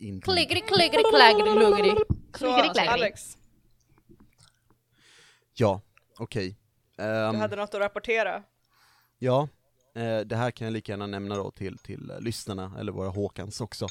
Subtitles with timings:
[0.00, 0.24] indeed.
[0.24, 1.96] Kliggeri, kliggeri, klaggeri, luggeri.
[2.38, 2.52] Så.
[2.90, 3.36] Alex,
[5.54, 5.80] Ja,
[6.18, 6.56] okej.
[6.96, 8.42] du Ehm, hade något att rapportera.
[9.18, 9.48] Ja,
[9.94, 13.08] eh, det här kan jag lika gärna nämna då till, till eh, lyssnarna, eller våra
[13.08, 13.86] Håkans också.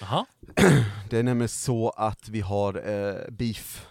[0.00, 0.26] Jaha.
[1.10, 3.86] Det är nämligen så att vi har eh, beef.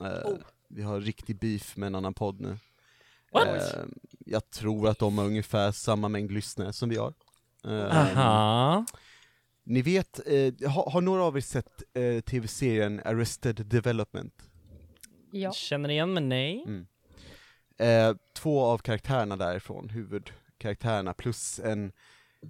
[0.00, 0.38] Eh, Oh.
[0.70, 2.58] Vi har riktig beef med en annan podd nu.
[3.32, 3.46] What?
[3.48, 3.84] Eh,
[4.26, 7.14] jag tror att de har ungefär samma mängd lyssnare som vi har.
[7.64, 8.84] Eh, Aha.
[9.70, 14.50] Ni vet, eh, har, har några av er sett eh, tv-serien Arrested Development?
[15.32, 15.52] Ja.
[15.52, 16.64] Känner igen men nej.
[16.66, 16.86] Mm.
[17.78, 21.92] Eh, två av karaktärerna därifrån, huvudkaraktärerna, plus en,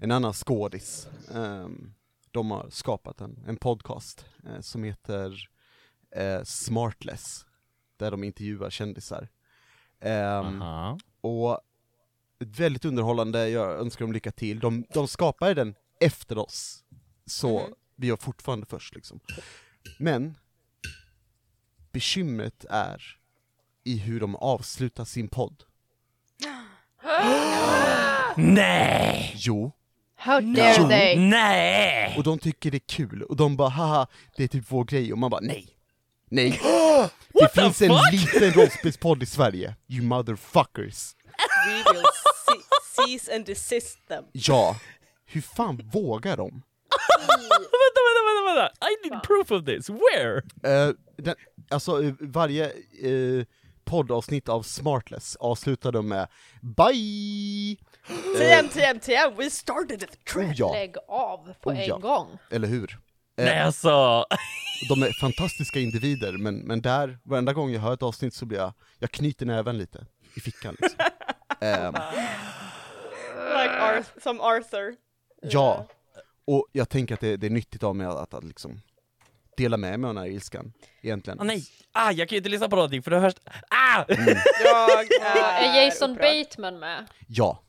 [0.00, 1.08] en annan skådis.
[1.34, 1.94] ehm,
[2.30, 5.48] de har skapat en, en podcast eh, som heter
[6.16, 7.46] eh, Smartless,
[7.96, 9.28] där de intervjuar kändisar.
[10.00, 10.98] Ehm, Aha.
[11.20, 11.60] och
[12.38, 14.60] väldigt underhållande, jag önskar dem lycka till.
[14.60, 16.84] De, de skapade den efter oss,
[17.28, 17.74] så Mhm.
[17.96, 19.20] vi var fortfarande först liksom.
[19.98, 20.34] Men,
[21.92, 23.02] bekymret är
[23.84, 25.62] i hur de avslutar sin podd.
[28.36, 29.32] Nej!
[29.36, 29.72] Jo,
[30.16, 30.88] How dare Jo.
[30.88, 31.18] they?
[31.18, 32.14] Nej!
[32.16, 35.12] och de tycker det är kul, och de bara haha, det är typ vår grej,
[35.12, 35.66] och man bara nej.
[36.30, 36.50] Nej.
[37.32, 41.16] det What the finns en liten rollspelspodd i Sverige, you motherfuckers.
[41.68, 42.02] We will
[42.96, 44.24] cease and desist them.
[44.32, 44.76] Ja,
[45.26, 46.62] hur fan vågar de?
[47.18, 48.86] vänta, vänta, vänta, vänta!
[48.90, 49.90] I need proof of this.
[49.90, 50.42] Where?
[50.62, 51.34] Eh, den,
[51.70, 52.64] alltså eh, varje
[53.02, 53.44] eh,
[53.84, 56.28] poddavsnitt av Smartless avslutar de med
[56.62, 57.76] Bye!
[58.38, 60.54] TM, TM, TM, we started the Oh trend.
[60.56, 61.96] ja, Lägg av på Oh, en ja.
[61.98, 62.38] gång.
[62.50, 62.98] eller hur?
[63.36, 64.24] Nej alltså.
[64.88, 68.58] De är fantastiska individer, men, men där, varenda gång jag hör ett avsnitt så blir
[68.58, 70.98] jag, jag knyter näven lite i fickan liksom.
[71.60, 71.94] Ehm,
[73.34, 74.94] Like Arth som Arthur.
[75.42, 75.86] ja,
[76.56, 78.80] och jag tänker att det, det är nyttigt av mig att, att, att liksom
[79.56, 81.40] dela med mig av den här ilskan, egentligen.
[81.40, 81.64] Ah, nej.
[81.92, 83.34] Ah, jag kan ju inte lyssna på någonting för det hörs...
[83.70, 84.04] Ah!
[84.64, 86.46] Jag Är Jason upprörd.
[86.46, 87.06] Bateman med?
[87.28, 87.62] Ja,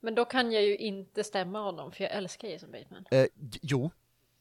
[0.00, 3.04] Men då kan jag ju inte stämma honom, för jag älskar Jason Bateman.
[3.10, 3.26] eh,
[3.62, 3.90] jo,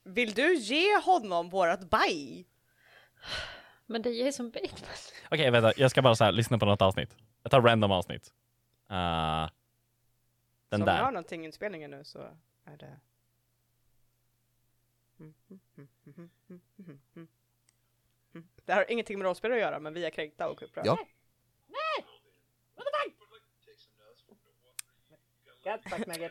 [0.04, 2.44] Vill du ge honom vårat bye?
[3.86, 4.90] Men det är Jason Bateman.
[5.32, 5.74] Okej, vänta.
[5.78, 7.16] Jag ska bara så här, lyssna på något avsnitt.
[7.44, 8.34] Jag tar random avsnitt.
[8.88, 9.50] Ah,
[10.70, 11.12] den Så om vi har där.
[11.12, 12.20] någonting i inspelningen nu så
[12.66, 13.00] är det...
[18.66, 20.88] Det har ingenting med rollspel att göra, men vi är kränkta och upprörda.
[20.88, 20.98] ja.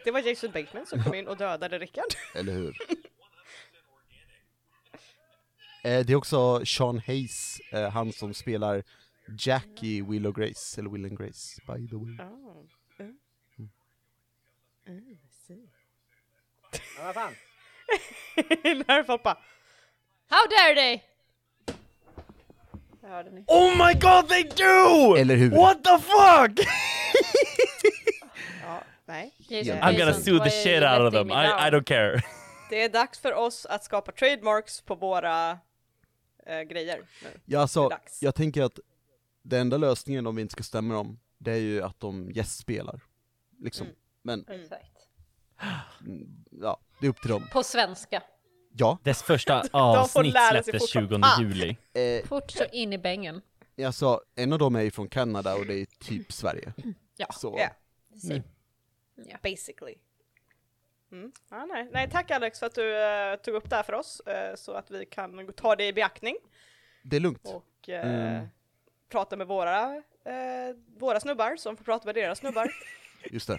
[0.05, 2.15] Det var Jason Bateman som kom in och dödade Rickard.
[2.35, 2.77] Eller hur?
[5.85, 8.83] Eh, det är också Sean Hayes, eh, han som spelar
[9.39, 12.19] Jack i Will och Grace, eller Will and Grace, by the way.
[12.19, 12.65] Oh.
[12.99, 13.19] Mm.
[14.87, 15.69] Mm, I see.
[16.99, 17.35] vad fan?
[18.87, 19.39] När folk bara...
[20.29, 21.01] How dare they!
[23.01, 23.45] Det hörde ni.
[23.47, 25.17] Oh my god, they do!
[25.17, 25.51] Eller hur?
[25.51, 26.67] What the fuck?
[28.63, 29.35] Ja, nej.
[29.39, 31.31] Jason I'm gonna sue the shit out of them.
[31.31, 31.69] I?
[31.69, 32.23] I don't care.
[32.71, 35.59] Det är dags för oss att skapa trademarks på våra
[36.47, 37.05] eh, grejer nu.
[37.23, 38.23] Ja, Det är alltså, dags.
[38.23, 38.79] jag tänker att
[39.43, 43.01] den enda lösningen om vi inte ska stämma dem, det är ju att de gästspelar.
[43.61, 43.87] Liksom.
[43.87, 43.97] Mm.
[44.23, 44.92] Men, Exakt.
[46.01, 47.49] Mm, ja, det är upp till dem.
[47.53, 48.23] På svenska.
[48.77, 51.43] Ja, Dess första avsnitt släpptes fort som 20 fan.
[51.43, 51.77] juli.
[51.93, 53.43] eh, Fort så in i bängen.
[53.87, 56.73] alltså, en av dem är ju från Kanada och det är typ Sverige.
[57.17, 57.27] Ja.
[57.33, 57.69] Så, Ja,
[58.21, 58.43] Same.
[59.43, 59.95] basically.
[61.13, 61.33] Mm.
[61.51, 61.89] Ja, nej.
[61.93, 64.73] nej, tack Alex för att du eh, tog upp det här för oss eh, så
[64.73, 66.37] att vi kan ta det i beaktning
[67.03, 67.45] det är lugnt.
[67.45, 68.47] och eh, Mm.
[69.09, 70.03] prata med våra,
[70.99, 72.71] våra snubbar som får prata med deras snubbar.
[73.31, 73.59] Just det.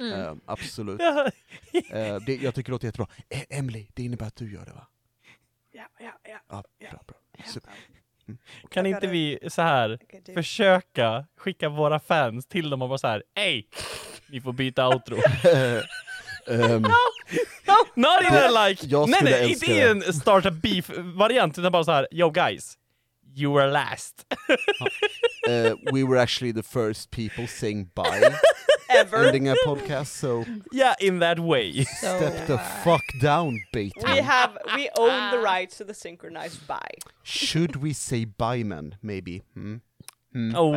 [0.00, 0.20] Mm.
[0.20, 1.00] Eh, absolut.
[1.92, 3.06] Eh, det, jag tycker det låter jättebra.
[3.28, 4.86] Eh, Emily, det innebär att du gör det va?
[5.72, 6.40] ja, ja, ja.
[6.48, 7.16] Ja, bra, bra.
[7.46, 7.72] Super.
[8.70, 9.98] Kan inte vi så här
[10.34, 13.64] försöka skicka våra fans till dem och vara så här, Ey!
[14.28, 15.16] Ni får byta outro.
[16.48, 16.82] Ehm,
[17.94, 22.08] Not even like, jag nej nej, inte i en starta beef-variant, utan bara så här,
[22.10, 22.78] yo guys,
[23.36, 24.26] you were last.
[25.48, 28.20] eh, we were actually the first people saying bye
[28.90, 29.26] Ever.
[29.26, 31.84] ending a podcast, so yeah, in that way.
[31.84, 34.24] step the fuck down, We Bateman.
[34.24, 36.88] have, we own the rights to the synchronized buy.
[37.22, 39.42] Should we say bye man, maybe?
[39.56, 39.80] Mm.
[40.34, 40.54] Mm.
[40.56, 40.74] Oh.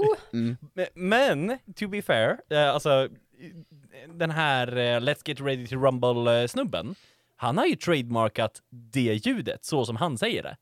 [0.00, 0.16] Oh.
[0.32, 0.56] Mm.
[0.94, 3.08] Men- to be fair, eh, alltså
[4.14, 6.94] den här eh, Let's Get Ready to Rumble-snubben,
[7.36, 10.56] han har ju trademarkat det ljudet så som han säger det.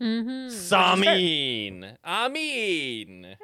[0.00, 0.50] Mhm.
[0.50, 1.86] Samin!
[2.02, 3.22] Amin!
[3.24, 3.36] Ja,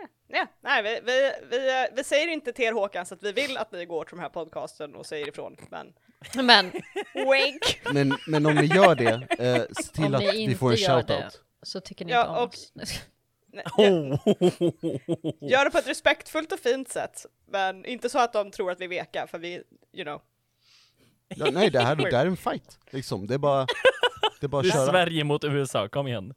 [0.60, 3.72] nej, vi, vi, vi, vi säger inte till er Håkan så att vi vill att
[3.72, 5.92] ni går till den här podcasten och säger ifrån, men
[6.46, 6.70] Men
[7.14, 7.80] wink!
[7.92, 10.76] Men, men om ni gör det, eh, se till Om att vi inte får en
[10.76, 11.14] gör det.
[11.14, 11.40] shoutout.
[11.62, 12.72] så tycker ni Ja, inte om och- oss.
[13.52, 14.18] Nej, gör, Oh.
[15.50, 18.80] gör det på ett respektfullt och fint sätt, men inte så att de tror att
[18.80, 20.20] vi är veka, för vi, you know.
[21.28, 23.26] Ja, nej, det här, det här är en fight, liksom.
[23.26, 23.66] Det är bara,
[24.40, 24.90] det är bara Det att är köra.
[24.90, 26.34] Sverige mot USA, kom igen.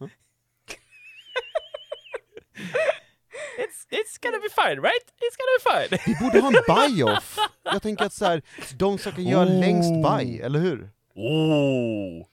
[3.57, 5.05] It's, it's gonna be fine, right?
[5.19, 5.99] It's gonna be fine.
[6.05, 7.37] Vi borde ha en buy-off!
[7.63, 8.41] Jag tänker att så här,
[8.77, 9.59] de som kan göra Oh.
[9.59, 10.89] längst buy, eller hur?
[11.15, 12.25] Oh.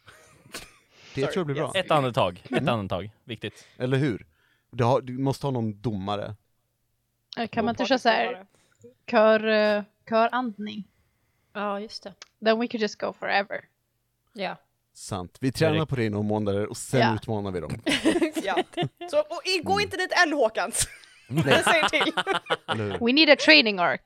[1.15, 1.73] Det tror jag blir bra.
[1.75, 3.65] Ett andetag, ett andetag, viktigt.
[3.79, 4.27] Eller hur?
[4.71, 6.35] Du, har, du måste ha någon domare.
[7.51, 8.47] Kan man inte köra så här
[9.11, 10.85] kör, eh, körandning?
[11.53, 12.15] Ja, just det.
[12.45, 13.65] Then we could just go forever.
[14.33, 14.57] Ja.
[14.95, 15.37] Sant.
[15.41, 17.15] Vi tränar på det i några månader och sen Ja.
[17.15, 17.81] utmanar vi dem.
[18.43, 18.63] Ja.
[19.11, 20.89] Så och, gå inte dit än Håkans!
[21.29, 22.13] Jag säger till!
[23.07, 24.01] We need a training arc.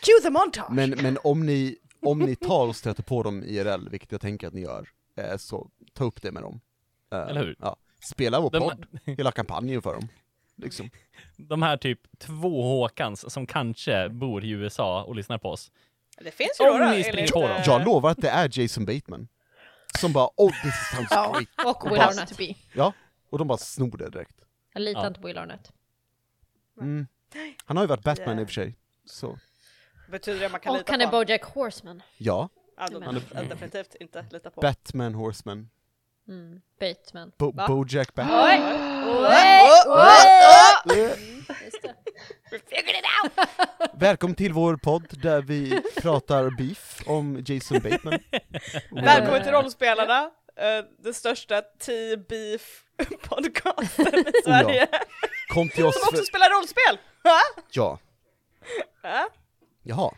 [0.00, 0.70] Cue the montage!
[0.70, 4.46] Men, men om, ni, om ni tar och stöter på dem IRL, vilket jag tänker
[4.46, 6.60] att ni gör, eh, så ta upp det med dem.
[7.12, 7.56] Eh, Eller hur?
[7.60, 7.76] Ja.
[8.04, 10.08] Spela vår De- podd, hela kampanjen för dem.
[10.56, 10.90] Liksom.
[11.36, 15.70] De här typ två Håkans som kanske bor i USA och lyssnar på oss.
[16.20, 17.62] det finns ju Om några ni springer enligt, på eh, dem.
[17.66, 19.28] Jag lovar att det är Jason Bateman.
[19.98, 21.32] Som bara oh this sounds Ja.
[21.32, 21.76] great.
[21.76, 22.54] Och Will Has to be.
[22.74, 22.92] Ja,
[23.30, 24.36] och de bara snor det direkt.
[24.78, 25.06] Jag litar Ja.
[25.06, 25.72] inte på Will Arnett.
[26.80, 27.06] Mm.
[27.64, 28.40] Han har ju varit Batman Yeah.
[28.40, 28.76] i och för sig.
[29.04, 29.38] Så,
[30.10, 32.02] Betyder det att man kan Och lita han på är Bojack Horseman.
[32.18, 32.48] ja.
[32.76, 33.00] Han då,
[33.48, 34.60] definitivt inte lita på.
[34.60, 35.70] Batman Horseman.
[36.28, 36.60] Mm.
[36.80, 37.32] Bateman.
[37.38, 37.66] Bo- Va?
[37.68, 38.44] Bojack Batman.
[38.44, 38.60] Oj!
[43.94, 48.18] Välkommen till vår podd där vi pratar beef om Jason Bateman.
[48.90, 54.88] Välkommen till Rollspelarna, eh, den största T-beef-podcasten i Sverige.
[55.48, 56.22] Kom till oss Som också för...
[56.24, 56.98] spelar rollspel!
[57.24, 57.38] Va?
[57.70, 57.98] Ja.
[59.02, 59.28] Ja?
[59.82, 60.14] Jaha.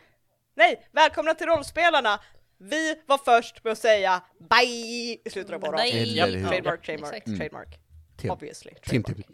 [0.54, 2.20] Nej, välkomna till Rollspelarna!
[2.58, 5.75] Vi var först med att säga bye i slutet av.
[5.75, 6.48] Eller hur?
[6.48, 7.38] Trademark, trademark, Exakt.
[7.38, 7.78] trademark.
[8.19, 8.31] Tim.
[8.31, 8.75] Obviously.
[8.75, 9.16] Trademark.
[9.16, 9.25] Tim.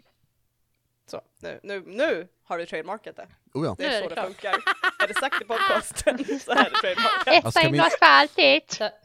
[1.11, 3.27] Så, nu, nu, nu har du trademarkat det.
[3.53, 3.75] Oh ja.
[3.77, 4.55] Det Nu är är så det det funkar.
[5.03, 7.27] är det sagt i podcasten så är det trademarkat.
[7.45, 8.61] Alltså, Etta kan vi- för alltid.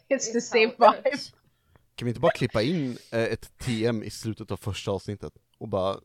[0.09, 1.11] It's the same vibe.
[2.03, 5.33] Kan vi inte bara klippa in eh, ett TM i slutet av första avsnittet?
[5.59, 5.97] Och bara...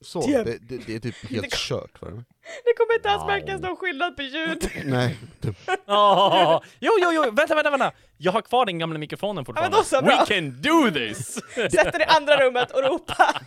[0.00, 2.24] Så, det, det, det är typ helt kört för mig.
[2.64, 4.70] Det kommer inte ens märkas någon skillnad på ljud.
[4.84, 5.18] Nej.
[5.40, 5.48] Det,
[5.86, 7.92] Oh, jo, jo, jo, vänta, vänta, vänta!
[8.16, 9.76] Jag har kvar den gamla mikrofonen fortfarande.
[9.90, 10.00] bra.
[10.00, 11.34] We can do this!
[11.54, 13.40] Sätt dig i andra rummet och ropa.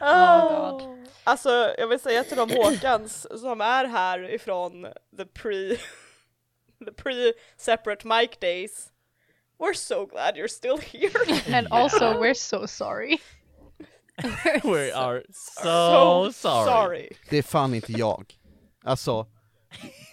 [0.00, 1.08] Oh, God.
[1.24, 4.86] Alltså, jag vill säga till de Håkans som är här ifrån
[5.16, 5.76] the pre
[6.84, 8.90] the pre separate mic days.
[9.58, 11.10] We're so glad you're still here.
[11.56, 13.18] And also we're so sorry.
[14.64, 16.66] We are so, So sorry.
[16.70, 17.08] sorry.
[17.30, 18.34] det är fan inte jag.
[18.84, 19.26] Alltså,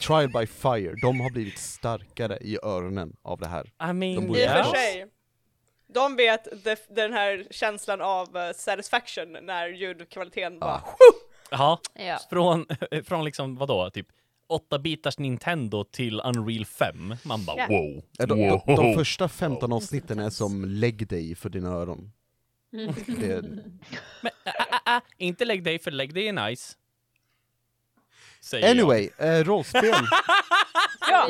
[0.01, 3.65] Trial by Fire, de har blivit starkare i öronen av det här.
[3.65, 4.63] I De mean, borde I och Ja.
[4.63, 5.05] för sig.
[5.87, 10.81] De vet det- den här känslan av eh, satisfaction när ljudkvaliteten bara
[11.51, 12.19] Ja, Ja.
[12.29, 12.65] från,
[13.05, 14.07] från liksom vadå, typ
[14.49, 17.15] 8-bitars Nintendo till Unreal 5.
[17.23, 17.67] Man bara Ja.
[17.69, 18.03] wow.
[18.17, 22.11] De, de, de första 15 avsnitten är som lägg dig för dina öron.
[23.07, 23.41] Det,
[24.21, 24.51] Men, ä,
[24.85, 26.73] ä, ä, inte lägg dig, för lägg dig är nice.
[28.41, 29.93] Säger anyway, eh, rollspel.
[31.09, 31.27] Ja,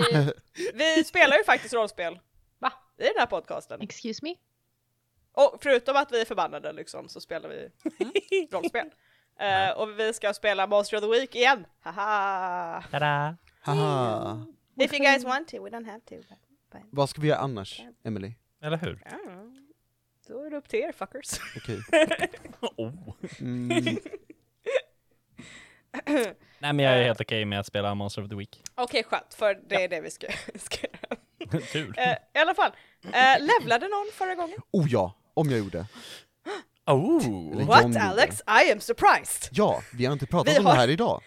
[0.73, 2.19] vi spelar ju faktiskt rollspel.
[2.59, 2.73] Va?
[2.99, 3.81] I den här podcasten.
[3.81, 4.35] Excuse me?
[5.31, 7.69] Och förutom att vi är förbannade liksom så spelar vi
[8.51, 8.87] rollspel.
[9.39, 11.65] Eh, och vi ska spela Monster of the Week igen!
[11.81, 12.83] Haha!
[12.91, 13.37] Tada!
[13.61, 14.45] Haha.
[14.79, 16.15] If you guys want to, we don't have to.
[16.71, 18.33] But, Vad ska vi göra annars, Emily?
[18.61, 19.03] Eller hur?
[19.11, 19.17] ja,
[20.27, 21.39] då är det upp till er fuckers.
[21.57, 21.79] Okej.
[22.77, 22.91] Oh.
[23.39, 23.97] Mm,
[26.59, 28.61] Nej men jag är helt okej med att spela Monster of the Week.
[28.75, 31.61] Okej skönt, för det är det vi ska, ska göra.
[31.61, 31.93] Tur.
[31.99, 32.71] Eh, I alla fall,
[33.05, 33.11] uh,
[33.59, 34.57] levlade någon förra gången?
[34.71, 35.85] oh ja, om jag gjorde.
[36.87, 37.65] Oh!
[37.65, 37.95] What.
[37.95, 38.41] Alex?
[38.47, 39.49] I am surprised!
[39.51, 41.21] Ja, vi har inte pratat Vi om det har- här idag.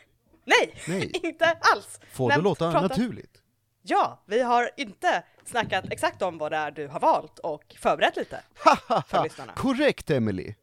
[0.44, 1.10] Nej, Nej.
[1.22, 2.00] inte alls!
[2.12, 3.42] Får det låta prata- naturligt?
[3.82, 8.16] Ja, vi har inte snackat exakt om vad det är du har valt och förberett
[8.16, 8.42] lite
[9.08, 9.52] för lyssnarna.
[9.52, 10.54] Korrekt Emily!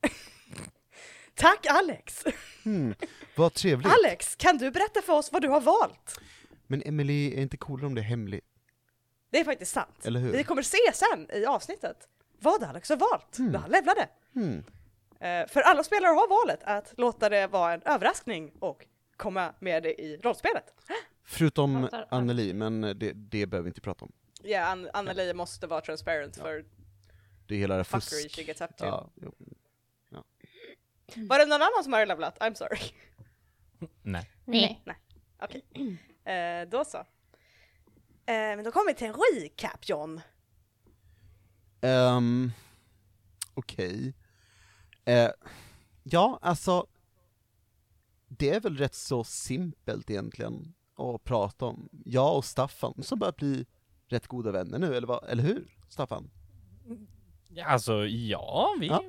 [1.34, 2.24] Tack Alex!
[2.64, 2.94] Hmm,
[3.36, 3.92] vad trevligt.
[3.92, 6.20] Alex, kan du berätta för oss vad du har valt?
[6.66, 8.44] Men Emily, är inte coolare om det är hemligt?
[9.32, 10.06] Det är faktiskt sant.
[10.06, 10.32] Eller hur?
[10.32, 11.96] Vi kommer se sen i avsnittet
[12.38, 14.08] vad Alex har valt när han levlade.
[14.34, 14.64] Hmm.
[15.20, 19.82] Eh, för alla spelare har valet att låta det vara en överraskning och komma med
[19.82, 20.74] det i rollspelet.
[21.24, 24.12] Förutom Anneli, men det, det behöver vi inte prata om.
[24.42, 26.64] Ja, An- Anneli måste vara transparent för
[27.46, 28.36] det är hela det fusk.
[28.36, 28.84] she gets up to.
[28.84, 29.34] Ja, jo.
[31.16, 32.38] Var det någon annan som har levlat?
[32.38, 32.78] I'm sorry.
[34.02, 34.30] Nej.
[34.44, 34.80] Nej.
[35.42, 35.64] Okej.
[36.34, 36.98] Eh, då så.
[36.98, 37.04] Eh,
[38.26, 40.20] men då kommer vi till en recap John.
[41.80, 42.52] Ehm,
[43.54, 44.14] Okej.
[45.04, 45.30] Eh,
[46.02, 46.86] ja, alltså,
[48.28, 51.88] det är väl rätt så simpelt egentligen att prata om.
[52.04, 53.66] Jag och Staffan, som börjar bli
[54.08, 55.76] rätt goda vänner nu, eller, vad, eller hur?
[55.88, 56.30] Staffan?
[57.66, 59.02] Alltså, ja, vi Ja.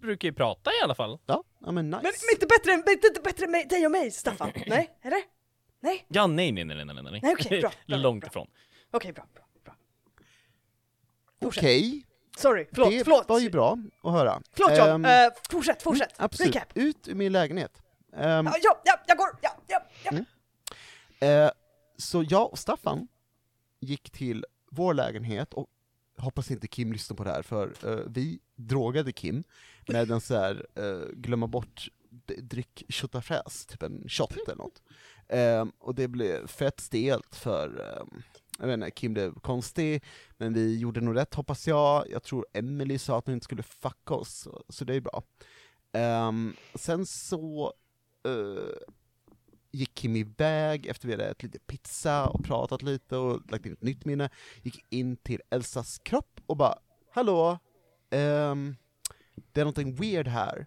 [0.00, 1.18] brukar ju prata i alla fall.
[1.26, 2.02] Ja, ja men nice.
[2.02, 4.50] Men inte bättre, än- inte, inte bättre än dig och mig Staffan?
[4.66, 5.18] Nej, eller?
[5.80, 6.06] Nej?
[6.08, 7.20] Ja, nej, nej, nej, nej, nej, nej.
[7.22, 8.28] Nej, okej, bra, bra, Långt bra.
[8.30, 8.46] ifrån.
[8.90, 9.74] Okej, bra, bra, bra.
[11.48, 13.28] Okej, Sorry, förlåt, det förlåt.
[13.28, 14.42] var ju bra att höra.
[14.52, 16.12] Förlåt John, Ehm, Eh, fortsätt, fortsätt.
[16.16, 16.68] Absolut, Recap.
[16.74, 17.82] ut ur min lägenhet.
[18.16, 20.10] Ehm, Ja, ja, ja, jag går, ja, ja, ja.
[20.10, 20.24] Mm.
[21.46, 21.50] Eh,
[21.96, 23.08] så jag och Staffan
[23.80, 25.66] gick till vår lägenhet och
[26.18, 29.44] hoppas inte Kim lyssnar på det här, för eh, vi drogade Kim
[29.88, 31.88] med en så här eh, glömma bort
[32.38, 34.82] dryck tjotafräs, typ en shot eller något.
[35.28, 38.18] Eh, och det blev fett stelt för, eh,
[38.58, 40.04] jag vet inte, Kim blev konstig,
[40.36, 42.10] men vi gjorde nog rätt hoppas jag.
[42.10, 45.22] Jag tror Emily sa att hon inte skulle fucka oss, så, så det är bra.
[46.28, 47.72] Um, sen så
[48.28, 48.94] uh,
[49.70, 53.72] gick Kim iväg efter vi hade ätit lite pizza och pratat lite och lagt in
[53.72, 54.30] ett nytt minne,
[54.62, 56.78] gick in till Elsas kropp och bara
[57.10, 57.58] ”Hallå,
[58.10, 58.76] um,
[59.52, 60.66] det är någonting weird här”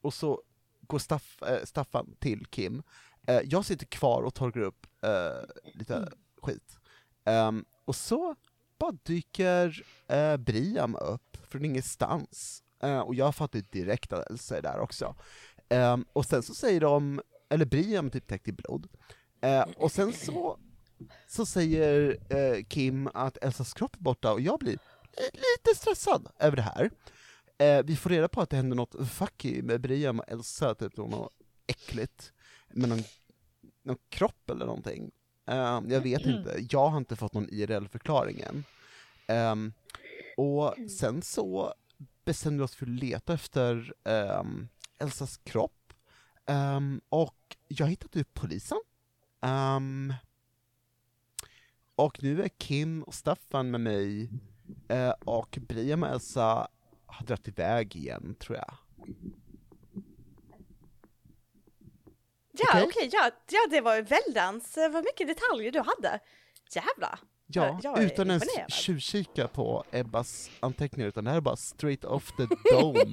[0.00, 0.42] och så
[0.80, 2.82] går Staff, äh, Staffan till Kim.
[3.30, 6.12] Uh, jag sitter kvar och torkar upp uh, lite
[6.42, 6.78] skit.
[7.24, 8.36] Um, och så
[8.78, 12.62] bara dyker uh, Briam upp från ingenstans.
[12.84, 15.14] Uh, och jag fattar ju direkt att Elsa är där också.
[15.68, 18.88] Um, och sen så säger de, eller Briam typ täckt i blod.
[19.46, 20.58] Uh, och sen så,
[21.26, 24.78] så säger uh, Kim att Elsas kropp är borta och jag blir
[25.32, 26.90] lite stressad över det här.
[27.84, 31.32] Vi får reda på att det händer något fucky med Briam och Elsa, typ något
[31.66, 32.32] äckligt
[32.68, 33.02] med någon,
[33.82, 35.10] någon kropp eller någonting.
[35.46, 38.64] Eh, jag vet inte, jag har inte fått någon IRL-förklaring än.
[39.26, 39.72] Ehm,
[40.36, 41.74] och sen så
[42.24, 45.92] bestämde vi oss för att leta efter ehm, Elsas kropp,
[47.08, 48.78] och jag hittade ut polisen.
[51.94, 54.30] Och nu är Kim och Staffan med mig,
[54.88, 56.68] eh, och Brian och Elsa
[57.06, 58.74] har dragit iväg igen, tror jag.
[62.58, 62.82] Ja, Okej.
[62.84, 66.18] okej, ja, ja, det var ju väldans, eh, vad mycket detaljer du hade.
[66.74, 67.18] Jävla.
[67.46, 72.04] Ja, Jag är utan ens tjuvkika på Ebbas anteckningar, utan det här är bara straight
[72.04, 73.04] off the dome.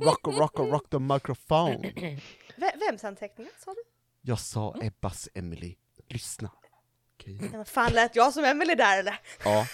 [0.00, 1.92] rock rock rock the microphone.
[2.56, 3.82] V- vems anteckningar sa du?
[4.22, 5.76] Jag sa Ebbas Emily,
[6.08, 6.50] lyssna.
[7.26, 9.20] Nej, men fan lät jag som Emily där eller?
[9.44, 9.66] Ja,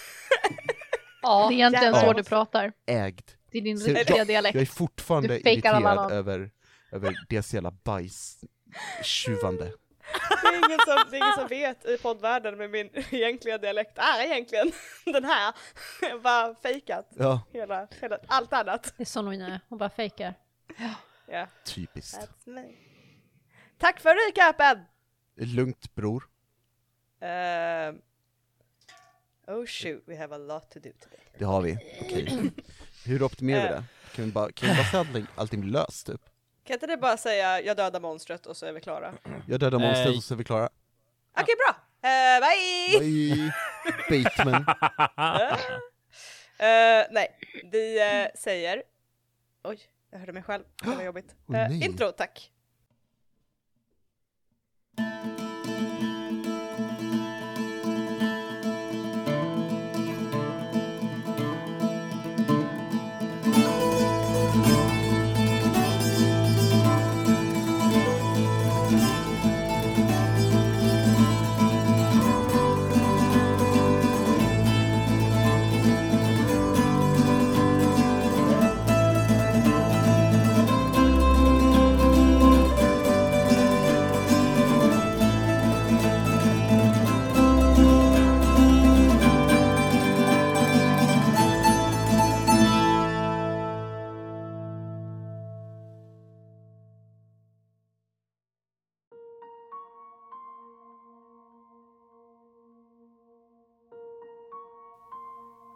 [1.21, 2.05] Ja, Det är egentligen jävlar.
[2.05, 2.73] så du pratar.
[2.85, 3.31] ägd.
[3.51, 4.55] Det är din riktiga jag, dialekt.
[4.55, 6.51] jag är fortfarande irriterad över,
[6.91, 7.71] över deras jävla
[8.73, 9.71] bajs-tjuvande.
[10.41, 13.97] Det är, ingen som, det är ingen som vet i poddvärlden med min egentliga dialekt
[13.97, 14.71] är egentligen
[15.05, 15.53] den här.
[16.01, 18.93] Jag bara fejkat Ja, hela, hela, allt annat.
[18.97, 19.59] det är sån hon är.
[19.69, 20.33] Hon bara fejkar.
[21.27, 22.17] Ja, typiskt.
[22.17, 22.63] that's me.
[23.77, 24.85] Tack för recapen!
[25.35, 26.23] Lugnt bror.
[27.21, 28.01] Ehm,
[29.47, 31.19] oh shoot, we have a lot to do today.
[31.37, 31.77] Det har vi.
[32.01, 32.51] Okej.
[33.05, 33.83] Hur optimerar vi det?
[34.15, 36.21] Kan vi bara, kan vi bara säga att allting, allting blir löst typ?
[36.63, 39.13] Kan inte du bara säga jag dödar monstret och så är vi klara?
[39.47, 40.17] Jag dödar monstret Nej.
[40.17, 40.69] och så är vi klara.
[41.39, 41.75] Okej, bra!
[42.09, 42.99] Eh, bye!
[42.99, 43.53] Bye!
[44.09, 44.65] Bateman.
[46.59, 47.27] Eh, nej,
[47.71, 48.83] vi eh, säger...
[49.63, 49.79] Oj,
[50.11, 50.63] jag hörde mig själv.
[50.83, 51.35] Det var jobbigt.
[51.45, 51.85] Nej.
[51.85, 52.51] intro, tack.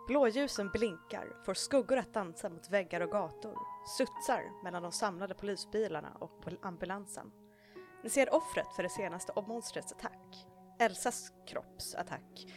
[0.07, 3.57] Blåljusen blinkar, får skuggor att dansa mot väggar och gator,
[3.95, 7.31] studsar mellan de samlade polisbilarna och ambulansen.
[8.03, 10.47] Ni ser offret för det senaste monstrets attack.
[10.79, 12.47] Elsas kroppsattack.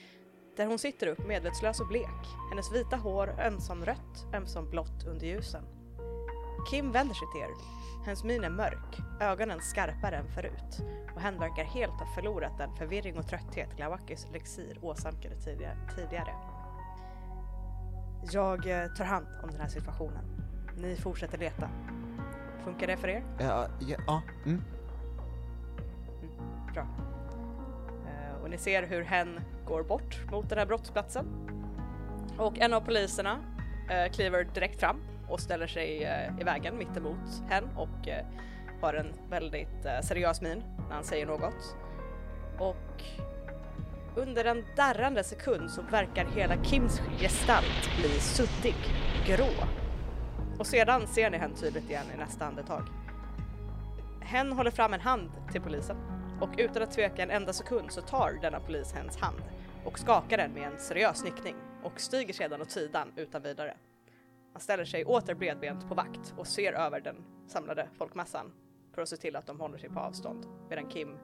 [0.56, 5.26] där hon sitter upp medvetslös och blek, hennes vita hår ömsom rött, ömsom blått under
[5.26, 5.64] ljusen.
[6.70, 7.50] Kim vänder sig till er.
[8.04, 10.80] Hennes min är mörk, ögonen skarpare än förut
[11.14, 15.36] och hen verkar helt ha förlorat den förvirring och trötthet Glawakis elixir åsamkade
[15.96, 16.49] tidigare.
[18.22, 20.24] Jag eh, tar hand om den här situationen.
[20.76, 21.68] Ni fortsätter leta.
[22.64, 23.24] Funkar det för er?
[23.38, 24.62] Ja, ja, ja, mm.
[26.74, 26.86] Bra.
[28.06, 31.26] Eh, och ni ser hur hen går bort mot den här brottsplatsen.
[32.38, 33.38] Och en av poliserna
[33.90, 34.96] eh, kliver direkt fram
[35.28, 36.02] och ställer sig
[36.40, 38.08] i vägen mittemot hen och
[38.80, 41.76] har en väldigt seriös min när han säger något.
[42.58, 43.02] Och
[44.16, 48.76] under en darrande sekund så verkar hela Kims gestalt bli suddig,
[49.26, 49.66] grå.
[50.58, 52.82] Och sedan ser ni hen tydligt igen i nästa andetag.
[54.20, 55.96] Hen håller fram en hand till polisen
[56.40, 59.42] och utan att tveka en enda sekund så tar denna polis hens hand
[59.84, 63.76] och skakar den med en seriös nickning och stiger sedan åt sidan utan vidare.
[64.52, 68.52] Han ställer sig åter bredbent på vakt och ser över den samlade folkmassan
[68.94, 71.18] för att se till att de håller sig på avstånd medan Kim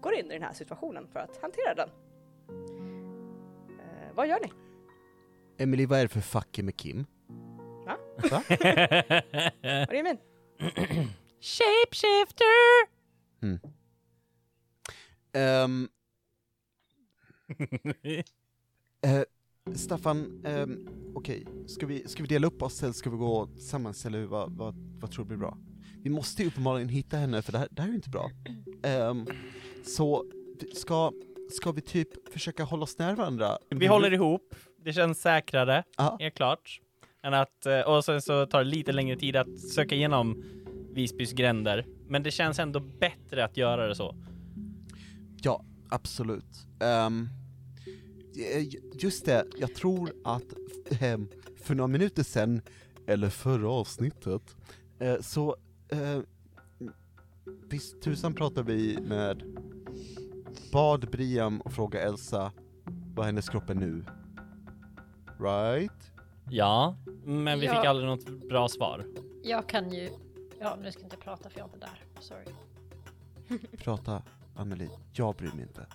[0.00, 1.88] går in i den här situationen för att hantera den.
[4.10, 4.52] Eh, vad gör ni?
[5.58, 7.06] Emily, vad är det för fucking med Kim?
[7.86, 7.96] Va?
[8.30, 8.42] Va?
[9.62, 10.18] Vad do you mean?
[11.40, 12.86] Shapeshifter!
[15.32, 15.88] Ehm,
[19.02, 19.22] eh,
[19.74, 24.06] Staffan, ehm, okej, ska, vi, ska vi dela upp oss eller ska vi gå tillsammans
[24.06, 25.58] eller vad, vad, vad tror du blir bra?
[26.02, 28.30] Vi måste ju uppenbarligen hitta henne för det här, det här är ju inte bra.
[28.82, 29.26] Ehm,
[29.84, 30.24] så,
[30.74, 31.12] ska,
[31.50, 33.58] ska vi typ försöka hålla oss nära varandra?
[33.70, 34.54] Vi håller ihop,
[34.84, 35.84] det känns säkrare,
[36.18, 36.80] helt klart.
[37.22, 40.44] Än att, eh, och sen så tar det lite längre tid att söka igenom
[40.92, 41.86] Visbys gränder.
[42.08, 44.16] Men det känns ändå bättre att göra det så.
[45.42, 46.66] Ja, absolut.
[46.80, 47.10] Eh,
[49.02, 50.44] just det, jag tror att
[51.56, 52.62] för några minuter sedan,
[53.06, 54.56] eller förra avsnittet,
[54.98, 55.56] eh, så
[55.88, 56.20] eh,
[57.68, 59.42] visst tusan pratade vi med
[60.72, 62.52] bad Briam och fråga Elsa
[63.14, 64.04] vad hennes kropp är nu.
[65.40, 66.12] Right?
[66.50, 67.74] Ja, men vi Ja.
[67.74, 69.06] fick aldrig något bra svar.
[69.42, 70.10] Jag kan ju...
[70.60, 72.04] Ja, nu ska jag inte prata för jag är inte där.
[72.20, 72.44] Sorry.
[73.84, 74.22] Prata,
[74.56, 74.90] Amelie.
[75.12, 75.86] Jag bryr mig inte.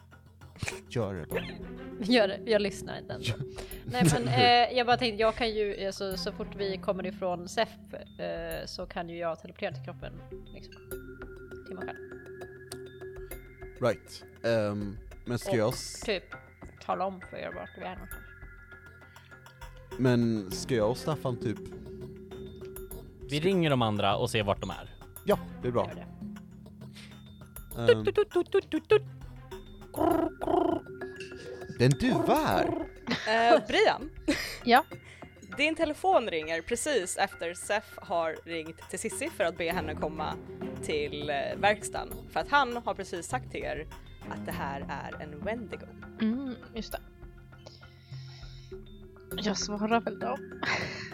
[0.90, 1.42] Gör det bara.
[2.02, 3.28] Gör det, jag lyssnar inte ens.
[3.86, 7.50] Nej men eh, jag bara tänkte, jag kan ju, alltså, så fort vi kommer ifrån
[7.50, 7.70] SEF
[8.20, 10.14] eh, så kan ju jag teleportera till kroppen
[10.54, 10.74] liksom,
[11.68, 11.98] till mig själv.
[13.80, 14.24] Right.
[14.44, 15.74] Ehm, men ska Och jag...
[16.06, 16.24] typ
[16.86, 18.22] tala om för er vart vi är någonstans.
[19.98, 21.58] Men ska jag och Staffan typ...
[23.30, 24.96] Vi ringer de andra och ser vart de är.
[25.26, 25.88] Ja, det är bra.
[25.88, 26.06] Gör det.
[27.82, 28.06] Ehm,
[31.80, 32.68] är en duva här!
[33.08, 34.10] Eh, Brian?
[34.64, 34.84] Ja.
[35.58, 40.34] Din telefon ringer precis efter Sef har ringt till Sissi för att be henne komma
[40.84, 42.14] till eh, verkstaden.
[42.32, 43.88] För att han har precis sagt till er
[44.30, 45.86] att det här är en Wendigo.
[46.22, 47.00] Mm, just det.
[49.38, 50.38] Jag svarar väl då.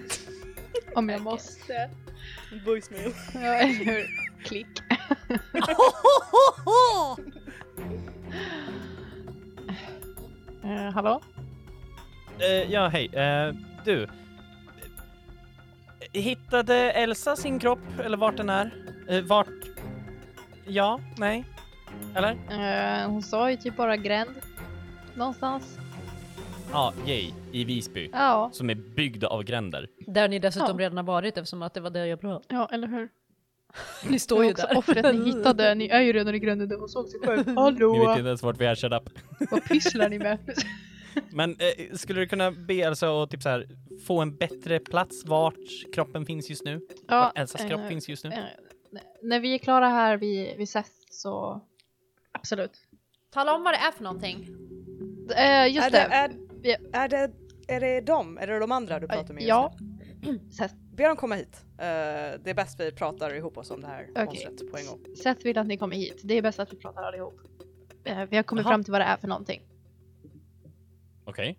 [0.96, 1.89] Om jag måste.
[2.65, 3.13] Voicemail.
[3.34, 4.08] Ja, eller hur?
[4.44, 4.67] Klick.
[10.63, 11.22] Eh, hallå?
[12.39, 13.06] Eh, ja, hej.
[13.15, 13.54] Eh,
[13.86, 14.08] du.
[16.13, 18.74] Hittade Elsa sin kropp, eller vart den är?
[19.08, 19.48] Eh, vart?
[20.65, 21.00] Ja?
[21.17, 21.46] Nej?
[22.15, 22.32] Eller?
[23.02, 24.30] Eh, hon sa ju typ bara gränd.
[25.15, 25.78] Någonstans.
[26.72, 27.32] Ja, yay.
[27.52, 28.10] I Visby.
[28.13, 29.88] Ja, Som är byggd av gränder.
[30.08, 30.86] Där ni dessutom Ja.
[30.86, 32.46] redan har varit eftersom att det var där jag pratade.
[32.56, 33.10] ja eller hur?
[34.10, 34.78] Ni står Det ju där.
[34.78, 35.76] offret ni hittade.
[35.76, 37.38] Ni är ju redan i gränden där hon såg sig själv.
[37.38, 38.13] Ni vet Hallå!
[38.17, 39.10] inte ens vart vi är, shut up.
[39.52, 40.38] Vad pysslar ni med?
[41.32, 43.67] Men eh, skulle du kunna be Elsa att typ så här,
[44.08, 46.82] få en bättre plats vart kroppen finns just nu?
[47.08, 48.30] Vart Elsas kropp eh, finns just nu?
[48.30, 51.62] eh, n- när vi är klara här vid, vid Seth så
[52.32, 52.71] absolut.
[53.34, 54.47] Tala om vad det är för någonting.
[55.36, 55.97] Eh, just är, det.
[56.62, 57.00] det, är, Ja.
[57.00, 57.32] är, det,
[57.67, 58.38] är det dem?
[58.38, 59.74] Är det de andra du pratar med just ja.
[60.21, 60.39] nu?
[60.52, 61.62] Seth, Be dem komma hit.
[61.78, 61.78] Eh,
[62.43, 64.26] det är bäst vi pratar ihop oss om det här Okej.
[64.26, 65.15] monstret på en gång.
[65.24, 66.21] Seth vill att ni kommer hit.
[66.24, 67.34] Det är bäst att vi pratar allihop.
[68.04, 68.71] Eh, vi har kommit Jaha.
[68.71, 69.62] fram till vad det är för någonting.
[71.26, 71.58] Okej.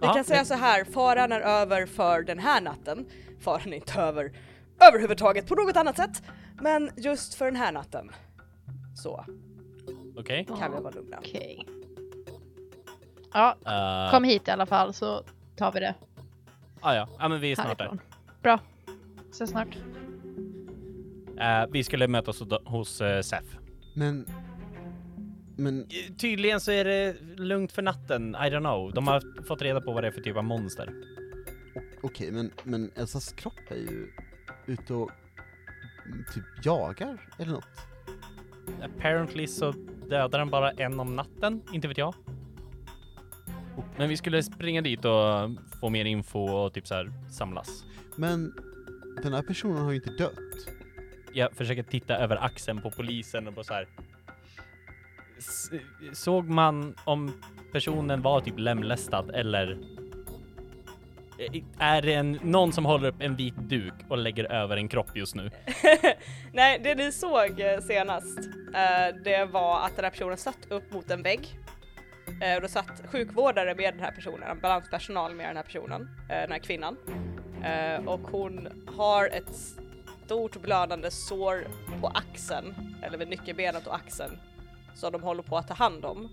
[0.00, 3.06] Vi kan säga så här, faran är över för den här natten.
[3.40, 4.32] Faran är inte över
[4.80, 6.22] överhuvudtaget på något annat sätt.
[6.60, 8.10] Men just för den här natten
[8.94, 9.24] så
[10.16, 10.46] Okej.
[10.58, 11.18] kan vi vara lugna.
[11.18, 11.66] Okej.
[13.32, 15.22] Ja, Eh, kom hit i alla fall så
[15.56, 15.94] tar vi det
[16.80, 17.08] ah, ja.
[17.18, 18.00] ja, men vi är snart härifrån.
[18.42, 18.60] Bra.
[19.32, 19.68] Så snart.
[21.36, 21.62] där.
[21.62, 23.44] Eh, vi skulle mötas hos, hos uh, Sef.
[23.94, 24.26] Men...
[25.58, 28.92] Men, Tydligen så är det lugnt för natten, I don't know.
[28.94, 30.92] De har fått reda på vad det är för typ av monster.
[32.02, 34.12] okej, men, men Elsas kropp är ju
[34.66, 35.10] ute och
[36.34, 37.86] typ jagar eller något.
[38.82, 39.74] Apparently så
[40.08, 42.14] dödar den bara en om natten, inte vet jag.
[43.96, 47.84] Men vi skulle springa dit och få mer info och typ så här samlas.
[48.16, 48.54] Men
[49.22, 50.68] den här personen har ju inte dött.
[51.32, 53.88] Jag försöker titta över axeln på polisen och bara så här.
[56.12, 57.40] Såg man om
[57.72, 59.78] personen var typ lemlästad eller
[61.38, 64.88] eh, är det en, någon som håller upp en vit duk och lägger över en
[64.88, 65.50] kropp just nu?
[66.52, 68.38] Nej, det ni såg eh, senast,
[68.74, 71.58] eh, det var att den här personen satt upp mot en vägg.
[72.56, 76.58] Och då satt sjukvårdare med den här personen, ambulanspersonal med den här personen, den här
[76.58, 76.96] kvinnan.
[78.06, 79.78] Och hon har ett
[80.24, 81.66] stort blödande sår
[82.00, 84.38] på axeln, eller vid nyckelbenet och axeln,
[84.98, 86.28] som de håller på att ta hand om.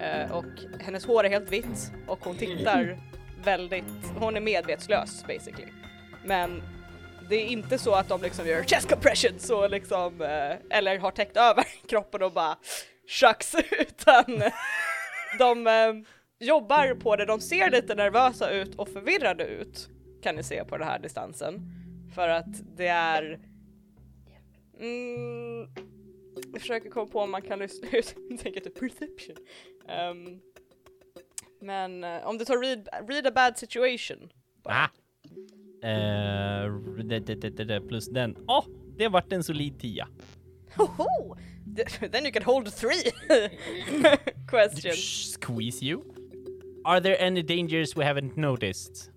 [0.00, 2.98] Eh, och hennes hår är helt vitt och hon tittar
[3.44, 3.84] väldigt,
[4.18, 5.68] hon är medvetslös basically.
[6.24, 6.62] Men
[7.28, 11.10] det är inte så att de liksom gör chest compression så liksom, eh, eller har
[11.10, 12.56] täckt över kroppen och bara
[13.20, 14.24] shucks, utan
[15.38, 15.94] de eh,
[16.46, 17.24] jobbar på det.
[17.24, 19.88] De ser lite nervösa ut och förvirrade ut
[20.22, 21.60] kan ni se på den här distansen.
[22.14, 23.38] För att det är...
[24.80, 25.68] Mm,
[26.54, 29.36] jag försöker komma på om man kan lyssna ut, jag tänker typ perception.
[29.88, 30.40] Ehm,
[31.60, 34.28] men eh, om du tar read, read a bad situation.
[34.64, 34.88] Ah.
[35.88, 36.72] Eh,
[37.04, 38.36] det, det, det, det, det, plus den.
[38.48, 38.64] Åh,
[38.98, 40.08] det vart en solid tia.
[40.76, 41.36] Hoho!
[41.76, 43.12] Th- Then you can hold three
[44.48, 45.32] questions.
[45.32, 46.02] Squeeze you.
[46.84, 49.10] Are there any dangers we haven't noticed?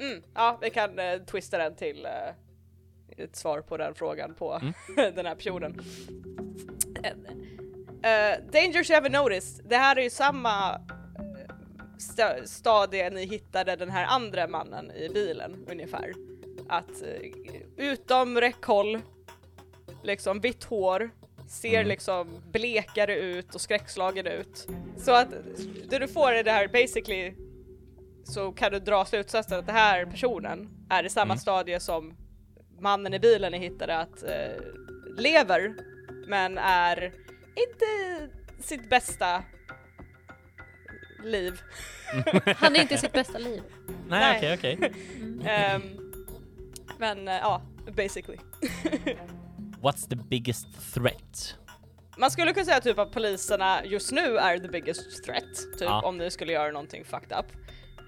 [0.00, 4.60] Mm, ja, vi kan eh, twista den till eh, ett svar på den frågan på
[4.96, 5.80] den här personen.
[7.06, 9.64] Uh, dangers you haven't noticed.
[9.68, 11.54] Det här är ju samma eh,
[11.98, 16.12] sta- stadie ni hittade den här andra mannen i bilen ungefär.
[16.68, 19.00] Att eh, utom räckhåll,
[20.02, 21.10] liksom vitt hår,
[21.48, 24.68] ser liksom blekare ut och skräckslagen ut.
[24.96, 25.28] Så att
[25.90, 27.34] det du får är det här basically
[28.24, 32.16] så kan du dra slutsatsen att den här personen är i samma stadie som
[32.80, 34.62] mannen i bilen ni hittade att eh,
[35.18, 35.74] lever
[36.26, 37.12] men är
[37.54, 37.86] inte
[38.60, 39.42] sitt bästa
[41.24, 41.60] liv.
[42.56, 43.62] Han är inte sitt bästa liv.
[44.08, 44.92] Nej, okej, okej.
[45.46, 45.82] Ehm,
[46.98, 47.62] men eh, ja,
[47.96, 48.38] basically.
[49.82, 51.54] What's the biggest threat?
[52.18, 56.02] Man skulle kunna säga typ att poliserna just nu är the biggest threat, typ Ja.
[56.02, 57.46] om ni skulle göra någonting fucked up.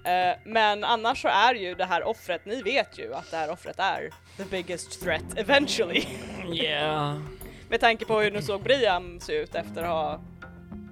[0.05, 3.51] Eh, men annars så är ju det här offret, ni vet ju att det här
[3.51, 6.05] offret är the biggest threat eventually.
[6.53, 7.17] Yeah.
[7.69, 10.21] Med tanke på hur nu såg Brian se ut efter att ha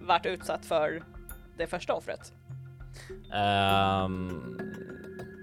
[0.01, 1.03] varit utsatt för
[1.57, 2.33] det första offret.
[4.05, 4.59] Um,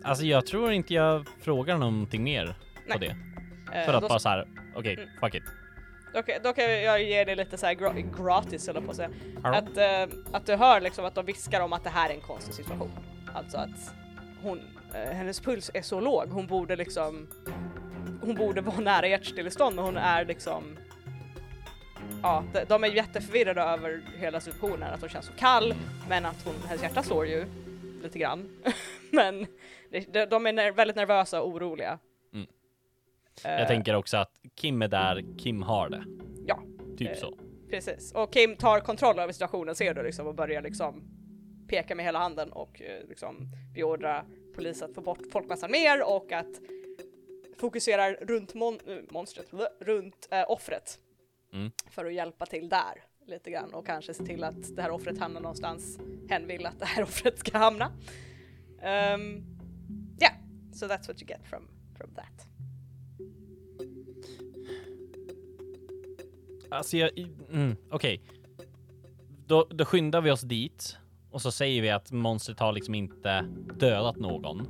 [0.05, 2.99] alltså jag tror inte jag frågar någonting mer på Nej.
[2.99, 3.79] det.
[3.79, 5.09] Eh, För att bara så här, okej, Mm.
[5.21, 5.43] fuck it.
[6.15, 8.97] då, kan- då kan jag ge dig lite så här gra- gratis eller på att
[8.97, 9.11] säga.
[9.43, 12.21] Att, eh, att du hör liksom att de viskar om att det här är en
[12.21, 12.91] konstig situation.
[13.35, 13.95] Alltså att
[14.43, 14.61] hon,
[14.95, 17.27] eh, hennes puls är så låg, hon borde liksom
[18.23, 20.77] hon borde vara nära hjärtstillestånd men hon är liksom
[22.25, 25.75] Ja, de, de är jätteförvirrade över hela situationen, att hon känns så kall
[26.09, 27.45] men att hon, hennes hjärta slår ju
[28.03, 28.49] lite grann.
[29.11, 29.47] men
[30.13, 31.99] de, de är ner, väldigt nervösa och oroliga.
[32.33, 32.47] Mm.
[33.45, 36.05] Eh, Jag tänker också att Kim är där, Kim har det.
[36.47, 36.63] Ja.
[36.99, 37.39] Typ Eh, så.
[37.71, 41.03] Precis, och Kim tar kontroll över situationen ser du liksom och börjar liksom
[41.69, 46.33] peka med hela handen och eh, liksom beordra polis att få bort folkmassan mer och
[46.33, 46.61] att
[47.61, 49.47] fokusera runt mon- eh, monstret,
[49.81, 50.99] runt eh, offret
[51.55, 51.71] Mm.
[51.91, 55.19] för att hjälpa till där lite grann och kanske se till att det här offret
[55.19, 57.87] hamnar någonstans hen vill att det här offret ska hamna.
[58.79, 59.45] Um,
[60.21, 60.35] yeah,
[60.73, 62.47] so that's what you get from, from that.
[66.71, 67.19] Alltså jag,
[67.51, 68.21] mm, okej.
[69.47, 70.97] Då, då skyndar vi oss dit
[71.31, 73.47] och så säger vi att monstret har liksom inte
[73.79, 74.67] dödat någon,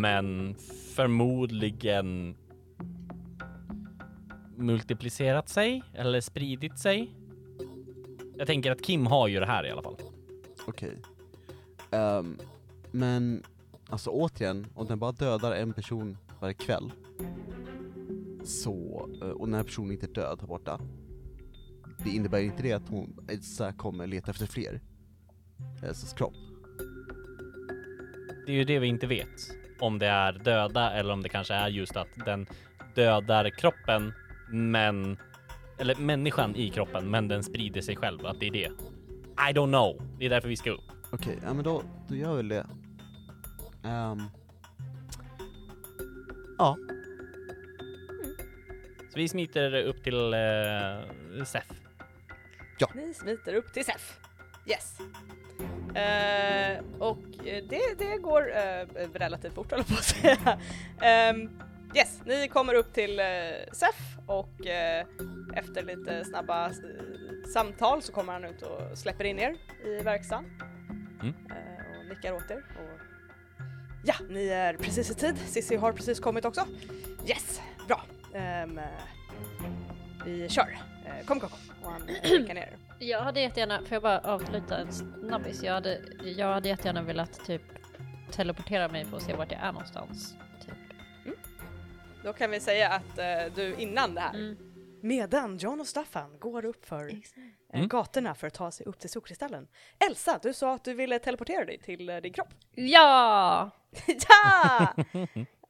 [0.00, 0.56] men
[0.94, 2.36] förmodligen
[4.56, 7.10] multiplicerat sig eller spridit sig.
[8.36, 9.96] Jag tänker att Kim har ju det här i alla fall.
[10.66, 11.02] Okej.
[11.90, 12.38] Ehm,
[12.90, 13.42] men,
[13.88, 16.92] alltså återigen, om den bara dödar en person varje kväll,
[18.44, 20.80] så, eh, och den här personen inte är död här borta,
[22.04, 24.80] det innebär inte det att hon, Elsa kommer leta efter fler.
[25.82, 26.34] Elsas kropp.
[28.46, 29.50] Det är ju det vi inte vet.
[29.80, 32.46] Om det är döda eller om det kanske är just att den
[32.94, 34.12] dödar kroppen,
[34.54, 35.16] men
[35.78, 38.70] eller människan i kroppen, men den sprider sig själv, att det är det.
[39.50, 40.02] I don't know.
[40.18, 40.84] Det är därför vi ska upp.
[41.10, 42.66] Okej, ja men då, då gör vi väl det.
[43.84, 44.22] Ehm,
[46.58, 46.76] ja,
[49.14, 51.64] Så vi smiter upp till uh, Sef.
[52.94, 54.18] Ni smiter upp till SEF.
[54.66, 54.98] Yes.
[55.94, 60.58] Eh, och eh, det, det går eh, relativt fort håller jag på att säga.
[61.00, 61.50] Ehm,
[61.94, 65.06] yes, ni kommer upp till uh, SEF och eh,
[65.54, 66.72] efter lite snabba eh,
[67.52, 70.44] samtal så kommer han ut och släpper in er i verkstaden.
[71.22, 71.34] Mm.
[71.50, 72.56] Eh, och nickar åt er.
[72.56, 73.00] Och...
[74.04, 75.38] Ja, ni är precis i tid.
[75.38, 76.66] Cissi har precis kommit också.
[77.26, 78.02] Yes, bra.
[78.34, 78.66] Eh,
[80.24, 80.78] vi kör.
[81.06, 81.58] Eh, kom, kom, kom.
[81.82, 82.76] Och han eh, nickar ner er.
[82.98, 85.62] Jag hade jättegärna, får jag bara avsluta en snabbis?
[85.62, 87.62] Jag hade, jag hade jättegärna velat typ
[88.30, 90.36] teleportera mig för att se vart jag är någonstans.
[92.24, 94.56] Då kan vi säga att eh, du innan det här, Mm.
[95.02, 97.18] medan John och Staffan går upp för eh,
[97.74, 97.88] Mm.
[97.88, 99.68] gatorna för att ta sig upp till solkristallen.
[100.08, 102.48] Elsa, du sa att du ville teleportera dig till eh, din kropp.
[102.74, 103.70] Ja!
[104.28, 104.94] ja!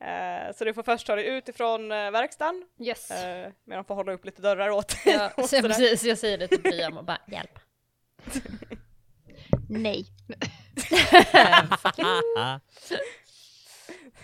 [0.01, 3.11] Eh, så du får först ta dig ut ifrån eh, verkstaden, Yes.
[3.11, 5.15] eh, men de får hålla upp lite dörrar åt dig.
[5.15, 5.69] Ja, och så sådär.
[5.69, 7.59] precis, jag säger det till Priam och bara hjälp.
[9.69, 10.07] Nej.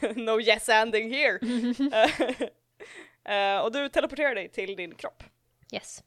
[0.17, 1.39] no yes ending here!
[3.25, 5.25] Eh, och du teleporterar dig till din kropp.
[5.73, 6.05] Yes.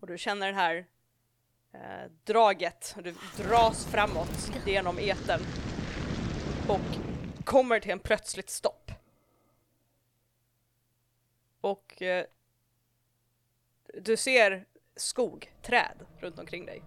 [0.00, 0.86] Och du känner det här
[1.72, 5.40] eh, draget, och du dras framåt genom eten
[6.68, 6.80] och
[7.44, 8.90] kommer till en plötsligt stopp.
[11.60, 12.24] Och eh,
[13.94, 14.64] du ser
[14.96, 16.82] skog, träd runt omkring dig.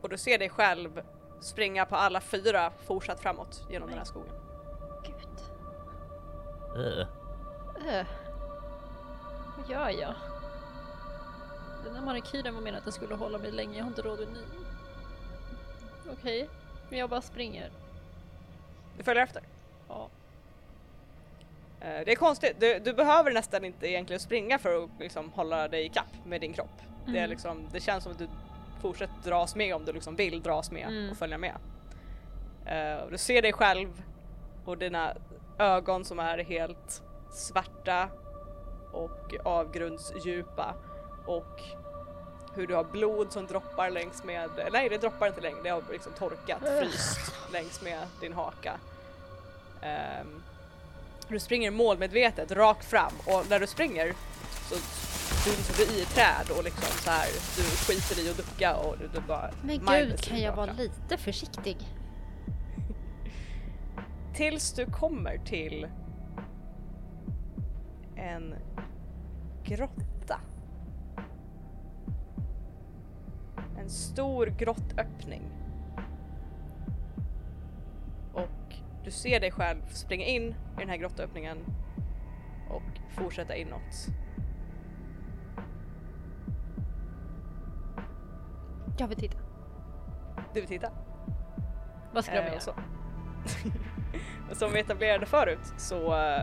[0.00, 1.02] Och du ser dig själv
[1.42, 4.39] springa på alla fyra fortsatt framåt genom den här skogen.
[6.76, 7.00] Uh.
[7.88, 8.06] Äh.
[9.58, 10.14] Vad gör jag?
[11.84, 14.18] Den här manikyren var menad att den skulle hålla mig länge, jag har inte råd
[14.18, 14.40] med ny.
[16.12, 16.48] Okej,
[16.90, 17.70] men jag bara springer.
[18.98, 19.42] Du följer efter.
[19.88, 20.08] Ja.
[21.80, 25.68] Eh, Det är konstigt, du, du behöver nästan inte egentligen springa för att liksom hålla
[25.68, 26.70] dig i kapp med din kropp.
[27.06, 27.30] Det, är Mm.
[27.30, 28.28] liksom, det känns som att du
[28.80, 31.10] fortsätter dras med om du liksom vill dras med Mm.
[31.10, 31.54] och följa med.
[33.04, 34.02] Och du ser dig själv
[34.64, 35.14] och dina
[35.60, 38.08] ögon som är helt svarta
[38.92, 40.74] och avgrundsdjupa
[41.26, 41.62] och
[42.54, 45.82] hur du har blod som droppar längs med, nej det droppar inte längre, det har
[45.92, 48.72] liksom torkat, fryst längs med din haka.
[49.82, 50.42] Ehm,
[51.28, 54.14] du springer målmedvetet rakt fram och när du springer
[54.68, 54.74] så
[55.44, 59.08] dunser du i träd och liksom så här du skiter i att ducka och du,
[59.14, 61.76] du bara Men gud, kan jag vara lite försiktig?
[64.40, 65.88] Tills du kommer till
[68.16, 68.54] en
[69.64, 70.40] grotta.
[73.78, 75.42] En stor grottöppning.
[78.32, 78.74] Och
[79.04, 81.58] du ser dig själv springa in i den här grottöppningen
[82.70, 84.06] och fortsätta inåt.
[88.98, 89.38] Jag vill titta.
[90.54, 90.92] Du vill titta?
[92.12, 92.74] Vad ska Eh, göra?
[94.52, 96.42] Som vi etablerade förut så eh,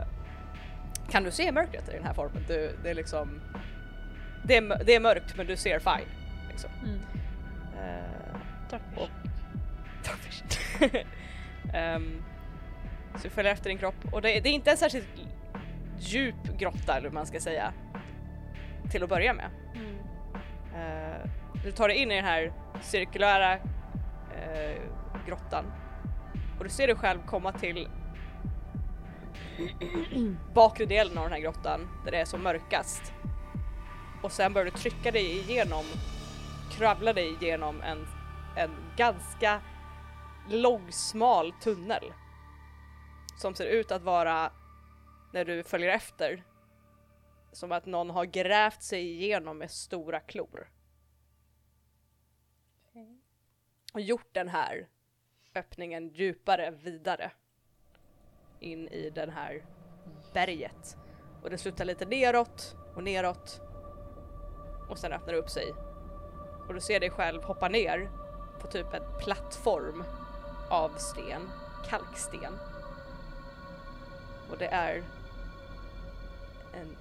[1.09, 2.43] kan du se mörkret i den här formen.
[2.47, 3.41] Du, det är liksom
[4.43, 6.07] det är, det är mörkt men du ser fine.
[6.49, 6.69] Liksom.
[6.83, 6.99] Mm.
[7.73, 9.09] Eh, Darkfish.
[10.03, 11.05] Darkfish.
[11.73, 12.23] Ehm,
[13.15, 15.07] så du följer efter din kropp och det, det är inte en särskilt
[15.99, 17.73] djup grotta eller vad man ska säga
[18.91, 19.49] till att börja med.
[19.75, 19.95] Mm.
[20.75, 21.29] Eh,
[21.63, 24.81] du tar dig in i den här cirkulära eh,
[25.27, 25.65] grottan
[26.67, 27.89] du ser dig själv komma till
[30.53, 33.13] bakre delen av den här grottan där det är som mörkast.
[34.23, 35.85] Och sen börjar du trycka dig igenom,
[36.71, 38.07] kravla dig igenom en,
[38.57, 39.61] en ganska
[40.49, 42.13] långsmal tunnel.
[43.37, 44.51] Som ser ut att vara,
[45.33, 46.43] när du följer efter,
[47.51, 50.69] som att någon har grävt sig igenom med stora klor.
[53.93, 54.87] Och gjort den här
[55.57, 57.31] öppningen djupare vidare.
[58.59, 59.65] In i den här
[60.33, 60.97] berget.
[61.43, 63.61] Och det slutar lite neråt och neråt.
[64.89, 65.73] Och sen öppnar det upp sig.
[66.67, 68.09] Och du ser dig själv hoppa ner
[68.59, 70.03] på typ en plattform
[70.69, 71.49] av sten,
[71.89, 72.53] kalksten.
[74.51, 75.03] Och det är
[76.73, 76.97] en...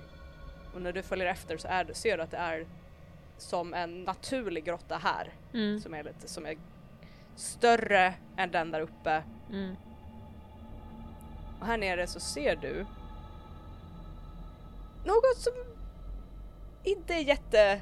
[0.74, 2.66] Och när du följer efter så är, ser du att det är
[3.38, 5.32] som en naturlig grotta här.
[5.54, 5.80] Mm.
[5.80, 6.56] Som är lite, som är
[7.36, 9.22] större än den där uppe.
[9.50, 9.76] Mm.
[11.60, 12.86] Och här nere så ser du
[15.04, 15.52] något som
[16.84, 17.80] inte jätte,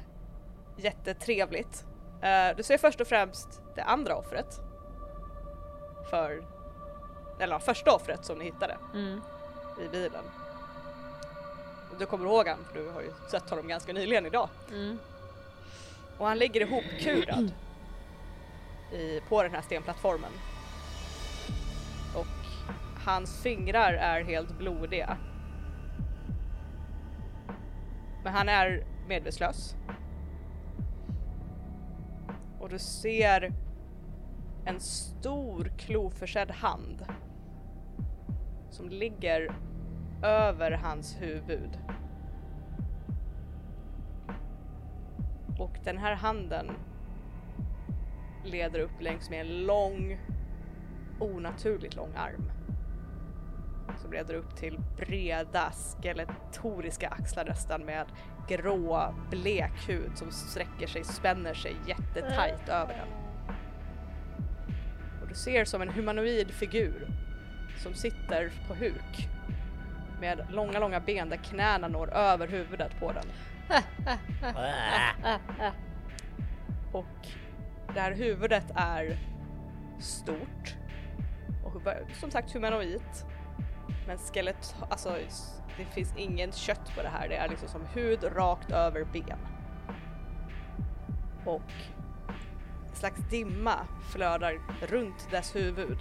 [0.77, 1.85] jättetrevligt.
[2.21, 4.59] Eh, du ser först och främst det andra offret.
[6.09, 6.43] För,
[7.39, 9.21] eller första offret som ni hittade Mm.
[9.85, 10.23] i bilen.
[11.99, 14.49] Du kommer ihåg han, för du har ju sett honom ganska nyligen idag.
[14.71, 14.99] Mm.
[16.17, 17.51] Och han ligger ihopkurad
[18.95, 20.31] i, på den här stenplattformen.
[22.15, 22.45] Och
[23.05, 25.17] hans fingrar är helt blodiga.
[28.23, 29.75] Men han är medvetslös.
[32.59, 33.53] Och du ser
[34.65, 37.05] en stor kloförsedd hand
[38.69, 39.55] som ligger
[40.23, 41.79] över hans huvud.
[45.59, 46.71] Och den här handen
[48.45, 50.17] leder upp längs med en lång,
[51.19, 52.51] onaturligt lång arm.
[54.01, 58.05] Som leder upp till breda skeletoriska axlar nästan med
[58.47, 63.07] grå, blek hud som sträcker sig, spänner sig jättetajt över den.
[65.21, 67.07] Och du ser som en humanoid figur
[67.77, 69.29] som sitter på huk
[70.21, 73.25] med långa, långa ben där knäna når över huvudet på den.
[76.91, 77.27] Och
[77.95, 79.17] det här huvudet är
[79.99, 80.75] stort
[81.63, 81.81] och
[82.19, 83.01] som sagt humanoid.
[84.07, 85.17] Men skelett, alltså
[85.77, 89.39] det finns inget kött på det här, det är liksom som hud rakt över ben.
[91.45, 91.71] Och
[92.89, 95.97] en slags dimma flödar runt dess huvud.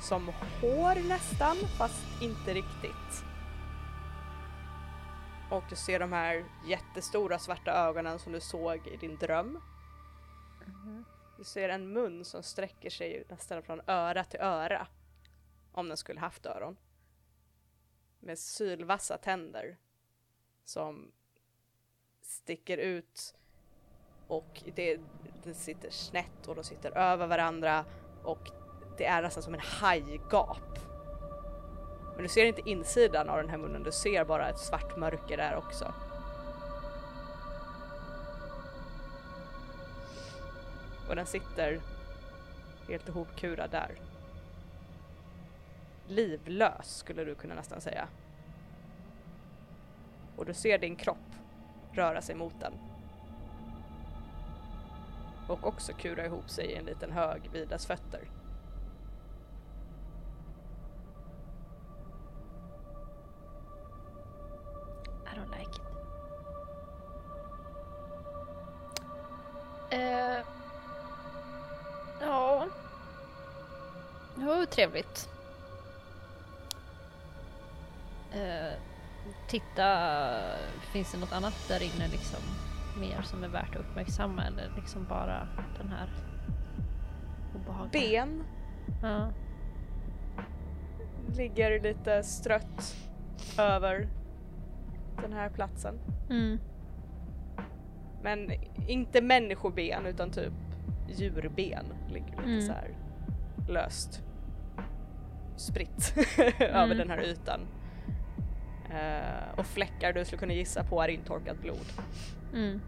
[0.00, 3.24] Som hår nästan, fast inte riktigt.
[5.50, 9.60] Och du ser de här jättestora svarta ögonen som du såg i din dröm.
[10.66, 11.04] Mhm.
[11.38, 14.86] Du ser en mun som sträcker sig nästan från öra till öra.
[15.72, 16.76] Om den skulle haft öron.
[18.20, 19.76] Med sylvassa tänder.
[20.64, 21.12] Som
[22.22, 23.34] sticker ut
[24.28, 25.00] och det,
[25.44, 27.84] den sitter snett och de sitter över varandra
[28.24, 28.48] och
[28.98, 30.78] det är nästan som en hajgap.
[32.14, 35.36] Men du ser inte insidan av den här munnen, du ser bara ett svart mörker
[35.36, 35.94] där också.
[41.08, 41.80] Och den sitter
[42.88, 43.90] helt ihopkurad där.
[46.08, 48.08] Livlös skulle du kunna nästan säga.
[50.36, 51.16] Och du ser din kropp
[51.92, 52.72] röra sig mot den.
[55.48, 58.20] Och också kura ihop sig i en liten hög vid dess fötter.
[74.78, 75.28] Trevligt.
[78.32, 78.72] Eh,
[79.48, 79.86] titta,
[80.92, 82.40] finns det något annat där inne liksom?
[83.00, 86.08] Mer som är värt att uppmärksamma eller liksom bara den här
[87.54, 88.26] obehagliga?
[88.26, 88.44] Ben
[89.02, 89.28] Ja.
[91.36, 92.96] ligger lite strött
[93.58, 94.08] över
[95.22, 95.98] den här platsen.
[96.30, 96.58] Mm.
[98.22, 98.50] Men
[98.88, 100.52] inte människoben utan typ
[101.08, 102.60] djurben ligger lite Mm.
[102.66, 102.96] så här
[103.68, 104.22] löst
[105.58, 106.14] spritt
[106.58, 106.98] över Mm.
[106.98, 107.60] den här ytan.
[108.90, 111.86] Eh, och fläckar du skulle kunna gissa på är intorkat blod.
[112.54, 112.80] Mm.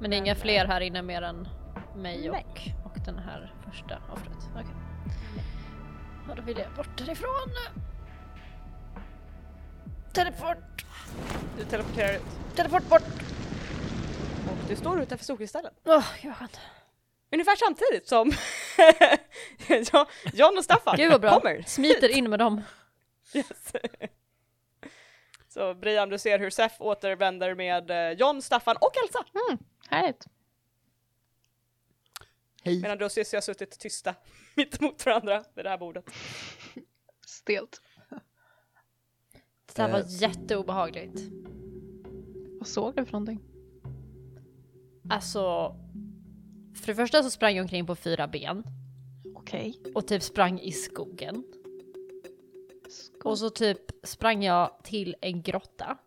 [0.00, 1.48] Men det är inga Men, fler eh, här inne mer än
[1.96, 2.44] mig nej.
[2.84, 4.32] och, och den här första offret?
[6.28, 7.50] Ja, då vill jag bort därifrån.
[10.12, 10.84] Teleport!
[11.58, 12.22] Du teleporterar ut
[12.56, 13.02] Teleport bort!
[14.48, 15.72] och du står utanför storkristallen.
[15.84, 16.60] Åh, gud vad skönt.
[17.32, 18.32] Ungefär samtidigt som
[19.92, 21.30] Ja, John och Staffan Gud vad bra.
[21.40, 21.62] kommer.
[21.62, 22.62] Smiter in med dem.
[23.34, 23.72] Yes.
[25.48, 29.24] Så Brian, du ser hur Sef återvänder med eh, John, Staffan och Elsa.
[29.88, 30.26] Härligt.
[32.62, 32.80] Hej!
[32.82, 34.14] Medan du och Cissi har suttit tysta
[34.54, 36.04] mitt emot varandra vid det här bordet.
[37.26, 37.80] Stelt.
[39.66, 40.04] Det där var Eh.
[40.08, 41.20] jätteobehagligt.
[42.58, 43.40] Vad såg du för någonting?
[45.10, 45.74] Alltså,
[46.76, 48.62] för det första så sprang jag omkring på fyra ben
[49.34, 49.74] Okej.
[49.94, 51.44] och typ sprang i skogen.
[52.88, 53.30] Skål.
[53.32, 55.98] Och så typ sprang jag till en grotta.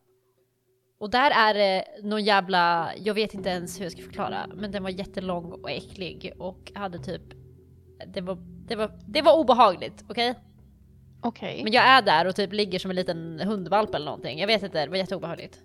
[1.00, 4.72] Och där är det någon jävla, jag vet inte ens hur jag ska förklara, men
[4.72, 7.22] den var jättelång och äcklig och hade typ,
[8.08, 10.36] det var, det var, det var obehagligt, okej?
[11.22, 11.64] Okej.
[11.64, 14.64] Men jag är där och typ ligger som en liten hundvalp eller någonting, jag vet
[14.64, 15.60] inte, det var jätteobehagligt.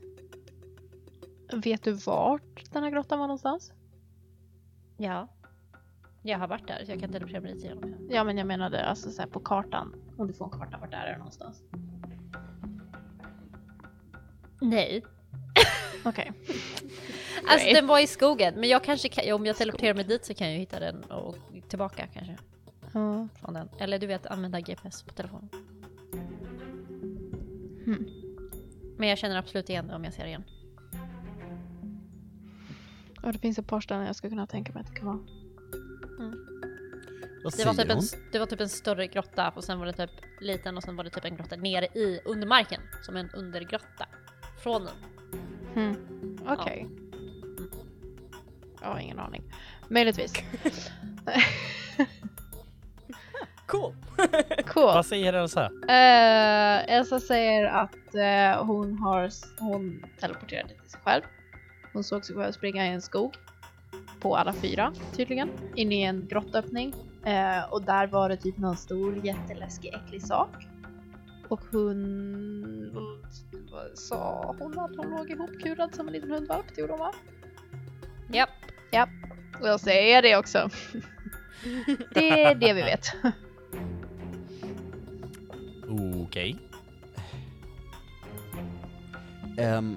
[1.53, 3.73] Vet du vart den här grottan var någonstans?
[4.97, 5.29] Ja.
[6.23, 8.09] Jag har varit där så jag kan teleportera mig dit igenom.
[8.11, 9.95] Ja men jag menade alltså så här på kartan.
[10.19, 11.63] Om du får en karta, vart är det någonstans?
[14.61, 15.05] Nej.
[16.05, 16.33] Okej.
[17.47, 17.77] Alltså Great.
[17.77, 20.53] den var i skogen, men jag kanske kan, om jag teleporterar mig dit så kan
[20.53, 21.37] jag hitta den och
[21.69, 22.37] tillbaka kanske.
[22.93, 23.29] Ja.
[23.41, 23.69] Från den.
[23.79, 25.49] Eller du vet, använda GPS på telefonen.
[27.85, 28.09] Hmm.
[28.97, 30.45] Men jag känner absolut igen det om jag ser det igen.
[33.25, 35.19] Och det finns ett par ställen jag skulle kunna tänka mig att det kan vara.
[37.45, 38.01] Vad Det var, typ en,
[38.33, 40.11] det var typ en större grotta och sen var det typ
[40.41, 42.81] liten och sen var det typ en grotta nere i undermarken.
[43.03, 44.07] Som en undergrotta.
[44.63, 44.95] Från den.
[45.75, 46.39] Hmm.
[46.49, 46.89] Okej.
[48.81, 49.43] Jag har ingen aning.
[49.89, 50.33] Möjligtvis.
[53.67, 53.95] Cool!
[54.67, 54.85] Cool.
[54.85, 55.71] Vad säger Elsa?
[55.89, 61.23] Eh, Elsa säger att eh, hon har hon teleporterade till sig själv.
[61.95, 63.35] Hon såg sig själv springa i en skog.
[64.21, 65.51] På alla fyra tydligen.
[65.75, 66.95] In i en grottöppning.
[67.25, 70.67] Eh, och där var det typ någon stor jätteläskig äcklig sak.
[71.49, 73.15] Och hon...
[73.95, 76.67] Sa hon att hon låg ihopkurad som en liten hundvalp?
[76.75, 77.13] Det gjorde hon va?
[78.33, 78.51] Japp.
[78.91, 79.09] Ja.
[79.61, 80.71] Och jag säger det också.
[82.15, 83.07] det är det vi vet.
[86.23, 86.57] Okej.
[89.59, 89.97] Ehm,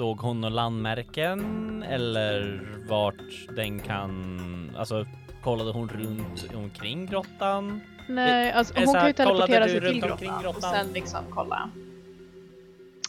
[0.00, 5.06] Såg hon några landmärken eller vart den kan, alltså
[5.42, 7.80] kollade hon runt omkring grottan?
[8.08, 10.74] Nej, alltså är det hon kan ju teleportera sig till omkring grottan, och grottan?
[10.74, 11.70] sen liksom kolla.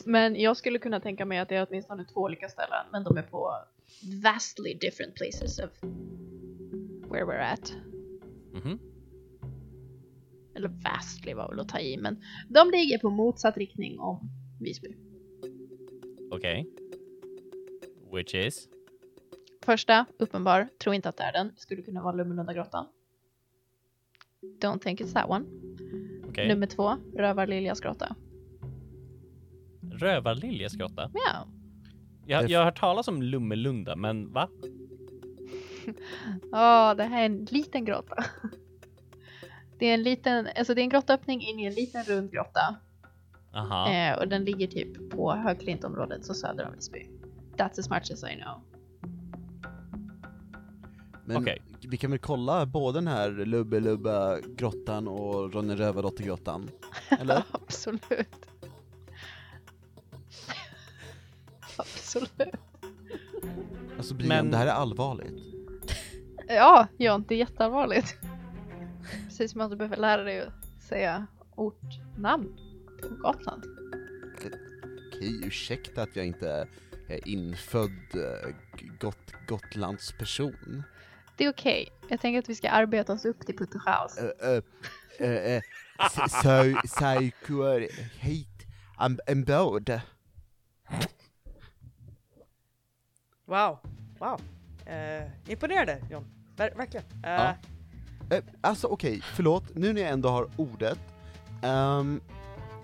[0.06, 3.18] Men jag skulle kunna tänka mig att det är åtminstone två olika ställen, men de
[3.18, 3.54] är på
[4.24, 5.70] vastly different places of
[7.12, 7.74] where we're at.
[8.54, 8.80] Mhm.
[10.56, 14.30] Eller vastly var väl att ta i, men de ligger på motsatt riktning om
[14.60, 14.96] Visby.
[16.32, 16.70] Okej.
[18.14, 18.68] Which is?
[19.66, 21.52] Första, uppenbar, tror inte att det är den.
[21.58, 22.86] Skulle kunna vara Lummelunda grottan.
[24.62, 25.46] Don't think it's that one.
[26.30, 26.48] Okej.
[26.48, 28.16] Nummer två, Rövarliljas grotta.
[29.92, 31.12] Rövarliljas grotta?
[31.14, 31.48] Ja,
[32.26, 34.50] Jag, Det- jag har hört talas om Lummelunda, men va?
[36.52, 38.16] Ja, det här är en liten grotta.
[39.80, 42.76] Det är en liten, alltså det är en grottöppning in i en liten rund grotta.
[43.54, 43.89] Aha.
[43.91, 47.08] Eh, och den ligger typ på Högklintområdet, så söder om Visby.
[47.58, 48.62] That's as much as I know.
[51.26, 51.62] men Okej.
[51.89, 56.70] vi kan väl kolla både den här Lubbe Lubbe grottan och Ronny Rövardotter grottan?
[57.20, 57.43] Eller?
[57.52, 58.02] Absolut.
[61.78, 62.32] Absolut.
[63.97, 65.34] Alltså Brian, Men- det här är allvarligt.
[66.47, 68.18] Ja, John, det är jätteallvarligt.
[69.28, 72.58] Precis som att du behöver lära dig att säga ortnamn
[73.10, 73.64] på Gotland.
[75.08, 76.68] Okej, ursäkta att jag inte
[77.08, 78.56] är infödd eh,
[78.99, 80.84] got, Gotlandsperson.
[81.38, 81.89] Det är okej.
[82.10, 84.18] Jag tänker att vi ska arbeta oss upp till Putteschaus.
[84.18, 84.64] Uh, uh,
[85.22, 85.62] uh, uh,
[86.12, 86.64] så, så,
[88.20, 88.47] hit
[89.45, 90.02] båd.
[93.45, 93.80] Wow,
[94.20, 94.41] wow.
[94.86, 96.26] Eh, imponerande John,
[96.56, 97.06] Ver- verkligen.
[97.24, 97.56] Eh, Ja.
[98.32, 100.99] Eh, alltså okej, förlåt, nu när jag ändå har ordet.
[101.64, 102.22] Ehm,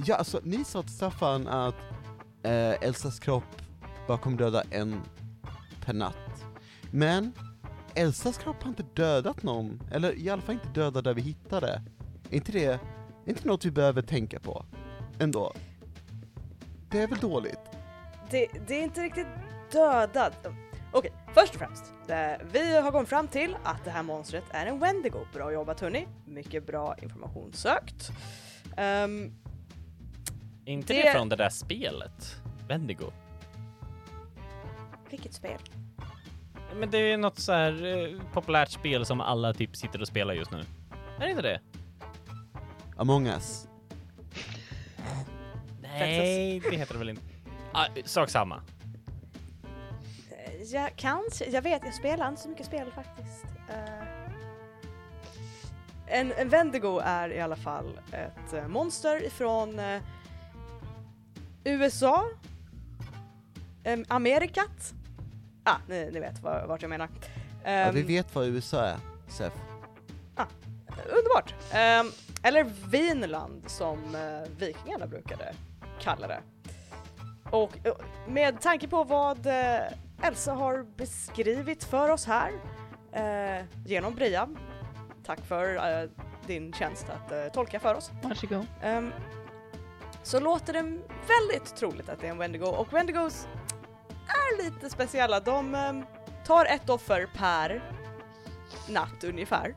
[0.05, 1.75] ja, alltså ni sa till Staffan att
[2.43, 3.61] eh, Elsas kropp
[4.07, 5.01] bara kommer döda en
[5.85, 6.45] per natt.
[6.91, 7.31] Men
[7.95, 11.81] Elsas kropp har inte dödat någon, eller i alla fall inte dödat där vi hittade.
[12.29, 12.79] Är inte det, är
[13.25, 14.65] inte något vi behöver tänka på?
[15.19, 15.53] Ändå.
[16.89, 17.77] Det är väl dåligt?
[18.29, 19.27] det, det är inte riktigt
[19.71, 20.47] dödat.
[20.91, 21.83] Okej, först och främst.
[22.07, 25.19] Eh, vi har kommit fram till att det här monstret är en Wendigo.
[25.33, 26.07] Bra jobbat hörni.
[26.25, 28.09] Mycket bra information sökt.
[28.65, 29.33] Um, ehm,
[30.67, 32.35] inte det- det från det där spelet?
[32.67, 33.11] Wendigo?
[35.09, 35.59] vilket spel?
[36.75, 40.33] Men det är något så här eh, populärt spel som alla typ sitter och spelar
[40.33, 40.59] just nu.
[41.19, 41.59] Är det inte det?
[42.97, 43.67] Among us.
[45.81, 47.21] Nej, det heter det väl inte.
[47.73, 48.61] Ah, sak samma.
[50.31, 53.45] Eh, Jag kanske, jag vet, jag spelar inte så mycket spel faktiskt.
[53.69, 54.29] Eh,
[56.07, 60.01] en, en Wendigo är i alla fall ett eh, monster ifrån eh,
[61.67, 62.25] USA,
[63.85, 64.93] um, Amerikat.
[65.63, 67.09] Ah, ni, ni vet vad, vart jag menar.
[67.63, 68.97] Ja, vi vet vad USA är,
[69.27, 69.53] Sef.
[71.09, 71.53] Underbart!
[71.71, 72.11] Ehm,
[72.43, 75.53] eller Vinland som uh, vikingarna brukade
[75.99, 76.41] kalla det.
[77.51, 77.93] Och eh,
[78.27, 79.79] med tanke på vad eh,
[80.21, 82.51] Elsa har beskrivit för oss här
[83.11, 84.49] eh, genom Bria,
[85.25, 86.09] tack för eh,
[86.47, 88.65] din tjänst att eh, tolka för oss, Varsågod.
[88.83, 89.11] Ehm,
[90.27, 90.81] så låter det
[91.27, 93.47] väldigt troligt att det är en Wendigo och Wendigos
[94.27, 95.39] är lite speciella.
[95.39, 96.05] De ehm,
[96.45, 97.93] tar ett offer per
[98.89, 99.75] natt ungefär.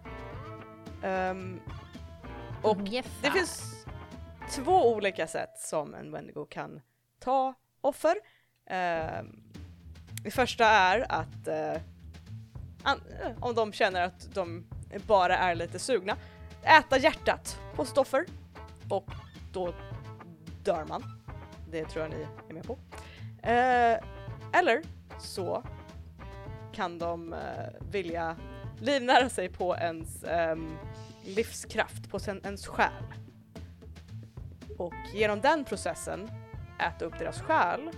[1.03, 1.61] Ehm,
[2.63, 3.11] och Ungefär.
[3.23, 3.85] det finns
[4.51, 6.81] två olika sätt som en Wendigo kan
[7.21, 8.17] ta offer.
[8.71, 9.23] Eh,
[10.25, 11.83] det första är att eh,
[12.83, 14.67] an- eh, om de känner att de
[15.07, 16.17] bara är lite sugna,
[16.63, 18.27] äta hjärtat på sitt offer
[18.89, 19.07] och
[19.53, 19.75] då
[20.65, 21.03] dör man.
[21.71, 22.79] Det tror jag ni är med på.
[23.43, 23.99] Eh,
[24.61, 24.83] eller
[25.19, 25.63] så
[26.73, 27.39] kan de eh,
[27.91, 28.37] vilja
[28.79, 30.57] livnära sig på ens eh,
[31.25, 33.05] livskraft, på sen, ens själ.
[34.79, 36.31] Och genom den processen
[36.79, 37.91] äta upp deras själ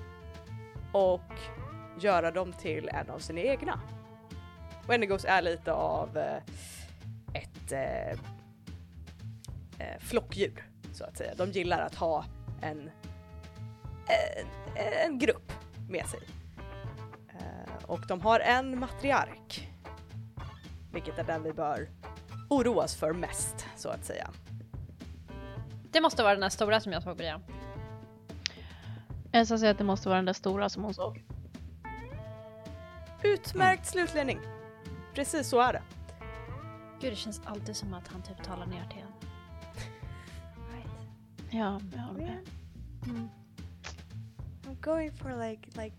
[0.93, 1.33] och
[2.01, 3.81] göra dem till en av sina egna.
[4.89, 6.37] Wendigos är lite av eh,
[7.35, 8.11] ett eh,
[9.79, 11.35] eh flockdjur så att säga.
[11.35, 12.25] De gillar att ha
[12.63, 12.91] en,
[14.07, 14.47] en,
[15.05, 15.53] en grupp
[15.89, 16.21] med sig.
[17.29, 19.69] Eh, och de har en matriark.
[20.93, 21.89] Vilket är den vi bör
[22.51, 24.31] oroas för mest så att säga.
[25.91, 27.47] Det måste vara den här stora som jag såg bredvid.
[29.33, 31.25] Elsa säger att det måste vara den där stora som hon såg.
[33.23, 34.41] Utmärkt slutledning.
[35.15, 35.83] Precis så är det.
[37.01, 39.32] Gud, det känns alltid som att han typ talar ner till en.
[41.53, 42.39] Ja, jag håller med.
[43.07, 43.29] Mm.
[44.67, 45.97] I'm going for like like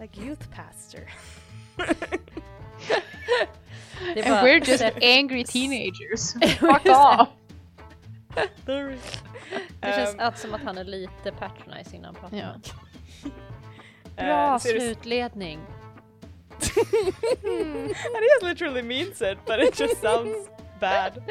[0.00, 1.10] like youth pastor.
[4.16, 6.32] And bara- we're just angry teenagers.
[6.58, 7.28] Fuck off!
[8.64, 8.98] Det
[9.82, 12.36] känns allt som att han är lite patronizing när han pratar.
[12.36, 12.54] Ja.
[14.16, 15.60] Bra ser du- slutledning.
[16.54, 20.48] And he has literally means it but it just sounds
[20.80, 21.22] bad.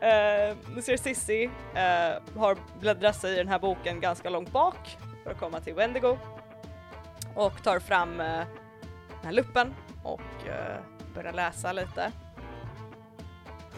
[0.00, 4.98] Eh, uh, nu Sissi uh, har bläddrat sig i den här boken ganska långt bak
[5.24, 6.18] för att komma till Wendigo
[7.34, 8.26] och tar fram uh,
[9.08, 12.12] den här luppen och uh, börjar läsa lite.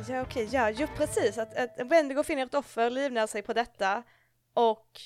[0.09, 4.03] Ja okej, ja ju precis att, att Wendigo finner ett offer, livnär sig på detta
[4.55, 5.01] och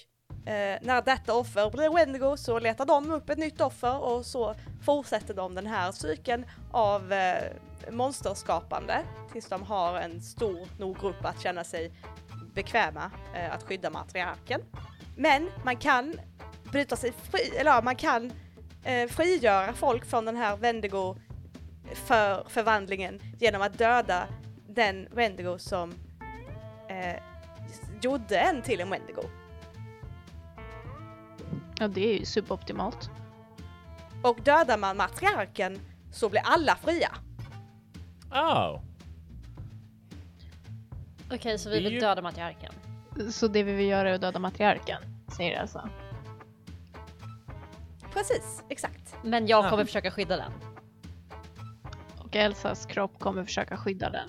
[0.47, 4.55] eh, när detta offer blir Wendigo så letar de upp ett nytt offer och så
[4.85, 7.53] fortsätter de den här cykeln av eh,
[7.91, 9.03] monsterskapande
[9.33, 11.93] tills de har en stor nog grupp att känna sig
[12.55, 14.61] bekväma eh, att skydda matriarken.
[15.16, 16.14] Men man kan
[16.64, 18.33] bryta sig fri, eller ja, man kan
[18.85, 21.16] eh, frigöra folk från den här Wendigo
[21.95, 24.26] för förvandlingen genom att döda
[24.68, 25.95] den Wendigo som
[26.89, 27.16] eh,
[28.03, 29.22] gjorde en till en Wendigo.
[31.78, 33.11] Ja, det är ju suboptimalt.
[34.22, 35.80] Och dödar man matriarken
[36.12, 37.11] så blir alla fria.
[38.33, 38.80] Oh.
[41.33, 42.72] Okej, så Det vi vill döda matriarken.
[43.30, 45.03] Så det vi vill göra är att döda matriarken,
[45.37, 45.89] säger Elsa.
[48.12, 49.14] Precis, exakt.
[49.22, 49.87] Men jag kommer Ja.
[49.87, 50.53] försöka skydda den.
[52.18, 54.28] Och Elsas kropp kommer försöka skydda den.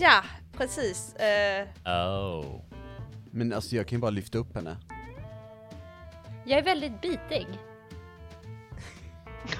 [0.00, 1.14] Ja, precis.
[1.14, 2.60] Eh, Oh.
[3.30, 4.76] Men alltså jag kan ju bara lyfta upp henne.
[6.46, 7.46] Jag är väldigt bitig.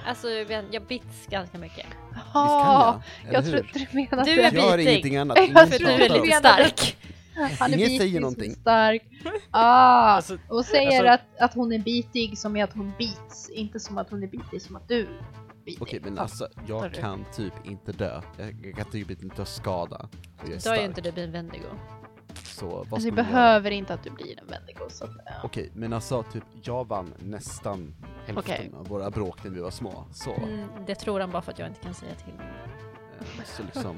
[0.07, 1.87] Alltså jag, jag bits ganska mycket.
[2.25, 3.35] Visst Ja, kan jag?
[3.35, 4.91] jag tror du menar Du är Jag gör bitig.
[4.93, 5.39] ingenting annat.
[5.39, 6.97] Jag För du är lite menade- stark.
[7.59, 8.55] Han är Ingen bitig säger någonting.
[8.55, 9.03] stark.
[9.51, 13.51] Ah, Alltså, och säger alltså- att, att hon är bitig som är att hon bits,
[13.51, 15.09] inte som att hon är bitig som att du
[15.65, 15.83] bitig.
[15.83, 18.21] Okej men alltså, jag kan typ inte dö.
[18.39, 20.09] Jag, jag kan typ inte ta skada.
[20.45, 21.67] Jag är Då är ju inte du en Wendigo.
[22.35, 24.85] Så vad Alltså, vi behöver inte att du blir en Wendigo.
[24.89, 25.33] Så att, ja.
[25.45, 27.95] Okej, men alltså typ, jag vann nästan
[28.27, 28.71] hälften Okej.
[28.79, 30.05] av våra bråk när vi var små.
[30.13, 32.35] Så, Mm, det tror han bara för att jag inte kan säga till.
[32.41, 33.97] eh, så liksom,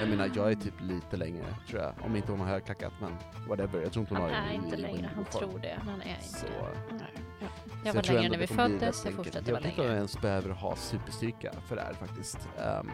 [0.00, 1.92] jag menar jag är typ lite längre tror jag.
[2.04, 3.12] Om inte hon har högklackat men
[3.48, 3.82] whatever.
[3.82, 5.50] Jag tror inte hon Han har är i- inte i längre, han Wendigo-form.
[5.50, 7.06] tror det, men han är Så, inte.
[7.84, 9.16] Jag så var tror längre ändå när vi det kommer bli föddes, rätt jag enkelt.
[9.26, 9.96] fortsätter vara Jag vet inte om jag längre.
[9.96, 12.38] ens behöver ha superstyrka för det här faktiskt.
[12.58, 12.90] Ehm,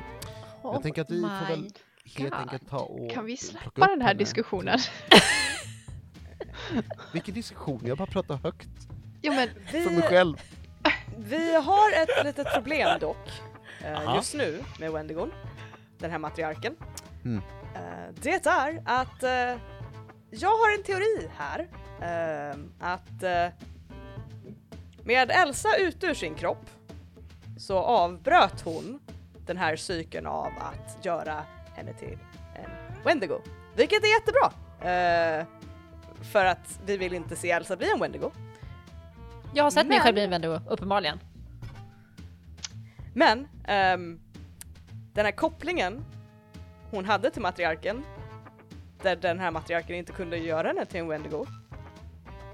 [0.63, 1.71] Oh jag tänker att vi får väl
[2.17, 2.41] helt God.
[2.41, 4.19] enkelt ta och Kan vi släppa upp den här henne.
[4.19, 4.79] diskussionen?
[7.13, 7.81] Vilken diskussion?
[7.85, 8.69] Jag bara pratar högt
[9.23, 10.37] Jo men, för mig vi, själv.
[11.17, 13.29] vi har ett litet problem dock
[13.85, 14.17] eh, Aha.
[14.17, 15.33] just nu med Wendigon,
[15.99, 16.77] den här matriarken.
[17.25, 17.43] Mm.
[17.75, 19.57] Eh, det är att eh,
[20.31, 21.69] jag har en teori här
[22.03, 23.23] eh, att
[25.05, 26.71] med Elsa ute ur sin kropp
[27.59, 29.01] så avbröt hon
[29.47, 31.43] den här cykeln av att göra
[31.79, 32.19] henne till
[32.55, 32.71] en
[33.05, 33.41] Wendigo.
[33.77, 34.53] Vilket är jättebra!
[34.91, 35.47] Eh,
[36.33, 38.31] för att vi vill inte se Elsa bli en Wendigo.
[39.55, 41.19] Jag har sett mig Men- själv bli en Wendigo, uppenbarligen.
[43.15, 44.21] Men ehm,
[45.15, 46.05] den här kopplingen
[46.91, 48.05] hon hade till matriarken,
[49.03, 51.47] där den här matriarken inte kunde göra henne till en Wendigo,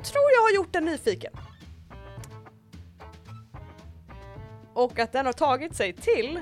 [0.02, 1.32] tror jag har gjort den nyfiken.
[4.74, 6.40] Och att den har tagit sig till...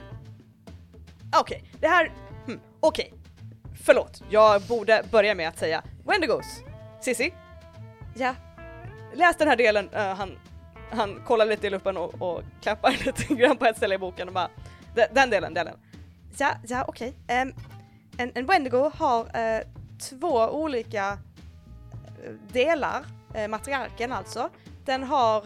[1.40, 2.12] Okej, det här...
[2.46, 3.12] Hmm, Okej,
[3.84, 4.22] förlåt.
[4.30, 6.62] Jag borde börja med att säga Wendigos.
[7.00, 7.34] Sissi?
[8.14, 8.34] Ja,
[9.14, 10.38] läs den här delen, Eh, han,
[10.90, 14.28] han kollar lite i luppen och, och klappar lite grann på ett ställe i boken
[14.28, 14.48] och bara,
[15.14, 15.74] "Den- delen, delen.
[16.38, 17.14] Ja, ja okej.
[17.28, 17.54] Ehm,
[18.18, 19.60] en, en Wendigo har eh,
[20.10, 21.18] två olika
[22.24, 23.02] eh, delar,
[23.34, 24.48] eh, matriarken alltså.
[24.84, 25.44] Den har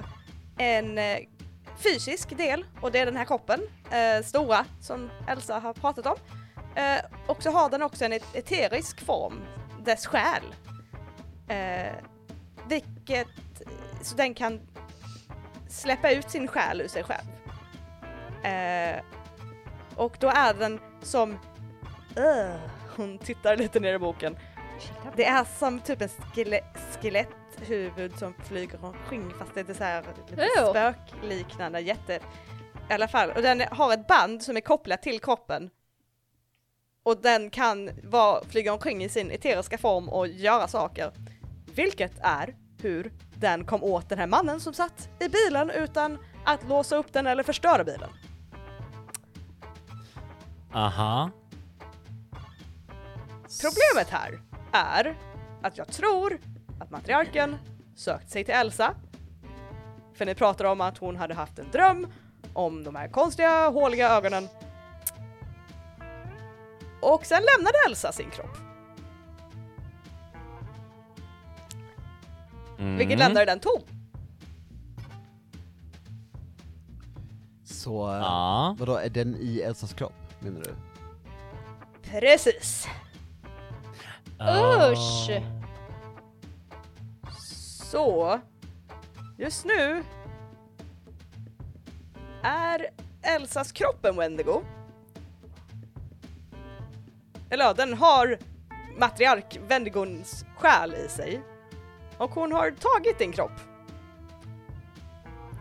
[0.59, 1.19] en eh,
[1.79, 6.17] fysisk del och det är den här kroppen, eh, stora, som Elsa har pratat om.
[6.77, 9.41] Eh, och så har den också en et- eterisk form,
[9.85, 10.43] dess själ.
[11.49, 11.93] Eh,
[12.69, 13.29] vilket,
[14.03, 14.61] så den kan
[15.69, 17.27] släppa ut sin själ ur sig själv.
[18.45, 19.01] Eh,
[19.97, 21.39] och då är den som,
[22.17, 22.57] Ugh,
[22.97, 24.37] hon tittar lite ner i boken,
[25.17, 26.61] det är som typ en skele
[27.01, 32.21] skeletthuvud som flyger omkring fast det är så här lite spökliknande jätte...
[32.91, 35.71] I alla fall, och den har ett band som är kopplat till kroppen.
[37.07, 41.13] Och den kan vara, flyga omkring i sin eteriska form och göra saker.
[41.75, 46.69] Vilket är hur den kom åt den här mannen som satt i bilen utan att
[46.69, 48.11] låsa upp den eller förstöra bilen.
[50.73, 51.31] Aha.
[53.63, 54.41] Problemet här
[54.73, 55.17] är
[55.63, 56.39] att jag tror
[56.81, 57.57] att matriarken
[57.97, 58.95] sökt sig till Elsa.
[60.15, 62.07] För ni pratar om att hon hade haft en dröm
[62.53, 64.49] om de här konstiga håliga ögonen.
[67.01, 68.57] Och sen lämnade Elsa sin kropp,
[72.79, 72.97] Mm.
[72.99, 73.81] vilket lämnade den tom.
[77.65, 78.77] Så, Ja.
[78.79, 80.75] vadå, är den i Elsas kropp, menar du?
[82.11, 82.87] Precis.
[84.93, 85.31] Usch!
[87.91, 88.41] Så,
[89.39, 90.05] just nu
[92.43, 92.87] är
[93.23, 94.63] Elsas kropp en Wendigo.
[97.51, 98.39] Eller ja, den har
[98.99, 101.41] matriark Wendigons själ i sig.
[102.19, 103.53] Och hon har tagit din kropp.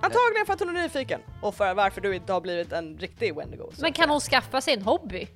[0.02, 3.36] Antagligen för att hon är nyfiken och för varför du inte har blivit en riktig
[3.36, 3.72] Wendigo.
[3.82, 5.28] Men kan hon skaffa sig en hobby?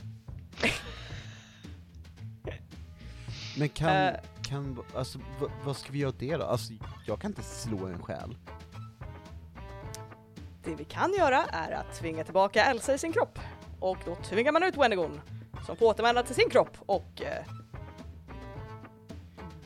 [3.58, 4.14] Men kan, Eh.
[4.44, 5.20] kan, alltså
[5.66, 6.46] vad ska vi göra åt det då?
[6.46, 6.74] Alltså,
[7.08, 8.38] jag kan inte slå en själ.
[10.64, 13.40] Det vi kan göra är att tvinga tillbaka Elsa i sin kropp.
[13.80, 15.22] Och då tvingar man ut Wendigon
[15.66, 17.46] som får återvända till sin kropp och eh,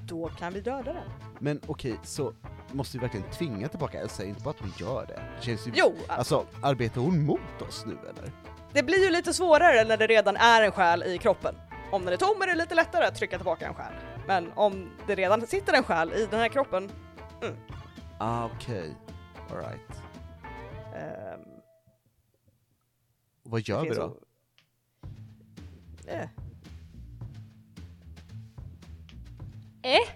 [0.01, 1.09] då kan vi döda den.
[1.39, 2.33] Men okej, så
[2.71, 5.21] måste vi verkligen tvinga tillbaka Elsa, inte bara att vi gör det.
[5.39, 5.71] Det känns ju...
[5.75, 8.31] Jo, Alltså, arbetar hon mot oss nu eller?
[8.73, 11.55] det blir ju lite svårare när det redan är en själ i kroppen.
[11.91, 13.93] Om den är tom är det lite lättare att trycka tillbaka en själ.
[14.27, 16.91] Men om det redan sitter en själ i den här kroppen,
[18.17, 18.95] Ah, okej.
[19.51, 20.01] Alright.
[20.95, 21.39] ehm,
[23.43, 24.17] Vad gör vi då?
[26.07, 26.27] O- Eh,
[29.85, 30.09] Eh?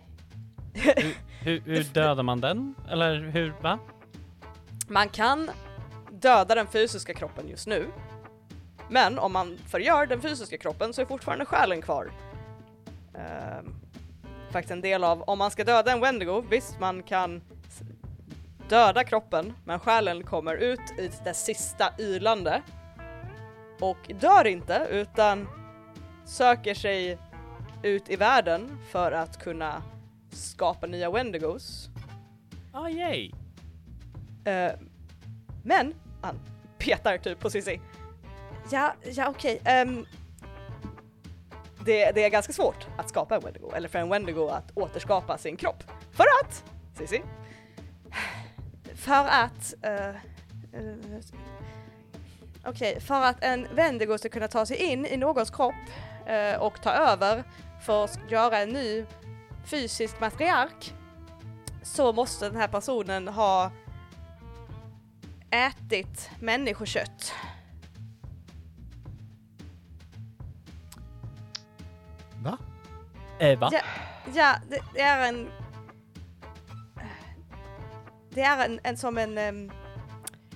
[1.42, 2.76] Hur, hur dödar man den?
[2.90, 3.80] Eller hur, va?
[4.88, 5.50] Man kan
[6.12, 7.88] döda den fysiska kroppen just nu.
[8.90, 12.12] Men om man förgör den fysiska kroppen så är fortfarande själen kvar.
[13.16, 13.76] Ehm,
[14.52, 17.42] faktiskt en del av, om man ska döda en Wendigo, visst man kan
[18.70, 22.62] döda kroppen, men själen kommer ut i dess sista ylande
[23.82, 25.48] och dör inte utan
[26.28, 27.18] söker sig
[27.84, 29.84] ut i världen för att kunna
[30.32, 31.90] skapa nya Wendigos.
[32.72, 33.32] Ah, yay!
[34.46, 34.72] Eh,
[35.64, 36.40] men, han
[36.78, 37.82] petar typ på Cissi.
[38.72, 39.62] Ja, ja okej.
[39.66, 40.06] ehm,
[41.86, 45.38] det, det är ganska svårt att skapa en Wendigo, eller för en Wendigo att återskapa
[45.38, 45.84] sin kropp.
[46.12, 46.64] För att,
[46.98, 47.22] Cissi,
[48.96, 50.96] för att, eh, eh,
[52.66, 55.76] okej, för att en Wendigo ska kunna ta sig in i någons kropp
[56.28, 57.44] eh, och ta över
[57.82, 59.06] för att göra en ny
[59.66, 60.94] fysisk matriark
[61.84, 63.72] så måste den här personen ha
[65.50, 67.34] ätit människokött.
[72.44, 72.58] Va?
[73.40, 73.70] Eh, va?
[73.72, 73.82] Ja,
[74.34, 75.50] ja det, det är en...
[78.30, 79.38] Det är en, en som en...
[79.38, 79.72] em,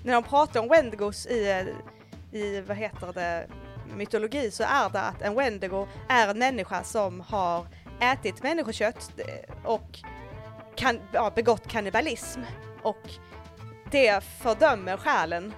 [0.04, 3.48] när de pratar om Wendigos i, eh, i, vad heter det,
[3.98, 7.68] mytologi så är det att en Wendigo är en människa som har
[8.02, 10.00] ätit människokött eh, och
[10.76, 12.42] kan, ja, begått kannibalism.
[12.84, 13.10] Och
[13.92, 15.54] det fördömer själen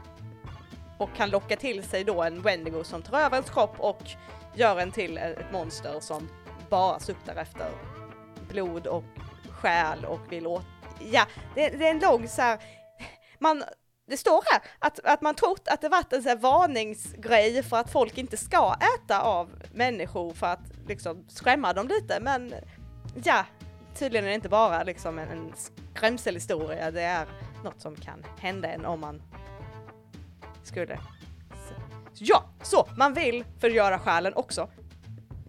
[0.97, 4.01] och kan locka till sig då en Wendigo som tar över ens kropp och
[4.55, 6.29] gör en till ett monster som
[6.69, 7.67] bara suktar efter
[8.49, 9.03] blod och
[9.49, 10.65] själ och vill åt...
[10.99, 11.25] Ja,
[11.55, 12.59] det, det är en lång så här...
[13.39, 13.63] Man,
[14.05, 17.77] det står här att, att man trott att det varit en sån här varningsgrej för
[17.77, 22.53] att folk inte ska äta av människor för att liksom skrämma dem lite, men
[23.23, 23.45] ja,
[23.95, 25.53] tydligen är det inte bara liksom en, en
[25.93, 27.27] skrämselhistoria, det är
[27.63, 29.21] något som kan hända en om man
[30.63, 30.99] skulle...
[31.67, 31.73] Så,
[32.13, 34.69] ja, så man vill förgöra själen också.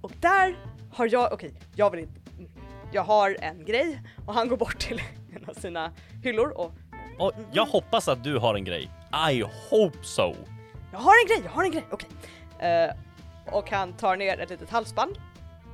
[0.03, 0.57] Och där
[0.93, 2.51] har jag, okej, jag vill inte, mm,
[2.93, 5.03] jag har en grej och han går bort till
[5.35, 5.93] en av sina
[6.23, 6.73] hyllor och
[7.19, 8.91] och jag hoppas att du har en grej.
[9.33, 10.35] I hope so.
[10.93, 12.09] Jag har en grej, jag har en grej, okej.
[12.59, 12.95] Eh,
[13.55, 15.19] och han tar ner ett litet halsband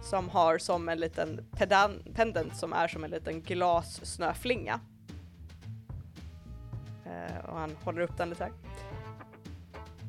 [0.02, 4.80] som har som en liten pedan, pendant som är som en liten glassnöflinga.
[7.06, 8.52] Eh, och han håller upp den lite här.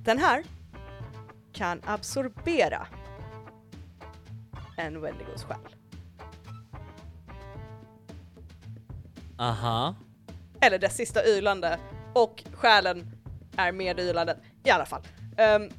[0.04, 0.44] Den här
[1.54, 2.88] kan absorbera
[4.78, 5.76] en Wendigos själ.
[9.38, 9.96] Aha.
[10.62, 11.80] Eller dess sista ylande
[12.14, 13.12] och själen
[13.58, 15.02] är med ylanden i alla fall.
[15.56, 15.70] Um,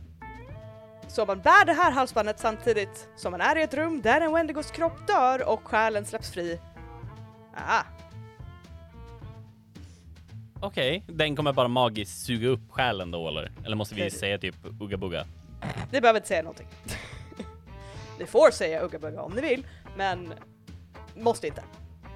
[1.08, 4.32] så man bär det här halsbandet samtidigt som man är i ett rum där en
[4.32, 6.60] Wendigos kropp dör och själen släpps fri.
[7.54, 7.82] Ah,
[10.64, 13.52] Okej, den kommer bara magiskt suga upp själen då eller?
[13.64, 15.26] Eller måste vi säga typ ugga bugga?
[15.90, 16.66] ni behöver inte säga någonting.
[18.18, 19.66] ni får säga ugga bugga om ni vill,
[19.96, 20.34] men
[21.14, 21.62] måste inte.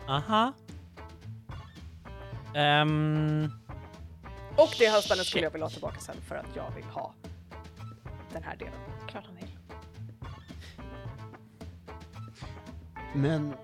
[0.09, 0.53] Aha.
[2.57, 3.51] Ehm,
[4.57, 7.15] Och det halsbandet skulle jag vilja ha tillbaka sen för att jag vill ha
[8.33, 8.81] den här delen.
[9.09, 9.59] Klart han vill.
[13.15, 13.55] Men,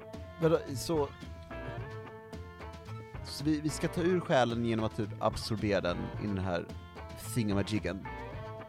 [0.41, 1.09] vadå, så...
[3.25, 6.65] Så vi, vi ska ta ur själen genom att typ absorbera den i den här
[7.35, 8.07] thingamajiggen.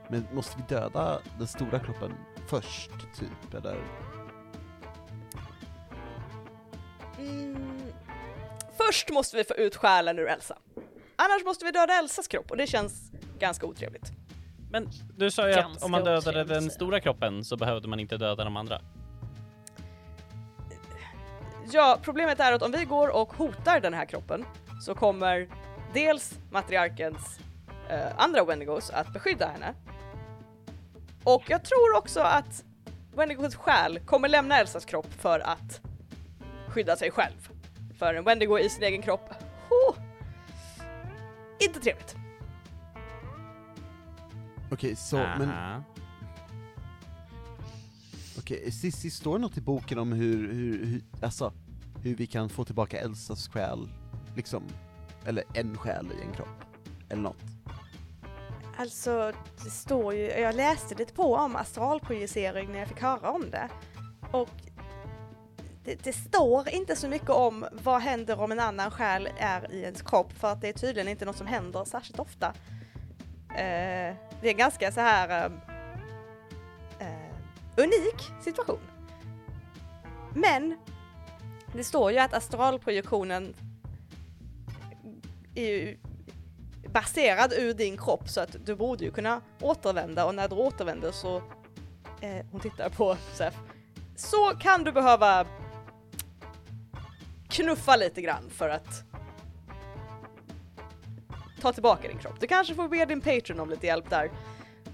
[0.10, 2.14] Men måste vi döda den stora kroppen
[2.48, 3.78] först, typ, eller?
[7.20, 7.73] Mm.
[8.78, 10.58] Först måste vi få ut själen ur Elsa.
[11.16, 14.12] Annars måste vi döda Elsas kropp och det känns ganska otrevligt.
[14.72, 18.18] men du sa ju att om man dödade den stora kroppen så behövde man inte
[18.18, 18.82] döda de andra.
[21.72, 24.46] Ja, problemet är att om vi går och hotar den här kroppen
[24.82, 25.50] så kommer
[25.94, 27.40] dels matriarkens
[27.90, 29.74] eh, andra Wendigos att beskydda henne.
[31.24, 32.64] Och jag tror också att
[33.16, 35.82] Wendigos själ kommer lämna Elsas kropp för att
[36.68, 37.53] skydda sig själv.
[37.98, 39.30] För en Wendigo i sin egen kropp,
[39.70, 39.96] oh,
[41.60, 42.16] inte trevligt.
[44.72, 45.84] Okej, så, men Aha.
[48.38, 51.54] Okej, Cissi, står det något i boken om hur, hur, hur, alltså,
[52.02, 53.90] hur vi kan få tillbaka Elsas själ,
[54.36, 54.64] liksom,
[55.26, 56.64] eller en själ i en kropp?
[57.10, 57.44] Eller något?
[58.78, 59.34] Alltså,
[59.64, 63.70] det står ju, jag läste lite på om astralprojicering när jag fick höra om det.
[64.32, 64.50] Och
[65.84, 69.82] det, det står inte så mycket om vad händer om en annan själ är i
[69.82, 72.48] ens kropp för att det är tydligen inte något som händer särskilt ofta.
[73.50, 77.34] Eh, det är en ganska så här eh, eh
[77.78, 78.80] unik situation.
[80.36, 80.78] Men
[81.74, 83.56] det står ju att astralprojektionen
[85.56, 85.98] är ju
[86.94, 91.12] baserad ur din kropp så att du borde ju kunna återvända och när du återvänder
[91.12, 91.38] så,
[92.22, 93.54] eh, hon tittar på Sef,
[94.16, 95.46] så kan du behöva
[97.54, 99.04] knuffa lite grann för att
[101.62, 102.40] ta tillbaka din kropp.
[102.40, 104.32] Du kanske får be din patron om lite hjälp där.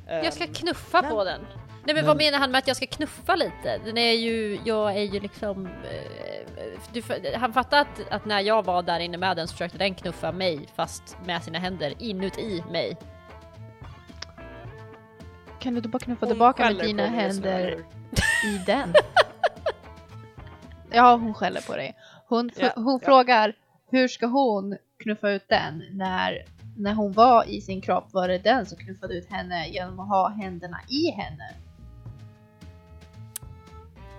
[0.07, 1.41] Jag ska Ehm, knuffa men- på den.
[1.41, 1.55] Nej
[1.86, 3.78] men, men- vad menar han med att jag ska knuffa lite?
[3.86, 5.66] Den är ju, jag är ju liksom...
[5.66, 7.03] eh, Du,
[7.38, 10.32] han fattar att, att när jag var där inne med den så försökte den knuffa
[10.32, 12.97] mig fast med sina händer inuti mig.
[15.60, 17.86] Kan du då bara knuffa hon tillbaka med dina händer
[18.45, 18.93] i den?
[20.91, 21.95] ja, hon skäller på dig.
[22.30, 23.06] Hon, Ja, hon ja.
[23.06, 23.54] frågar
[23.92, 26.46] hur ska hon knuffa ut den när,
[26.78, 30.08] när hon var i sin kropp var det den som knuffade ut henne genom att
[30.10, 31.54] ha händerna i henne.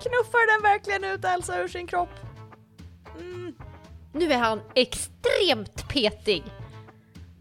[0.03, 2.09] Knuffar den verkligen ut Elsa ur sin kropp?
[3.21, 3.55] Mm,
[4.13, 6.43] Nu är han extremt petig.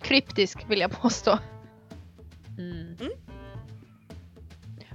[0.01, 1.39] Kryptisk vill jag påstå.
[2.57, 2.97] Mm.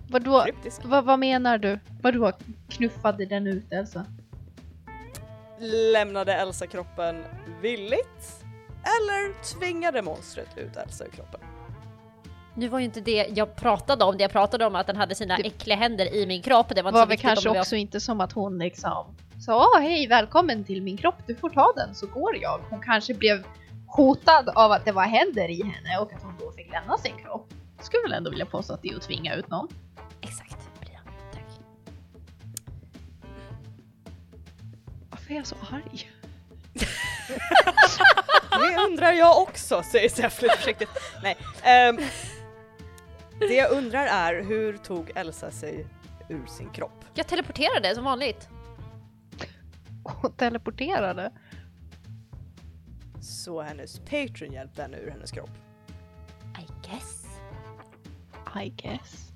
[0.08, 0.80] Vadå, kryptisk.
[0.84, 1.78] vad, vad menar du?
[2.02, 2.32] Vadå
[2.68, 4.06] knuffade den ut Elsa?
[5.58, 7.24] Lämnade Elsa kroppen
[7.62, 8.44] villigt?
[8.82, 11.40] Eller tvingade monstret ut Elsa ur kroppen?
[12.54, 15.14] Nu var ju inte det jag pratade om, det jag pratade om att den hade
[15.14, 16.66] sina äckliga händer i min kropp.
[16.74, 20.06] Det var var väl kanske jag- också inte som att hon liksom sa "Åh, hej
[20.06, 22.60] välkommen till min kropp, du får ta den så går jag.
[22.70, 23.44] Hon kanske blev
[23.86, 27.12] hotad av att det var händer i henne och att hon då fick lämna sin
[27.24, 27.48] kropp.
[27.80, 29.68] Skulle väl ändå vilja påstå att det är att tvinga ut någon.
[30.20, 30.63] Exakt,
[35.24, 36.10] Varför är jag så arg?
[38.50, 40.88] Det undrar jag också, säger Zeff lite försiktigt.
[41.22, 41.36] Nej.
[41.62, 41.98] ehm,
[43.38, 45.86] det jag undrar är, hur tog Elsa sig
[46.28, 47.04] ur sin kropp?
[47.14, 48.48] Jag teleporterade som vanligt.
[50.04, 51.32] Hon teleporterade.
[53.20, 55.50] Så hennes patron hjälpte henne ur hennes kropp.
[56.58, 57.26] I guess.
[58.64, 59.32] I guess.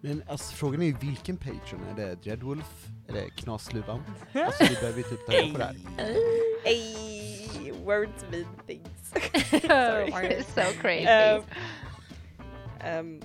[0.00, 2.86] Men alltså frågan är ju vilken patron, är det Dreadwolf?
[3.06, 4.02] Det Knasluvan?
[4.34, 5.76] Alltså vi behöver ju typ ta reda på det här.
[6.64, 9.10] Ey, words mean things.
[9.60, 10.42] Sorry.
[10.42, 11.06] so crazy.
[11.06, 11.42] Ehm,
[12.80, 13.22] ehm,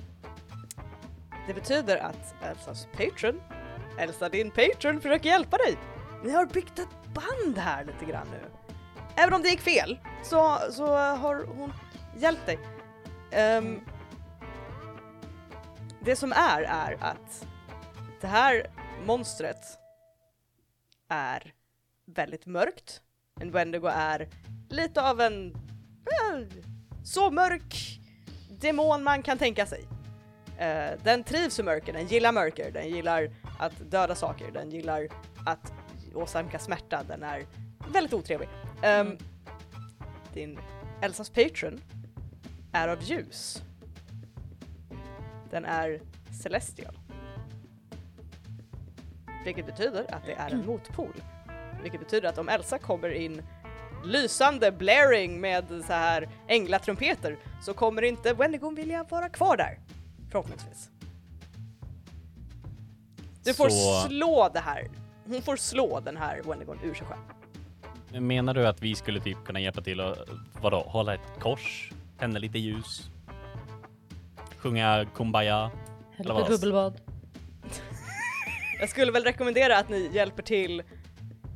[1.48, 3.42] det betyder att Elsas patron,
[4.00, 5.78] Elsa din patron, försöker hjälpa dig.
[6.24, 8.50] Ni har byggt ett band här lite grann nu.
[9.16, 11.74] Även om det gick fel så, så har hon
[12.18, 12.60] hjälpt dig.
[13.32, 13.80] Ehm,
[16.00, 17.48] det som är, är att
[18.22, 18.68] det här
[19.06, 19.78] monstret
[21.10, 21.54] är
[22.06, 23.02] väldigt mörkt.
[23.40, 24.30] En Wendigo är
[24.70, 26.48] lite av en eh,
[27.04, 28.00] så mörk
[28.50, 29.88] demon man kan tänka sig.
[30.58, 33.30] Eh, den trivs i mörker, den gillar mörker, den gillar
[33.60, 35.08] att döda saker, den gillar
[35.46, 35.74] att
[36.14, 37.46] åsamka smärta, den är
[37.92, 38.50] väldigt otrevlig.
[38.82, 39.18] Ehm,
[40.34, 40.60] Din
[41.02, 41.82] Elsas patron
[42.72, 43.64] är av ljus.
[45.50, 46.02] Den är
[46.44, 46.96] celestial.
[49.48, 51.14] Vilket betyder att det är en motpol.
[51.82, 53.42] Vilket betyder att om Elsa kommer in
[54.06, 59.80] lysande blaring med så här änglatrumpeter så kommer inte Wendigon vilja vara kvar där.
[60.32, 60.90] Förhoppningsvis.
[63.44, 64.88] Du får Så- slå det här.
[65.26, 68.22] Hon får slå den här Wendigon ur sig själv.
[68.24, 70.18] Menar du att vi skulle typ kunna hjälpa till att,
[70.62, 73.10] vadå, hålla ett kors, tända lite ljus,
[74.58, 75.72] sjunga Kumbaya?
[76.18, 77.02] Ett bubbelbad.
[78.80, 80.84] Jag skulle väl rekommendera att ni hjälper till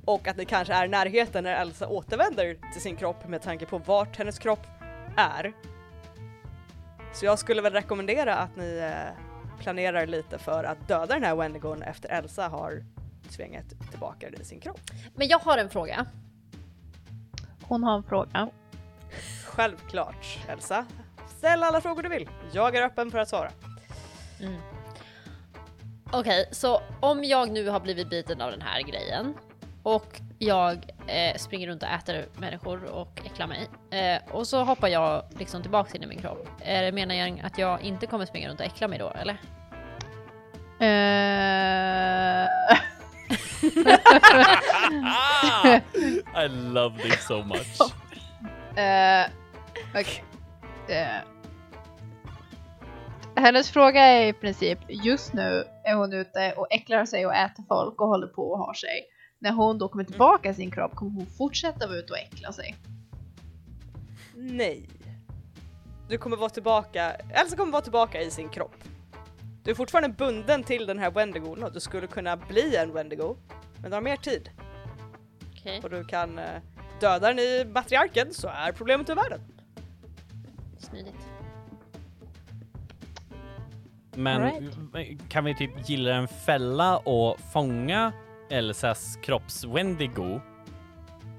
[0.06, 3.66] och att ni kanske är i närheten när Elsa återvänder till sin kropp med tanke
[3.66, 4.68] på vart hennes kropp
[5.18, 5.54] är.
[7.14, 11.36] Så jag skulle väl rekommendera att ni eh, planerar lite för att döda den här
[11.36, 12.84] Wendigon efter Elsa har
[13.30, 14.82] svingat tillbaka i sin kropp.
[15.16, 16.06] Men jag har en fråga.
[17.64, 18.50] Hon har en fråga.
[19.46, 20.86] Självklart Elsa.
[21.38, 22.30] Ställ alla frågor du vill.
[22.52, 23.52] Jag är öppen för att svara.
[26.14, 29.34] Okej, så om jag nu har blivit biten av den här grejen
[29.84, 34.88] och jag eh, springer runt och äter människor och äcklar mig eh, och så hoppar
[34.88, 36.48] jag liksom tillbaks in i min kropp.
[36.60, 39.38] Är det meningen att jag inte kommer springa runt och äckla mig då eller?
[45.04, 45.76] Ah!
[46.46, 47.82] I love this so much.
[48.78, 49.26] eh,
[49.96, 50.24] okej.
[50.88, 51.18] Eh.
[53.36, 57.64] Hennes fråga är i princip, just nu är hon ute och äcklar sig och äter
[57.68, 59.06] folk och håller på och har sig.
[59.40, 62.52] När hon då kommer tillbaka i sin kropp kommer hon fortsätta vara ute och äckla
[62.52, 62.76] sig.
[64.36, 64.90] Nej.
[66.10, 68.76] Du kommer vara tillbaka, Elsa kommer vara tillbaka i sin kropp.
[69.64, 73.38] Du är fortfarande bunden till den här Wendigon och du skulle kunna bli en Wendigo.
[73.82, 74.50] Men du har mer tid
[75.52, 75.80] Okej.
[75.84, 76.62] och du kan eh,
[77.00, 79.42] döda den i matriarken så är problemet ur världen.
[80.80, 81.31] Smidigt.
[84.16, 84.72] Men
[85.30, 88.12] kan vi typ gilla en fälla och fånga
[88.50, 90.42] Elsas kropps-Wendigo,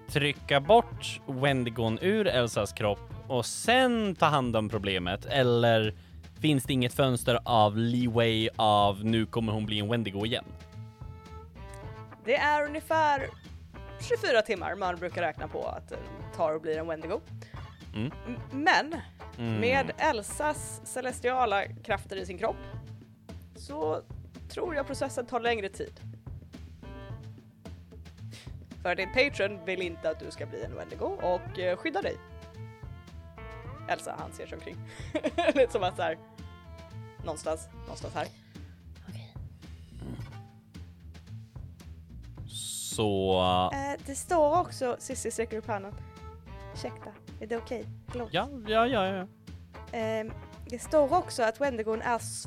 [0.09, 5.25] trycka bort Wendigon ur Elsas kropp och sen ta hand om problemet?
[5.27, 5.95] Eller
[6.41, 10.45] finns det inget fönster av leeway av nu kommer hon bli en Wendigo igen?
[12.25, 13.29] Det är ungefär
[14.01, 15.97] 24 timmar man brukar räkna på att det
[16.37, 17.21] tar och blir en Wendigo.
[17.95, 18.13] Mm.
[18.51, 18.95] Men
[19.39, 19.61] Mm.
[19.61, 22.57] med Elsas celestiala krafter i sin kropp
[23.57, 24.03] så
[24.49, 26.01] tror jag processen tar längre tid.
[28.83, 32.17] För din patron vill inte att du ska bli en Wendigo och eh, skydda dig.
[33.89, 34.77] Elsa, han ser sig omkring.
[35.55, 36.19] Lite som att såhär,
[37.25, 38.27] någonstans, någonstans här.
[39.09, 39.35] Okej.
[42.49, 43.41] Så...
[43.75, 45.95] Eh, det står också, Cissi sträcker upp handen.
[46.75, 47.11] Ursäkta,
[47.43, 47.85] är det okej?
[48.09, 48.29] Förlåt.
[48.33, 49.27] Ja, ja, ja, ja.
[49.93, 50.33] Ehm,
[50.67, 52.47] det står också att Wendigon är s-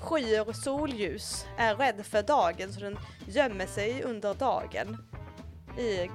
[0.00, 4.96] skyer solljus, är rädd för dagen så den gömmer sig under dagen.
[5.78, 6.10] I,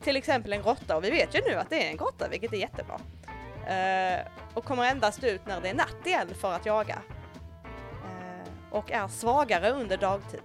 [0.00, 2.52] till exempel en grotta och vi vet ju nu att det är en grotta vilket
[2.52, 3.00] är jättebra.
[3.66, 6.98] Eh, och kommer endast ut när det är natt igen för att jaga.
[8.04, 10.42] Eh, och är svagare under dagtid.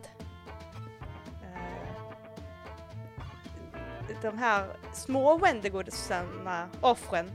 [4.22, 7.32] De här små Wendigosarna, offren,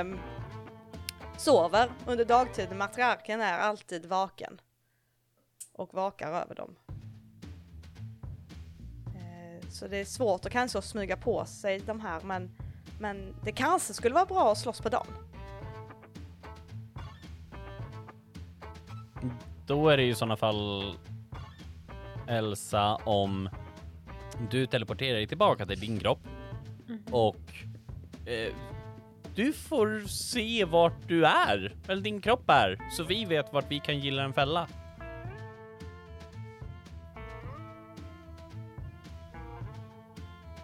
[0.00, 0.18] um,
[1.36, 2.76] sover under dagtid.
[2.76, 4.60] Matriarken är alltid vaken
[5.72, 6.76] och vakar över dem.
[9.06, 12.56] Uh, Så det är svårt att kanske smyga på sig de här men,
[13.00, 15.06] men det kanske skulle vara bra att slåss på dagen.
[19.66, 20.96] Då är det ju i sådana fall
[22.28, 23.48] Elsa om
[24.50, 26.26] du teleporterar dig tillbaka till din kropp
[27.10, 27.36] och
[28.26, 28.54] eh,
[29.34, 33.80] du får se vart du är, eller din kropp är, så vi vet vart vi
[33.80, 34.68] kan gilla en fälla.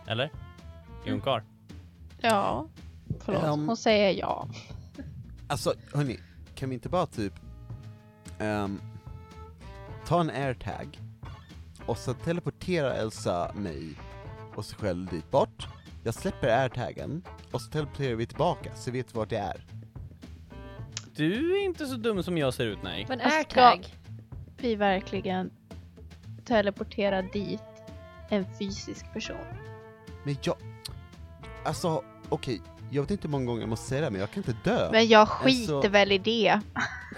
[0.07, 0.31] Eller?
[1.07, 1.45] Är hon kvar?
[2.21, 2.67] Ja,
[3.21, 3.43] förlåt.
[3.45, 3.67] Ehm.
[3.67, 4.49] Hon säger ja.
[5.47, 6.19] Alltså, hörni,
[6.55, 7.33] kan vi inte bara typ
[8.39, 8.81] ehm,
[10.07, 10.99] ta en airtag
[11.87, 13.89] och så teleporterar Elsa mig
[14.55, 15.67] och sig själv dit bort.
[16.05, 19.65] Jag släpper airtagen och så teleporterar vi tillbaka så vi vet vart det är.
[21.17, 23.07] Du är inte så dum som jag ser ut, nej.
[23.09, 23.87] Men airtag.
[24.57, 25.51] Vi verkligen
[26.45, 27.63] teleporterar dit
[28.29, 29.37] en fysisk person.
[30.25, 30.57] Men jag,
[31.65, 32.61] alltså okej,
[32.91, 34.89] jag vet inte hur många gånger jag måste säga det men jag kan inte dö.
[34.93, 36.61] Men jag skiter Alltså- väl i det.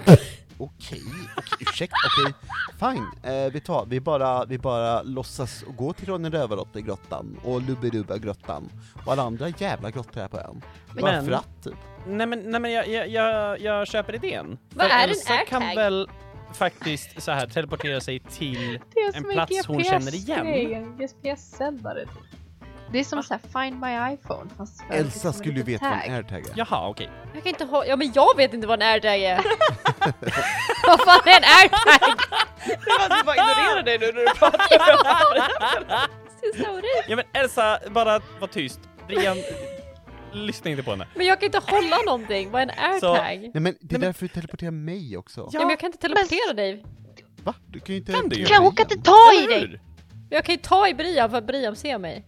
[0.62, 1.02] Okej,
[1.36, 2.34] okej, ursäkta, okej,
[2.80, 3.32] fine.
[3.32, 8.68] Eh, vi tar, vi bara, vi bara låtsas och gå till Ronny Rövardotter-grottan och Lubbe-Dubba-grottan
[9.06, 10.62] och alla andra jävla grottor här på ön.
[10.92, 11.74] Men- för att, typ.
[12.06, 14.58] Nej men, nej, men jag, jag, jag, jag köper idén.
[14.74, 15.82] Vad För är en Elsa kan airtag?
[15.82, 16.08] väl
[16.54, 20.46] faktiskt så här teleportera sig till Det är En som plats hon känner igen.
[20.46, 22.04] grej, En GPS-sändare.
[22.93, 25.90] Det är som så här, find my iPhone fast för Elsa liksom skulle ju veta
[25.90, 26.53] vad en airtag är.
[26.57, 27.11] Jaha, okej.
[27.34, 29.36] Jag kan inte ha, ja men jag vet inte vad en airtag är.
[30.86, 32.18] vad fan är en airtag?
[33.18, 34.59] Du bara ignorerar dig nu när du pratar.
[36.70, 36.86] Ordet.
[37.09, 38.80] Ja men Elsa, bara var tyst.
[39.07, 39.36] Brian,
[40.32, 41.07] lyssna inte på henne.
[41.14, 43.16] Men jag kan inte hålla någonting, vad är en airtag?
[43.40, 45.49] Nej men det är men- därför du teleporterar mig också.
[45.53, 46.84] Ja, men jag kan inte teleportera dig.
[47.45, 47.55] Va?
[47.66, 48.12] Du kan ju inte...
[48.12, 48.45] Kan du?
[48.45, 49.80] Kan hon kan inte ta i dig!
[50.30, 52.24] Jag kan ju ta i Brian för att Brian ser mig.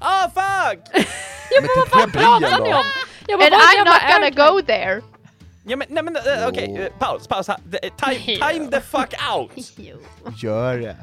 [0.00, 0.78] Ah fuck!
[1.54, 2.84] Ja, men vad fan Pratar ni om?
[3.26, 5.02] Jag bara, And I'm not gonna go there!
[5.64, 7.48] Ja men nej men eh, okej, eh, paus, paus.
[7.48, 7.56] här.
[7.64, 9.50] Det- eh, Time, time the fuck out!
[10.42, 10.96] Gör det.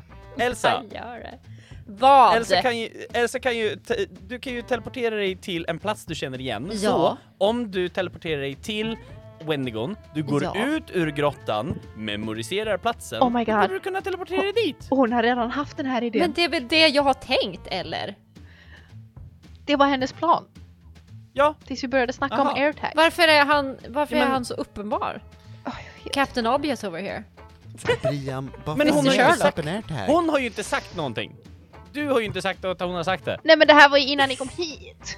[0.44, 1.40] Elsa, gör det.
[1.88, 2.36] Vad?
[2.38, 3.78] Elsa kan ju, Elsa kan ju,
[4.28, 6.70] du kan ju teleportera dig till en plats du känner igen.
[6.74, 6.78] Ja.
[6.80, 8.98] Så om du teleporterar dig till
[9.46, 10.54] Wendigon, du går Ja.
[10.66, 13.62] ut ur grottan, memoriserar platsen, Oh my då God.
[13.62, 14.88] borde du kunna teleportera dig dit.
[14.92, 16.22] Och hon har redan haft den här idén.
[16.22, 18.16] Men det är väl det jag har tänkt eller?
[19.70, 20.44] Det var hennes plan.
[21.34, 22.50] Ja, Tills vi började snacka Aha.
[22.52, 22.92] om airtag.
[22.96, 25.22] Varför är han, varför Ja, men- är han så uppenbar?
[25.66, 25.74] Oh,
[26.14, 27.24] Captain Obvious over here.
[28.02, 31.36] Brian, Men hon har ju släpper sagt- hon har ju inte sagt någonting.
[31.94, 33.38] Du har ju inte sagt att hon har sagt det.
[33.44, 35.18] Nej men det här var ju innan ni kom hit.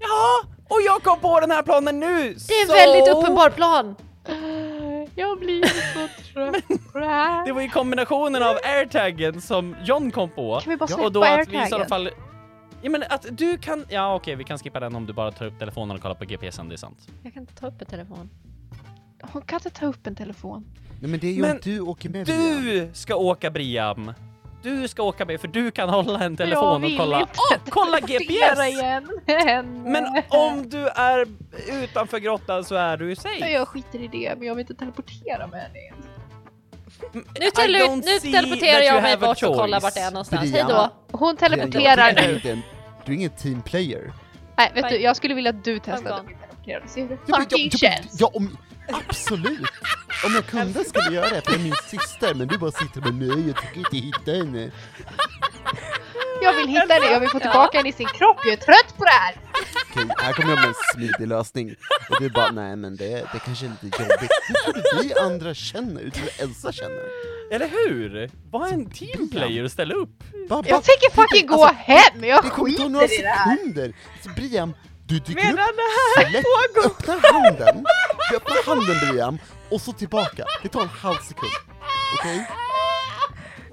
[0.00, 2.34] Ja, och jag kom på den här planen nu!
[2.48, 3.96] Det är en väldigt uppenbar plan.
[5.14, 7.46] Jag blir så trött på det här.
[7.46, 10.60] Det var ju kombinationen av airtaggen som John kom på.
[10.60, 11.88] Kan vi bara Ja, släppa och då att vi i airtaggen?
[11.88, 12.10] fall...
[12.82, 13.84] Ja men att du kan...
[13.88, 16.24] Ja okej, vi kan skippa den om du bara tar upp telefonen och kollar på
[16.24, 17.08] GPSen, det är sant.
[17.22, 18.30] Jag kan inte ta upp en telefon.
[19.22, 20.64] Hon kan inte ta upp en telefon.
[21.00, 22.62] Nej men det är ju Men om du åker med Brian.
[22.62, 24.12] Du ska åka Briam!
[24.62, 27.28] Du ska åka med, för du kan hålla en telefon och kolla...
[27.52, 28.68] Åh, kolla teleportera GPS!
[28.68, 29.82] igen.
[29.82, 31.26] Men om du är
[31.82, 33.50] utanför grottan så är du ju Ja, safe.
[33.50, 35.94] Jag skiter i det, men jag vill inte teleportera med henne igen.
[37.12, 40.52] Nu, tele nu teleporterar jag mig bort och kollar vart det är någonstans.
[40.52, 40.92] Hej då.
[41.12, 42.62] Hon teleporterar jag nu.
[43.04, 44.12] Du är ingen teamplayer.
[44.56, 44.98] Nej, vet Bye.
[44.98, 46.22] du, jag skulle vilja att du testade
[46.64, 47.08] Ja, men-
[47.40, 48.20] fucking ja, ja, känns.
[48.20, 48.56] Ja, om,
[49.08, 49.70] absolut!
[50.26, 52.70] Om jag kunde skulle jag göra det, för jag är min syster, men du bara
[52.70, 54.70] sitter bara nej, jag tycker inte hitta henne.
[56.42, 58.36] Jag vill hitta henne, jag vill få tillbaka henne i sin kropp.
[58.44, 59.34] Jag är trött på det här.
[59.90, 61.74] Okej, här kommer jag med en smidig lösning.
[62.10, 64.30] Och du bara, nej men det, det kanske är lite jobbigt.
[64.48, 67.02] Det tror du vi andra känner, utan vad Elsa känner.
[67.52, 68.30] Eller hur?
[68.50, 70.08] Var en teamplayer och ställ upp.
[70.48, 73.22] Bara, bara, Jag tänker fucking gå alltså, hem, jag Det kommer ta några skiter i
[73.22, 73.56] det här.
[73.56, 73.92] sekunder!
[74.24, 74.74] Så Brian,
[75.06, 76.90] du dyker Medan upp, det här släpp, pågår.
[76.90, 77.84] öppnar handen,
[78.30, 79.38] du öppnar handen Brian,
[79.70, 80.44] och så tillbaka.
[80.62, 81.52] Det tar en halv sekund.
[82.18, 82.46] Okej?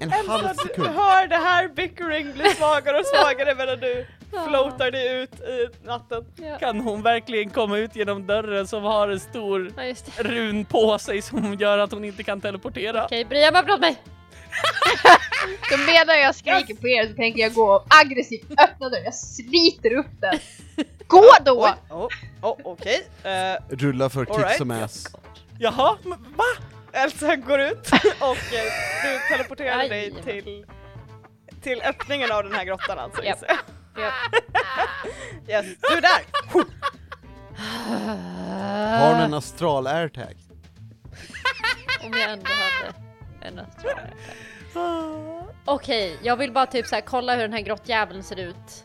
[0.00, 0.88] En halv Elsa, du sekund.
[0.88, 6.24] hör det här bickering bli svagare och svagare medan du floatar dig ut i natten.
[6.36, 6.58] Ja.
[6.58, 10.22] Kan hon verkligen komma ut genom dörren som har en stor Ja, det.
[10.22, 13.04] run på sig som gör att hon inte kan teleportera?
[13.04, 13.96] Okej, Brian var åt mig.
[15.70, 19.92] Så medan jag skriker på er så tänker jag gå aggressivt öppna dörren, jag sliter
[19.94, 20.38] upp den.
[21.06, 21.64] Gå då!
[21.64, 22.08] Oj, oh,
[22.50, 23.08] oh, okej.
[23.22, 24.58] Eh, Rulla för kick Alright.
[24.58, 25.06] som ass.
[25.58, 26.44] Jaha, men va?
[26.92, 28.64] Elsa går ut och eh,
[29.02, 30.64] du teleporterar dig till,
[31.62, 33.24] till öppningen av den här grottan alltså.
[33.24, 33.38] Japp.
[35.48, 36.24] Yes, du är där!
[38.98, 40.36] Har hon en astral airtag?
[42.04, 42.94] Om jag ändå hade
[43.40, 43.98] en astral.
[45.64, 48.84] Okej, jag vill bara typ så här kolla hur den här grottjäveln ser ut.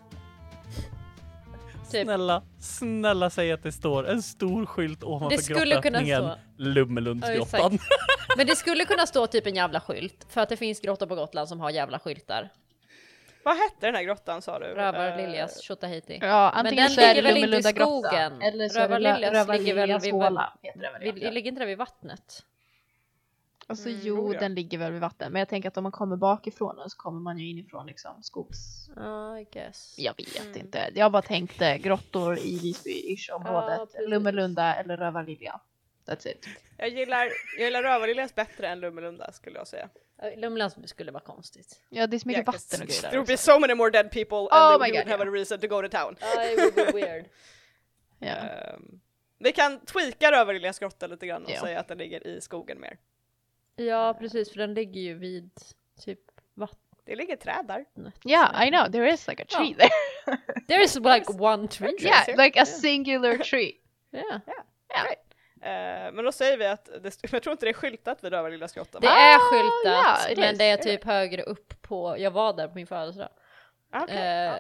[1.91, 2.03] Typ.
[2.03, 6.21] Snälla, snälla säg att det står en stor skylt ovanför Det skulle kunna grottöppningen.
[6.21, 6.27] stå.
[6.27, 7.79] Ja, Lummelundsgrottan.
[8.37, 11.15] Men det skulle kunna stå typ en jävla skylt, för att det finns grottor på
[11.15, 12.49] Gotland som har jävla skyltar.
[13.43, 14.65] Vad hette den här grottan sa du?
[14.65, 16.19] Rövar-Liljas Eh, Tjotahejti.
[16.21, 18.41] Ja, antingen den så är det ligger väl inte i Lummelunda skogen?
[18.41, 20.53] eller så är det Rövarliljas Rövarliljas ligger väl vid- håla.
[20.61, 21.33] Heter det väl Vi, egentligen.
[21.33, 22.43] ligger inte det vid vattnet?
[23.67, 25.31] Alltså Mm, jo, den ligger väl vid vatten.
[25.31, 28.23] Men jag tänker att om man kommer bakifrån den så kommer man ju inifrån liksom
[28.23, 28.89] skogs...
[28.95, 29.95] Ja, I guess.
[29.97, 30.59] Jag vet Mm.
[30.59, 30.89] inte.
[30.95, 33.79] Jag bara tänkte grottor i Visby-ish Ja, området.
[33.79, 34.09] precis.
[34.09, 35.59] Lummelunda eller Rövarlilja.
[36.07, 36.45] That's it.
[36.77, 39.89] Jag gillar, jag gillar Rövarliljas bättre än Lummelunda skulle jag säga.
[40.37, 41.81] Lumland skulle vara konstigt.
[41.89, 43.73] Ja, det är så mycket Yeah, vatten och grejer There would där be so many
[43.75, 45.29] more dead people and Oh they my would God, have ja.
[45.29, 46.17] a reason to go to town.
[46.51, 47.25] it would be weird.
[48.19, 48.35] Ja.
[48.35, 48.99] Ehm,
[49.39, 51.59] vi kan tweaka Rövarliljas grotta lite grann och Ja.
[51.61, 52.97] säga att den ligger i skogen mer.
[53.75, 55.49] Ja, precis, för den ligger ju vid
[56.01, 56.19] typ
[56.53, 56.79] vattnet.
[57.05, 57.85] Det ligger träd där.
[58.25, 58.91] Yeah, I know.
[58.91, 59.87] There is like a tree Ja.
[60.25, 60.37] there.
[60.67, 61.95] There is like one tree.
[61.99, 62.79] yeah, like a Yeah.
[62.79, 63.71] singular tree.
[64.11, 64.39] Yeah.
[64.45, 64.53] Ja.
[64.95, 65.15] Ehm,
[66.13, 68.99] men då säger vi att, det, jag tror inte det är skyltat vid Rövarliljas grotta.
[68.99, 69.13] Det va?
[69.13, 72.67] är Ah, skyltat, ja, it men det är typ högre upp på, jag var där
[72.67, 73.29] på min födelsedag.
[73.91, 74.17] Ah, okej.
[74.17, 74.55] Eh, Ja.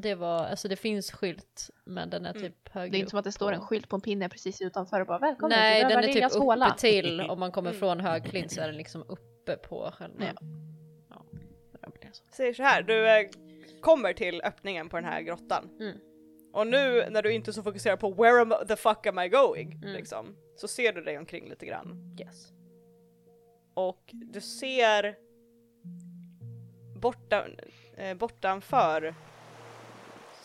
[0.00, 2.42] det var, alltså det finns skylt, men den är Mm.
[2.42, 4.60] typ högre Det är inte som att det står en skylt på en pinne precis
[4.62, 7.80] utanför och bara välkommen Nej, till den är typ uppe till, om man kommer Mm.
[7.80, 10.24] från Högklint så är den liksom uppe på själva...
[10.24, 10.32] Ja.
[11.10, 11.24] Ja.
[12.00, 12.34] det.
[12.36, 13.26] Säger så här, du eh,
[13.80, 15.70] kommer till öppningen på den här grottan.
[15.80, 15.98] Mm.
[16.54, 19.28] Och nu när du inte är så fokuserad på where am, the fuck am I
[19.28, 19.92] going, Mm.
[19.94, 22.16] liksom, så ser du dig omkring lite grann.
[22.20, 22.48] Yes.
[23.74, 25.16] Och du ser
[26.96, 27.50] bortan,
[27.96, 29.14] eh, bortanför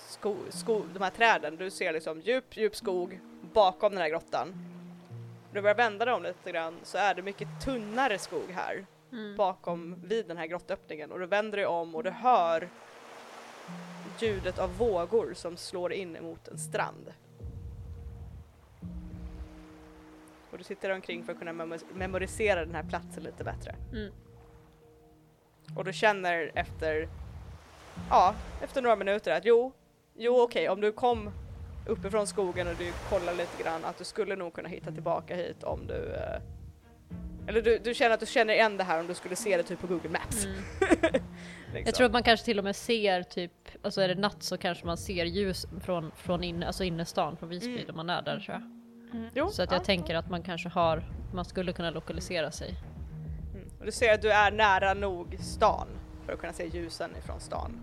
[0.10, 3.20] sko, sko, de här träden, du ser liksom djup, djup skog
[3.54, 4.54] bakom den här grottan.
[5.54, 9.36] Du börjar vända dig om lite grann så är det mycket tunnare skog här Mm.
[9.36, 12.70] bakom vid den här grottöppningen och du vänder dig om och du hör
[14.22, 17.14] ljudet av vågor som slår in emot en strand.
[20.52, 23.76] Och du sitter omkring för att kunna memo- memorisera den här platsen lite bättre.
[23.94, 24.14] Mm.
[25.76, 27.10] Och du känner efter,
[28.10, 29.72] ja, efter några minuter att jo,
[30.16, 31.32] jo okej, om du kom
[31.88, 35.64] uppifrån skogen och du kollar lite grann att du skulle nog kunna hitta tillbaka hit
[35.64, 36.42] om du eh,
[37.50, 39.64] eller du, du känner att du känner igen det här om du skulle se det
[39.64, 40.46] typ på Google Maps.
[40.46, 40.58] Mm.
[41.02, 41.84] liksom.
[41.86, 44.58] Jag tror att man kanske till och med ser typ, alltså är det natt så
[44.58, 47.84] kanske man ser ljus från, från inne, alltså innerstan från Visby Mm.
[47.88, 48.64] när man är där tror jag.
[49.36, 49.84] Jo, Så att jag ja.
[49.86, 52.76] tänker att man kanske har, man skulle kunna lokalisera sig.
[53.56, 53.68] Mm.
[53.80, 55.88] Och du ser att du är nära nog stan
[56.26, 57.82] för att kunna se ljusen ifrån stan.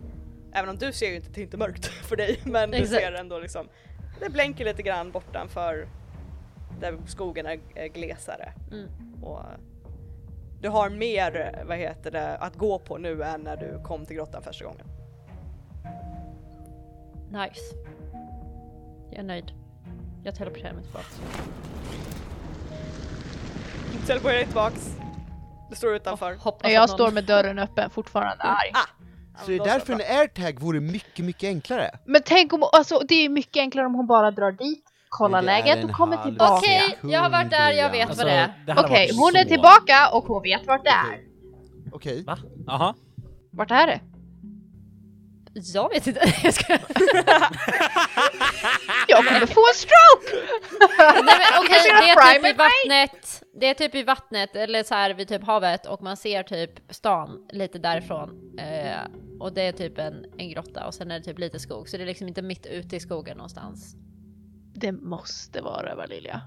[0.52, 3.12] Även om du ser ju inte, det är inte mörkt för dig, men du ser
[3.12, 3.68] ändå liksom,
[4.20, 5.88] det blänker lite grann bortanför
[6.80, 8.52] där skogen är, glesare.
[8.72, 8.88] Mm.
[9.22, 9.42] Och
[10.60, 14.16] du har mer, vad heter det, att gå på nu än när du kom till
[14.16, 14.86] grottan första gången.
[17.30, 17.60] Nice.
[19.10, 19.52] Jag är nöjd.
[20.24, 21.06] Jag teleporterar mig tillbaka.
[24.06, 24.96] Teleportera dig tillbaks.
[25.70, 26.32] Du står utanför.
[26.34, 28.70] Och hoppas Jag står med dörren öppen fortfarande arg.
[28.74, 31.90] Ah, Så det är därför en airtag vore mycket, mycket enklare.
[32.04, 35.84] Men tänk om, alltså det är mycket enklare om hon bara drar dit, är läget
[35.84, 36.54] och kommer tillbaka.
[36.54, 38.62] Okej, jag har varit där, jag vet Alltså, vad det är.
[38.66, 41.20] det hade Okej, varit hon är så- tillbaka och hon vet vart det är.
[41.92, 42.24] Okej.
[42.24, 42.38] Va?
[42.66, 42.94] Jaha.
[43.52, 44.00] Vart är det?
[45.74, 46.72] Jag vet inte, jag ska...
[49.08, 50.46] Jag kommer få en stroke!
[50.98, 54.82] Nej men okej, Kanske det är typ i vattnet, det är typ i vattnet eller
[54.82, 58.30] så här vid typ havet och man ser typ stan lite därifrån.
[58.58, 59.00] Eh,
[59.40, 61.96] och det är typ en, en grotta och sen är det typ lite skog så
[61.96, 63.96] det är liksom inte mitt ute i skogen någonstans.
[64.76, 66.40] Det måste vara Rövarlilja.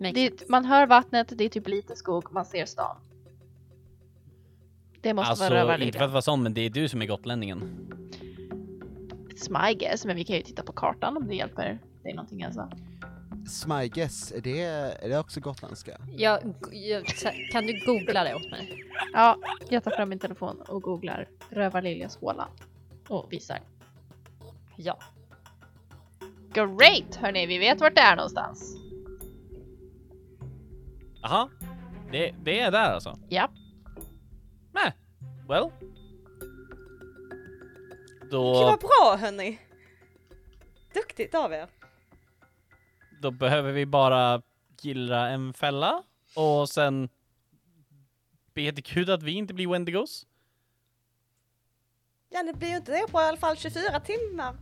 [0.00, 2.96] Makes Det, man hör vattnet, det är typ lite skog, man ser stan.
[5.00, 7.06] Det måste Alltså, vara inte för att vara sån, men det är du som är
[7.06, 7.90] gotlänningen.
[9.28, 12.42] It's my guess, men vi kan ju titta på kartan om det hjälper dig någonting
[12.42, 12.70] alltså.
[13.94, 16.00] Guess, är det, är det också gotländska?
[16.16, 16.40] Jag,
[17.52, 18.84] kan du googla det åt mig?
[19.12, 19.38] Ja,
[19.68, 22.48] jag tar fram min telefon och googlar Rövarliljas håla.
[23.08, 23.60] Och visar.
[24.76, 24.98] Ja.
[26.54, 27.16] Great!
[27.16, 28.76] Hörni, vi vet vart det är någonstans.
[31.22, 31.48] Jaha.
[32.12, 33.18] Det, det är där alltså?
[33.28, 33.50] Ja.
[34.72, 34.92] Nej.
[35.48, 35.70] Well.
[38.20, 39.58] Gud Då, vad bra hörni!
[40.94, 41.68] Duktigt av er!
[43.24, 44.42] då behöver vi bara
[44.80, 46.02] gillra en fälla
[46.36, 47.08] och sen
[48.54, 50.26] be till gud att vi inte blir Wendigos.
[52.28, 54.56] Ja det blir ju inte det på i alla fall 24 timmar.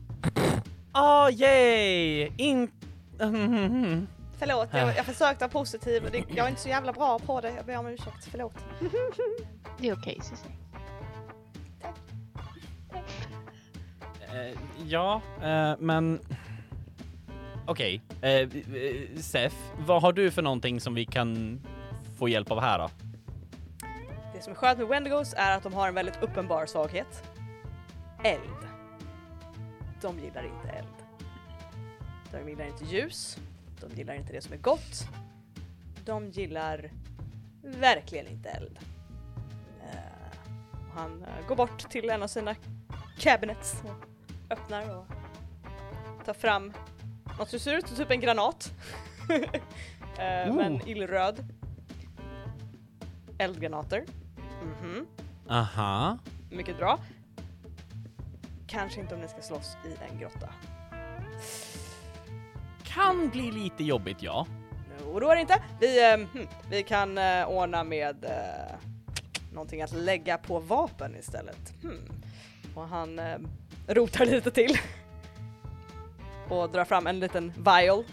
[0.93, 2.32] Ah, yay!
[2.36, 2.70] In...
[4.39, 7.40] Förlåt, jag, jag försökte vara positiv och det, jag är inte så jävla bra på
[7.40, 7.52] det.
[7.56, 8.55] Jag ber om ursäkt, förlåt.
[9.78, 10.48] Det är okej Cissi.
[14.20, 16.20] Eh, ja, eh, men...
[17.66, 18.48] Okej, eh, eh,
[19.16, 21.60] Seth, vad har du för någonting som vi kan
[22.19, 22.90] få hjälp av här då?
[24.35, 27.23] Det som är skönt med Wendigos är att de har en väldigt uppenbar svaghet.
[28.24, 28.61] Eld.
[30.02, 30.88] De gillar inte eld.
[32.32, 33.38] De gillar inte ljus.
[33.80, 35.08] De gillar inte det som är gott.
[36.04, 36.90] De gillar
[37.62, 38.78] verkligen inte eld.
[40.72, 42.54] Och han eh, går bort till en av sina
[43.18, 44.06] cabinets och
[44.52, 45.06] öppnar och
[46.24, 46.72] tar fram
[47.38, 48.72] något som ser ut som typ en granat.
[50.18, 51.44] Eh, Men illröd.
[53.38, 54.04] Eldgranater.
[54.62, 55.06] Mhm,
[55.48, 56.18] Aha.
[56.50, 56.98] mycket bra.
[58.73, 60.49] Kanske inte om ni ska slåss i en grotta.
[62.85, 64.47] Kan bli lite jobbigt, ja.
[65.07, 65.62] Oroa er inte.
[65.81, 68.77] Vi, eh, hm, vi kan eh, ordna med eh,
[69.53, 71.82] någonting att lägga på vapen istället.
[71.82, 72.09] Hmm.
[72.74, 73.39] Och han eh,
[73.86, 74.78] rotar lite till.
[76.49, 78.05] Och drar fram en liten vial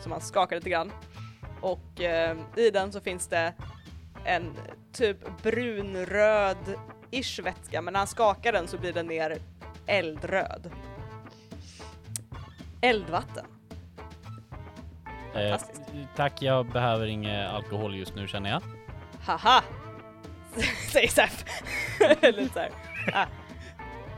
[0.00, 0.92] som han skakar lite grann.
[1.60, 3.54] Och eh, i den så finns det
[4.24, 4.56] en
[4.92, 9.38] typ brunröd-ish vätska men när han skakar den så blir den mer
[9.86, 10.70] eldröd.
[12.80, 13.46] Eldvatten.
[15.34, 15.60] Eh,
[16.16, 18.62] tack, jag behöver ingen alkohol just nu känner jag.
[19.24, 19.62] Haha!
[20.92, 21.44] Säger Seff.
[22.22, 22.70] Lite såhär.
[23.12, 23.26] Ah.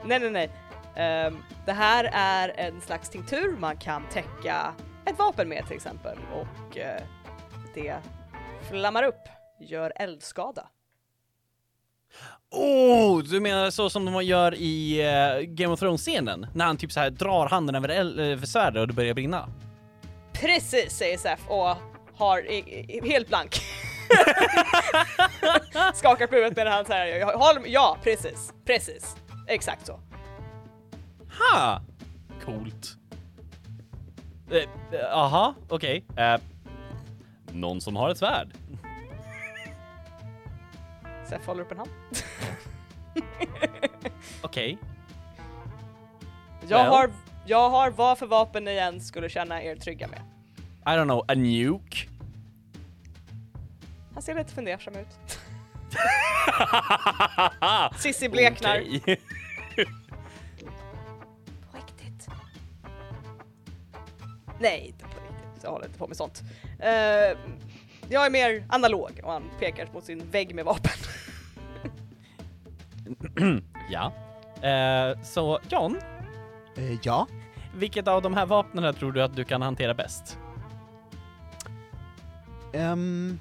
[0.05, 0.51] Nej, nej, nej.
[0.97, 4.74] Ehm, det här är en slags tinktur man kan täcka
[5.05, 7.02] ett vapen med till exempel och eh,
[7.74, 7.97] det
[8.68, 9.28] flammar upp,
[9.60, 10.68] gör eldskada.
[12.51, 16.47] Oh, du menar så som de gör i eh, Game of Thrones-scenen?
[16.55, 17.88] När han typ så här drar handen över,
[18.30, 19.48] eh, för svärdet och det börjar brinna?
[20.32, 21.76] Precis säger Seff och
[22.16, 23.55] har i, i, helt blank.
[25.94, 27.32] Skakar på huvudet medan han säger
[27.66, 29.16] ja, precis, precis,
[29.47, 30.01] exakt så.
[31.38, 31.80] Ha!
[32.44, 32.97] Coolt.
[34.51, 34.56] Eh,
[35.01, 36.05] eh, Aha, okej.
[36.16, 36.40] Eh,
[37.52, 38.48] någon som har ett svärd?
[41.28, 41.90] Seff håller upp en hand.
[44.42, 44.78] Okej.
[46.68, 46.86] Jag Well.
[46.88, 47.10] har,
[47.46, 50.20] jag har vad för vapen ni än skulle känna er trygga med.
[50.86, 51.96] I don't know, a nuke?
[54.14, 55.38] Han ser lite fundersam ut.
[58.00, 58.80] Sissi bleknar.
[58.80, 59.00] Okej.
[61.70, 62.28] På riktigt?
[64.60, 65.62] Nej, inte på riktigt.
[65.62, 66.42] Jag håller inte på med sånt.
[66.80, 67.38] Eh,
[68.08, 70.92] jag är mer analog och han pekar mot sin vägg med vapen.
[73.90, 74.12] ja.
[74.68, 75.98] Eh, så John,
[76.76, 77.26] Eh, ja.
[77.74, 80.38] vilket av de här vapnen tror du att du kan hantera bäst?
[82.74, 83.38] Um,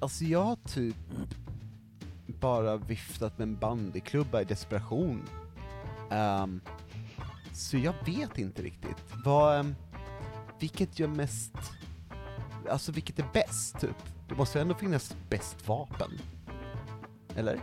[0.00, 0.96] alltså jag har typ
[2.26, 5.22] bara viftat med en bandyklubba i desperation.
[6.10, 6.60] Ehm,
[7.52, 8.96] så jag vet inte riktigt.
[9.24, 9.74] Vad, ehm,
[10.60, 11.52] vilket gör mest,
[12.70, 13.96] alltså vilket är bäst typ?
[14.28, 16.10] Det måste ju ändå finnas bäst vapen.
[17.36, 17.58] Eller?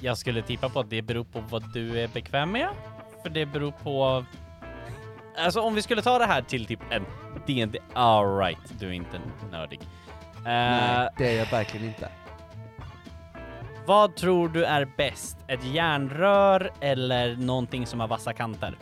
[0.00, 2.68] Jag skulle tippa på att det beror på vad du är bekväm med.
[3.22, 4.24] För det beror på...
[5.36, 7.04] Alltså om vi skulle ta det här till typ en
[7.46, 7.78] D&D...
[7.92, 9.20] Alright, du är inte
[9.50, 9.80] nördig.
[10.36, 12.08] Eh, Nej, det är jag verkligen inte.
[13.86, 15.36] Vad tror du är bäst?
[15.46, 18.76] Ett järnrör eller någonting som har vassa kanter?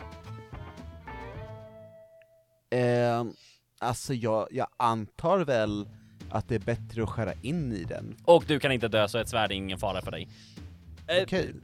[3.82, 5.88] Alltså jag, jag antar väl
[6.30, 8.16] att det är bättre att skära in i den.
[8.24, 10.28] Och du kan inte dö så ett svärd är ingen fara för dig.
[11.06, 11.54] Eh, Okej.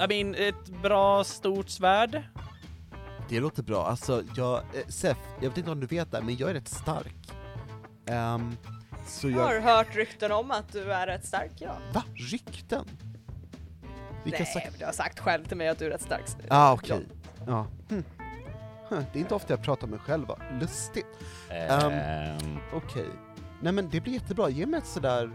[0.00, 2.22] I mean, ett bra stort svärd.
[3.28, 6.36] Det låter bra, alltså jag, eh, Sef, jag vet inte om du vet det, men
[6.36, 7.32] jag är rätt stark.
[8.06, 8.56] Ehm,
[9.06, 11.76] så Jag har jag, hört rykten om att du är rätt stark, ja.
[11.92, 12.02] va?
[12.14, 12.84] Rykten?
[14.24, 14.78] Vilka Nej, sagt?
[14.78, 16.24] du har sagt själv till mig att du är rätt stark.
[16.48, 17.06] Ah, okej.
[17.46, 17.66] Ja.
[17.90, 18.04] Hm.
[18.88, 20.36] Det är inte ofta jag pratar om mig själv, va?
[20.60, 21.06] Lustigt.
[21.50, 23.08] Ehm, Okej.
[23.60, 25.30] Nej men det blir jättebra, ge mig ett sådär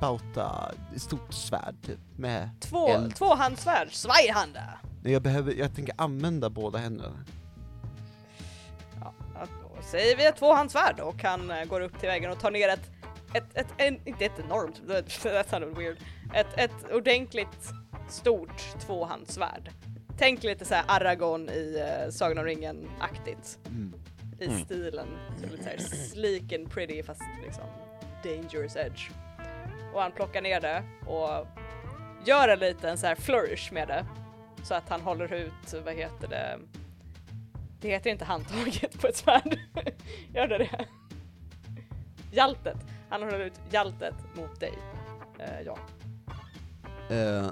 [0.00, 3.14] bauta, stort svärd typ, med Två, eld.
[3.14, 4.62] tvåhandssvärd, Zweihanda!
[5.02, 7.24] Nej, jag behöver, jag tänker använda båda händerna.
[9.00, 9.12] Ja,
[9.76, 12.68] då säger vi ett tvåhandssvärd och han eh, går upp till väggen och tar ner
[12.68, 12.90] ett,
[13.34, 14.82] ett, ett, en, inte ett enormt,
[15.22, 15.96] that sounded weird,
[16.34, 17.70] ett, ett ordentligt
[18.08, 19.70] stort tvåhandssvärd.
[20.18, 23.94] Tänk lite såhär Aragorn i uh, Sagan om ringen-aktigt Mm.
[24.40, 24.64] i Mm.
[24.64, 25.06] stilen.
[25.40, 27.64] Så lite såhär sleek and pretty fast liksom
[28.24, 29.10] dangerous edge.
[29.94, 31.46] Och han plockar ner det och
[32.26, 34.06] gör en liten så här flourish med det.
[34.64, 36.58] Så att han håller ut, vad heter det?
[37.80, 39.58] Det heter inte handtaget på ett svärd.
[40.34, 40.86] Gör det det?
[42.32, 42.76] Hjaltet.
[43.08, 44.72] Han håller ut hjaltet mot dig.
[45.38, 45.78] Eh, ja.
[47.14, 47.46] Eh,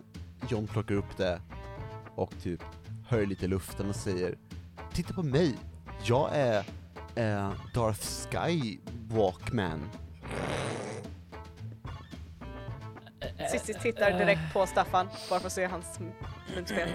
[0.51, 1.41] John plockar upp det
[2.15, 2.63] och typ
[3.09, 4.35] höjer lite luften och säger
[4.93, 5.55] Titta på mig,
[6.05, 6.59] jag är
[7.15, 8.29] eh, Darth
[9.09, 9.91] Walkman.
[13.51, 16.01] Cissi tittar direkt på Staffan bara för att se hans
[16.55, 16.89] munspel.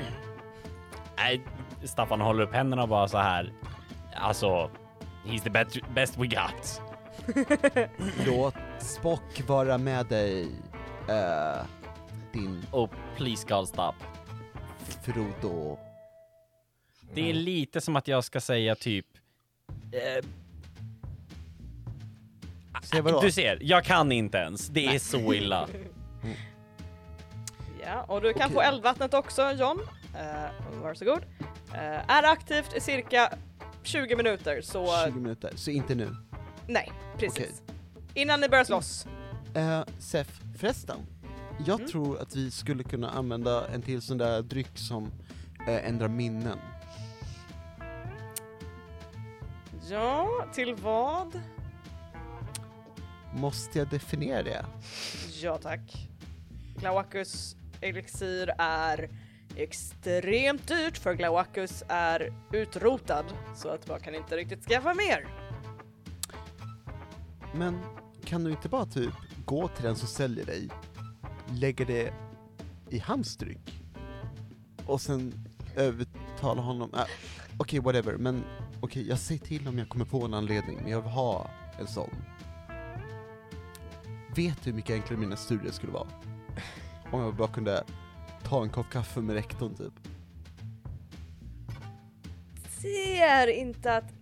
[1.17, 1.43] Nej,
[1.83, 3.53] Staffan håller upp händerna och bara så här.
[4.15, 4.71] Alltså,
[5.25, 6.81] he's the best, best we got.
[8.25, 10.51] Låt Spock vara med dig,
[11.09, 11.65] eh,
[12.33, 13.93] din Oh, please God stop.
[15.03, 15.77] Frodo.
[17.13, 19.05] Det är lite som att jag ska säga typ...
[19.91, 20.25] Eh,
[22.83, 23.21] Säg vadå?
[23.21, 24.67] du ser, jag kan inte ens.
[24.67, 25.67] Det är så illa.
[27.83, 28.53] Ja, och du kan Okej.
[28.53, 29.79] få eldvattnet också John.
[29.79, 31.19] Uh, varsågod.
[31.71, 33.33] Uh, är aktivt i cirka
[33.83, 36.15] 20 minuter så 20 minuter, så inte nu.
[36.67, 37.61] nej, precis.
[38.13, 39.07] Innan ni börjar slåss.
[39.55, 40.97] Eh, Sef, förresten.
[41.65, 41.91] Jag Mm.
[41.91, 45.11] tror att vi skulle kunna använda en till sån där dryck som
[45.67, 46.59] eh, ändrar minnen.
[49.89, 51.41] Ja, till vad?
[53.33, 54.65] Måste jag definiera det?
[55.41, 56.09] Ja tack.
[56.79, 59.09] Glauacus elixir är
[59.55, 63.25] extremt dyrt för Glauacus är utrotad
[63.55, 65.27] så att man kan inte riktigt skaffa mer.
[67.55, 67.79] Men
[68.25, 69.13] kan du inte bara typ
[69.45, 70.69] gå till den som säljer dig,
[71.55, 72.13] lägger det
[72.89, 73.81] i hans dryck
[74.85, 75.33] och sen
[75.75, 77.01] övertalar honom, äh,
[77.57, 78.43] okej whatever, men
[78.81, 81.49] okej jag säger till om jag kommer på en anledning, men jag vill ha
[81.79, 82.09] en sån.
[84.35, 86.07] Vet du hur mycket enklare mina studier skulle vara?
[87.11, 87.83] Om jag bara kunde
[88.43, 89.93] ta en kopp kaffe med rektorn typ.
[92.81, 94.13] Det är inte att...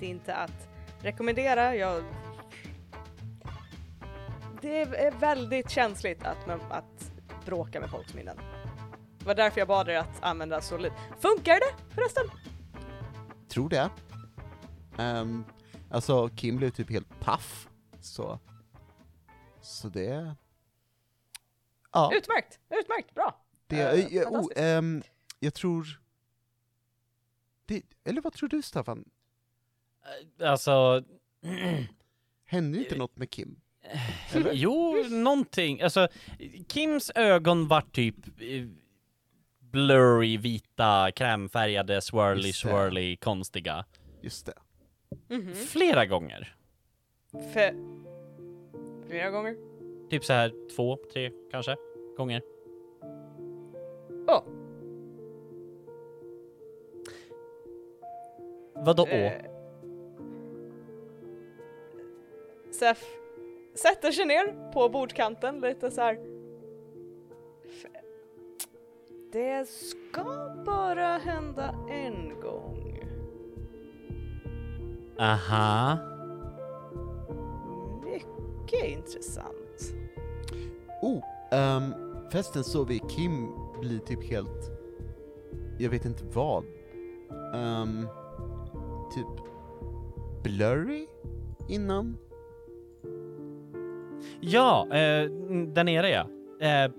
[0.00, 0.68] Det är inte att
[1.00, 2.04] rekommendera, jag...
[4.64, 7.12] Det är väldigt känsligt att, men, att
[7.46, 8.36] bråka med folks minnen.
[9.18, 10.96] Det var därför jag bad er att använda så lite.
[11.18, 12.24] Funkar det förresten?
[13.48, 13.90] Tror det.
[14.98, 15.44] Um,
[15.90, 17.68] alltså Kim blev typ helt paff,
[18.00, 18.38] så...
[19.60, 20.34] Så det...
[21.92, 22.10] Ja.
[22.14, 23.44] Utmärkt, utmärkt, bra.
[23.66, 25.02] Det, Eh, eh, oh, ehm,
[25.38, 26.00] jag tror...
[27.64, 29.04] Det, eller vad tror du Staffan?
[30.40, 31.04] Alltså,
[32.44, 33.60] Hände inte något med Kim?
[34.52, 35.82] Jo, någonting.
[35.82, 36.08] Alltså,
[36.68, 38.64] Kims ögon var typ eh,
[39.60, 43.84] blurry, vita, krämfärgade, swirly, swirly, konstiga.
[44.22, 44.54] Just det.
[45.34, 45.54] Mhm.
[45.54, 46.54] Flera gånger.
[47.52, 47.74] För...
[49.08, 49.56] Flera gånger?
[50.10, 51.76] Typ så här två, tre kanske
[52.16, 52.42] gånger.
[54.28, 54.42] Åh,
[58.84, 59.06] Vadå?
[59.06, 59.32] Eh,
[62.70, 63.04] Sef
[63.74, 66.18] sätter sig ner på bordskanten lite så här.
[69.32, 73.00] Det ska bara hända en gång.
[75.18, 75.98] Aha.
[78.04, 79.94] Mycket intressant.
[81.02, 81.22] Oh,
[81.52, 81.94] um,
[82.30, 83.48] förresten såg vi Kim
[83.80, 84.70] bli typ helt...
[85.78, 86.64] Jag vet inte vad.
[87.54, 88.08] Ehm,
[89.14, 89.44] typ
[90.42, 91.06] blurry
[91.68, 92.16] innan?
[94.40, 95.30] Ja, eh,
[95.74, 96.28] där nere ja.
[96.66, 96.90] Eh,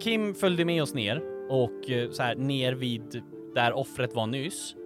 [0.00, 3.22] Kim följde med oss ner och eh, så här ner vid
[3.54, 4.76] där offret var nyss.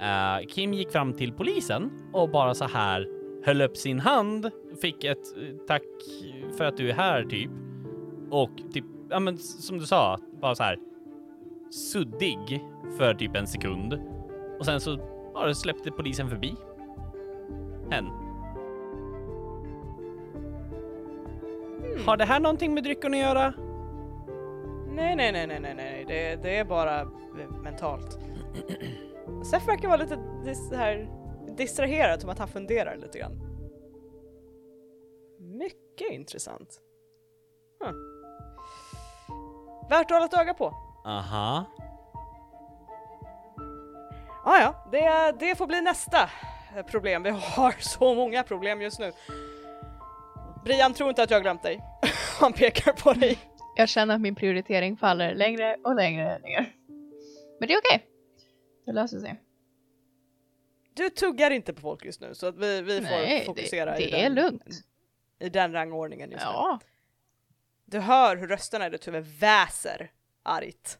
[0.00, 3.08] Eh, Kim gick fram till polisen och bara så här
[3.44, 4.50] höll upp sin hand,
[4.80, 5.82] fick ett eh, tack
[6.56, 7.50] för att du är här typ.
[8.30, 10.78] Och typ, ja men som du sa, bara så här
[11.70, 12.64] suddig
[12.98, 14.00] för typ en sekund.
[14.58, 14.98] Och sen så
[15.34, 16.54] bara släppte polisen förbi.
[17.90, 18.29] Hen.
[22.06, 23.54] Har det här någonting med drycken att göra?
[24.88, 27.04] Nej, nej, nej, nej, nej, nej, det, det är bara
[27.62, 28.18] mentalt.
[29.50, 31.08] Sef verkar vara lite dis- här
[31.56, 33.40] distraherad, som att han funderar lite grann.
[35.38, 36.80] Mycket intressant.
[37.84, 37.92] Huh.
[39.90, 40.74] Värt att hålla ett öga på.
[41.04, 41.64] Aha.
[44.44, 46.30] Ah, ja, det, det får bli nästa
[46.90, 47.22] problem.
[47.22, 49.12] Vi har så många problem just nu.
[50.64, 51.80] Brian tror inte att jag har glömt dig.
[52.40, 53.38] Han pekar på dig.
[53.76, 56.76] Jag känner att min prioritering faller längre och längre ner.
[57.60, 58.06] Men det är okej.
[58.86, 59.40] Det löser sig.
[60.94, 63.98] Du tuggar inte på folk just nu så att vi, vi får Nej, det, fokusera
[63.98, 64.84] i, det är den, lugnt.
[65.38, 66.50] i den rangordningen just nu.
[66.52, 66.80] Ja.
[67.84, 70.12] Du hör hur rösterna i ditt huvud väser
[70.42, 70.98] argt.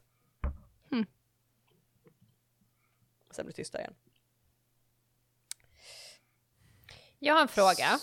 [0.89, 1.05] Hmm.
[3.31, 3.93] Sen blir det tysta igen.
[7.19, 7.99] Jag har en fråga.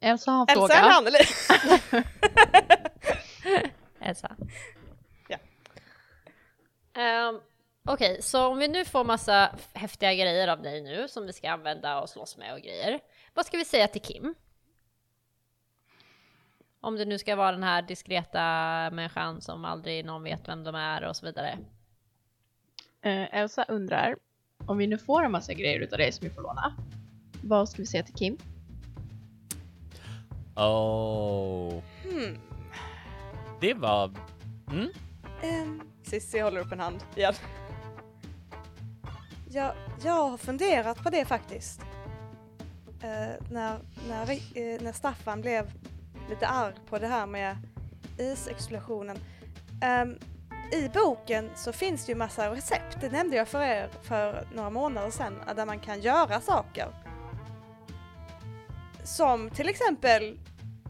[0.00, 0.74] Elsa har en Elsa fråga.
[0.74, 1.18] eller Anneli?
[4.00, 4.36] Elsa.
[5.28, 5.38] Ja.
[7.02, 7.40] Ehm,
[7.88, 11.50] Okej, så om vi nu får massa häftiga grejer av dig nu som vi ska
[11.50, 13.00] använda och slåss med och grejer.
[13.34, 14.34] Vad ska vi säga till Kim?
[16.80, 18.40] Om det nu ska vara den här diskreta
[18.92, 21.58] människan som aldrig någon vet vem de är och så vidare.
[23.00, 24.16] Eh, Elsa undrar,
[24.66, 26.76] om vi nu får en massa grejer utav dig som vi får låna,
[27.48, 28.36] vad ska vi säga till Kim?
[30.56, 31.82] Oh.
[32.02, 32.38] Hmm.
[33.60, 34.10] Det var...
[34.70, 34.88] Mm?
[35.42, 37.34] Um, Cissi håller upp en hand igen.
[39.50, 41.80] Ja, jag har funderat på det faktiskt.
[43.02, 45.72] Eh, när, när, vi- eh, när Staffan blev
[46.30, 47.56] lite arg på det här med
[48.18, 49.18] isexplosionen.
[49.82, 50.18] Ehm,
[50.72, 54.70] I boken så finns det ju massa recept, det nämnde jag för er för några
[54.70, 56.88] månader sedan, där man kan göra saker.
[59.04, 60.38] Som till exempel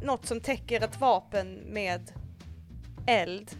[0.03, 2.13] något som täcker ett vapen med
[3.07, 3.57] eld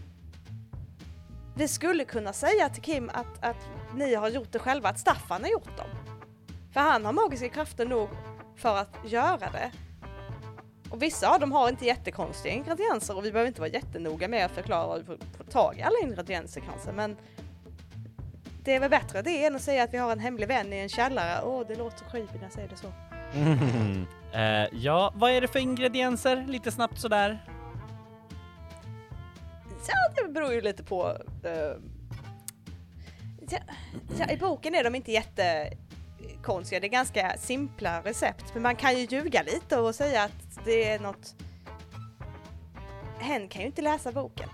[1.57, 5.43] vi skulle kunna säga till Kim att, att ni har gjort det själva, att Staffan
[5.43, 5.87] har gjort dem.
[6.73, 8.09] För han har magiska krafter nog
[8.55, 9.71] för att göra det.
[10.89, 14.45] Och vissa av dem har inte jättekonstiga ingredienser och vi behöver inte vara jättenoga med
[14.45, 17.17] att förklara hur vi får få tag i alla ingredienser kanske men
[18.63, 20.77] det är väl bättre det än att säga att vi har en hemlig vän i
[20.77, 21.41] en källare.
[21.43, 22.91] Åh, det låter creepy när jag säger det så.
[24.35, 26.45] Eh, ja, vad är det för ingredienser?
[26.47, 27.43] Lite snabbt sådär.
[29.87, 31.17] Ja, det beror ju lite på...
[31.43, 31.51] eh,
[33.49, 33.57] ja,
[34.19, 38.53] ja, I boken är de inte jättekonstiga, det är ganska simpla recept.
[38.53, 41.35] Men man kan ju ljuga lite och säga att det är något...
[43.19, 44.49] Hen kan ju inte läsa boken.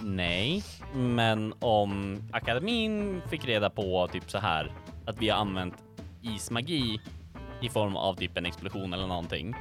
[0.00, 0.64] Nej,
[0.94, 4.72] men om akademin fick reda på typ så här
[5.06, 5.74] att vi har använt
[6.24, 7.00] ismagi
[7.60, 9.54] i form av typ en explosion eller någonting.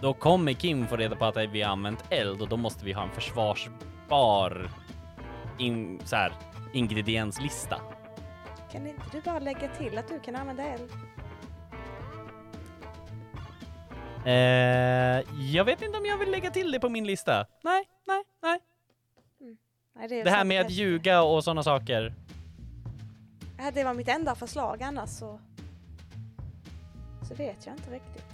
[0.00, 2.92] Då kommer Kim få reda på att vi har använt eld och då måste vi
[2.92, 4.70] ha en försvarsbar
[5.58, 6.32] in, så här,
[6.72, 7.80] ingredienslista.
[8.72, 10.90] Kan inte du bara lägga till att du kan använda eld?
[14.26, 14.32] Eh,
[15.54, 17.46] jag vet inte om jag vill lägga till det på min lista.
[17.62, 18.60] Nej, nej, nej.
[19.96, 22.14] Nej, är Det här med att ljuga och sådana saker.
[23.64, 25.40] Ja, det var mitt enda förslag annars så...
[27.22, 28.24] Så vet jag inte riktigt.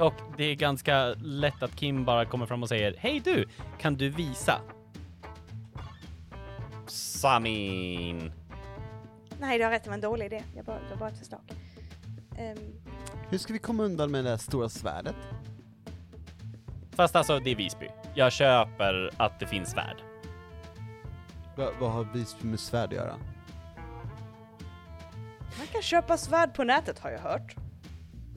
[0.00, 3.48] Och det är ganska lätt att Kim bara kommer fram och säger Hej du,
[3.78, 4.60] kan du visa?
[6.86, 8.32] Samin.
[9.40, 10.42] Nej, du har rätt, det var en dålig idé.
[10.56, 11.40] Jag bara, det var bara ett förslag.
[12.38, 12.58] Ehm,
[13.28, 15.16] Hur ska vi komma undan med det där stora svärdet?
[16.90, 17.88] Fast alltså, det är Visby.
[18.14, 19.96] Jag köper att det finns svärd.
[21.56, 23.14] Va, vad har Visby med svärd att göra?
[25.58, 27.54] Man kan köpa svärd på nätet har jag hört.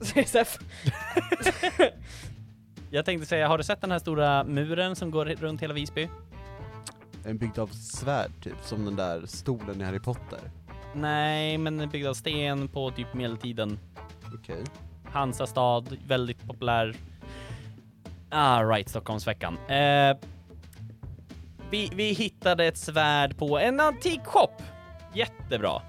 [0.02, 0.58] CSF.
[2.90, 6.08] Jag tänkte säga, har du sett den här stora muren som går runt hela Visby?
[7.24, 10.38] En byggd av svärd typ, som den där stolen i Harry Potter.
[10.94, 13.78] Nej, men den är byggd av sten på typ medeltiden.
[14.34, 14.64] Okej.
[15.04, 16.96] Hansa stad, väldigt populär.
[18.30, 19.58] Ah, right, Stockholmsveckan.
[19.68, 20.16] Eh,
[21.70, 24.52] vi, vi hittade ett svärd på en antik shop.
[25.14, 25.82] Jättebra.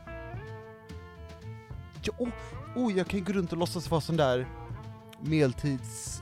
[2.05, 2.29] Ja, oh,
[2.75, 4.47] oh, jag kan ju gå runt och låtsas vara sån där
[5.21, 6.21] medeltids...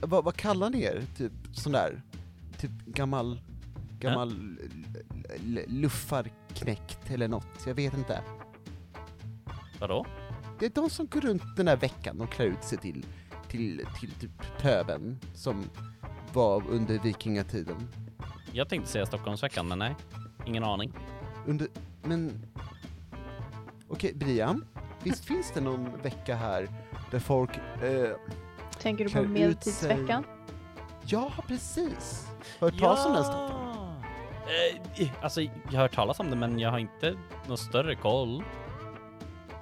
[0.00, 1.02] Vad, vad kallar ni er?
[1.16, 2.02] Typ sån där?
[2.58, 3.40] Typ gammal...
[4.00, 4.58] Gammal
[5.34, 8.22] l- luffarknäckt eller något, jag vet inte.
[9.80, 10.06] Vadå?
[10.58, 13.06] Det är de som går runt den här veckan och klär ut sig till,
[13.48, 15.64] till, till typ pöben som
[16.32, 17.88] var under vikingatiden.
[18.52, 19.96] Jag tänkte säga Stockholmsveckan, men nej.
[20.46, 20.92] Ingen aning.
[21.46, 21.68] Under,
[22.02, 22.46] men...
[23.94, 24.64] Okej, Brian,
[25.02, 26.68] visst finns det någon vecka här
[27.10, 27.50] där folk...
[27.82, 28.10] Eh,
[28.80, 30.24] Tänker du på medeltidsveckan?
[31.06, 32.26] ja, precis!
[32.60, 34.02] Hört talas om den Staffan?
[34.98, 37.14] Eh, alltså, jag har hört talas om det, men jag har inte
[37.48, 38.44] någon större koll.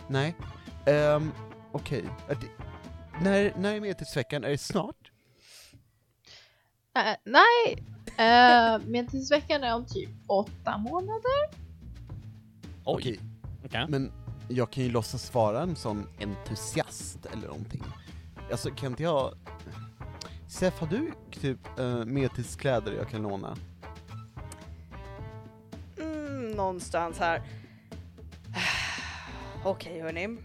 [0.09, 0.37] Nej.
[0.87, 1.33] Um,
[1.73, 2.65] Okej, det-
[3.23, 4.45] när, när är medeltidsveckan?
[4.45, 5.13] Är det snart?
[6.97, 7.85] Äh, nej!
[8.09, 11.49] Uh, medeltidsveckan är om typ åtta månader.
[12.85, 13.21] Oj, Okej,
[13.65, 13.87] okej.
[13.89, 14.13] men
[14.49, 17.83] jag kan ju låtsas vara en sån entusiast eller någonting.
[18.51, 19.35] Alltså kan inte jag...
[20.49, 23.57] Sef, har du typ uh, medeltidskläder jag kan låna?
[25.99, 27.43] Mm, någonstans här.
[29.65, 30.39] Okej hörni.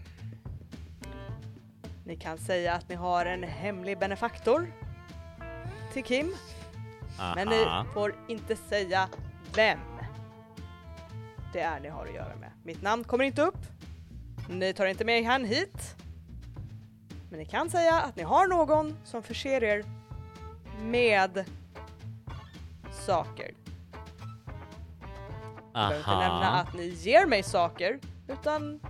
[2.04, 4.72] Ni kan säga att ni har en hemlig benefaktor
[5.92, 6.34] till Kim,
[7.34, 7.86] men ni Aha.
[7.94, 9.08] får inte säga
[9.54, 9.78] vem
[11.52, 12.50] det är ni har att göra med.
[12.62, 13.77] Mitt namn kommer inte upp.
[14.48, 15.94] Ni tar inte med han hit.
[17.30, 19.84] Men ni kan säga att ni har någon som förser er
[20.82, 21.44] med
[22.92, 23.54] saker.
[25.72, 26.20] behöver inte Aha.
[26.20, 27.98] nämna att ni ger mig saker,
[28.28, 28.80] utan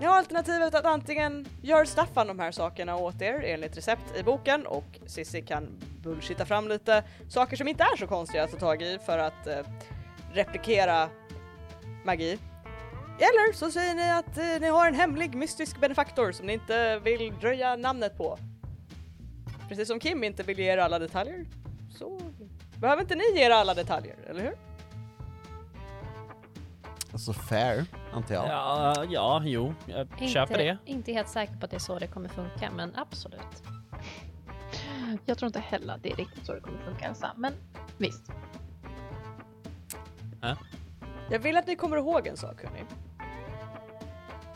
[0.00, 4.22] ni har alternativet att antingen gör Staffan de här sakerna åt er enligt recept i
[4.22, 5.68] boken och Sissi kan
[6.02, 9.46] bullshitta fram lite saker som inte är så konstiga att ta tag i för att
[9.46, 9.66] eh,
[10.32, 11.08] replikera
[12.04, 12.38] magi.
[13.18, 16.98] Eller så säger ni att eh, ni har en hemlig mystisk benefaktor som ni inte
[16.98, 18.38] vill dröja namnet på.
[19.68, 21.46] Precis som Kim inte vill ge er alla detaljer
[21.90, 22.20] så
[22.76, 24.54] behöver inte ni ge er alla detaljer, eller hur?
[27.12, 28.48] Alltså fair, antar jag.
[28.48, 30.68] Ja, ja, jo, jag köper det.
[30.68, 33.62] Inte, inte helt säker på att det är så det kommer funka, men absolut.
[35.26, 37.52] Jag tror inte heller att det är riktigt så det kommer funka Elsa, men
[37.98, 38.30] visst.
[41.30, 42.84] Jag vill att ni kommer ihåg en sak hörni.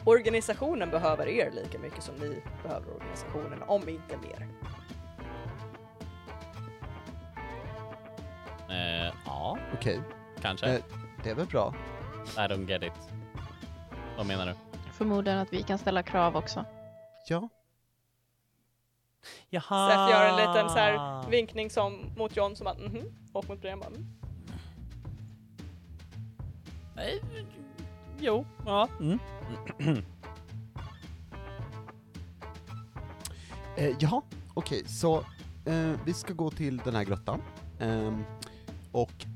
[0.05, 4.49] Organisationen behöver er lika mycket som ni behöver organisationen, om inte mer.
[8.71, 10.01] Eh, ja, Okej,
[10.41, 10.67] kanske.
[10.67, 10.83] Eh.
[11.25, 11.75] det är väl bra.
[12.37, 13.11] I don't get it.
[14.17, 14.53] Vad menar du?
[14.93, 16.65] Förmodligen att vi kan ställa krav också.
[17.29, 17.49] Ja,
[19.49, 19.89] Jaha!
[19.89, 23.61] Seth gör en liten så här vinkning som, mot John som att mhm, och mot
[23.61, 24.07] Brian bara mm.
[26.97, 27.45] Eh,
[28.23, 28.89] Jo, ja.
[29.01, 29.19] Mm.
[33.77, 34.23] eh, jaha,
[34.55, 35.19] okej, så
[35.65, 37.43] eh, vi ska gå till den här grottan
[37.79, 38.25] ehm,
[38.93, 39.27] och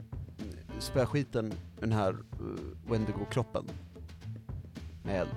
[0.79, 2.59] spöa skiten den här uh,
[2.91, 3.69] Wendigo-kroppen
[5.03, 5.35] med eld.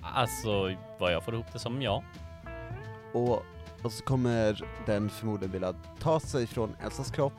[0.00, 2.04] Alltså, vad jag får ihop det som ja.
[3.14, 3.42] Och,
[3.82, 7.32] och så kommer den förmodligen vilja ta sig från Elsas kropp,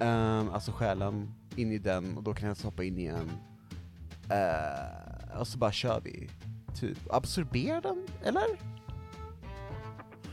[0.00, 3.30] ehm, alltså själen, in i den och då kan Elsa hoppa in i en,
[4.30, 6.30] eh, och så bara kör vi.
[6.80, 8.44] Typ, absorberar den, eller?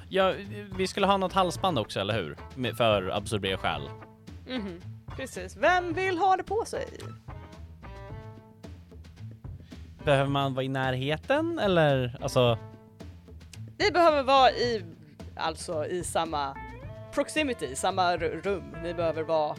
[0.09, 0.33] ja.
[0.77, 2.37] Vi skulle ha något halsband också, eller hur?
[2.55, 3.89] Med- För absorbera själ.
[4.47, 4.81] Mhm,
[5.15, 5.55] precis.
[5.57, 6.85] Vem vill ha det på sig?
[10.03, 12.17] Behöver man vara i närheten, eller?
[12.21, 12.57] Alltså,
[13.77, 14.85] Ni behöver vara i,
[15.35, 16.57] alltså i samma
[17.13, 18.63] proximity, samma r- rum.
[18.83, 19.55] Ni behöver vara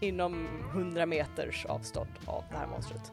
[0.00, 3.12] inom 100 meters avstånd av det här monstret.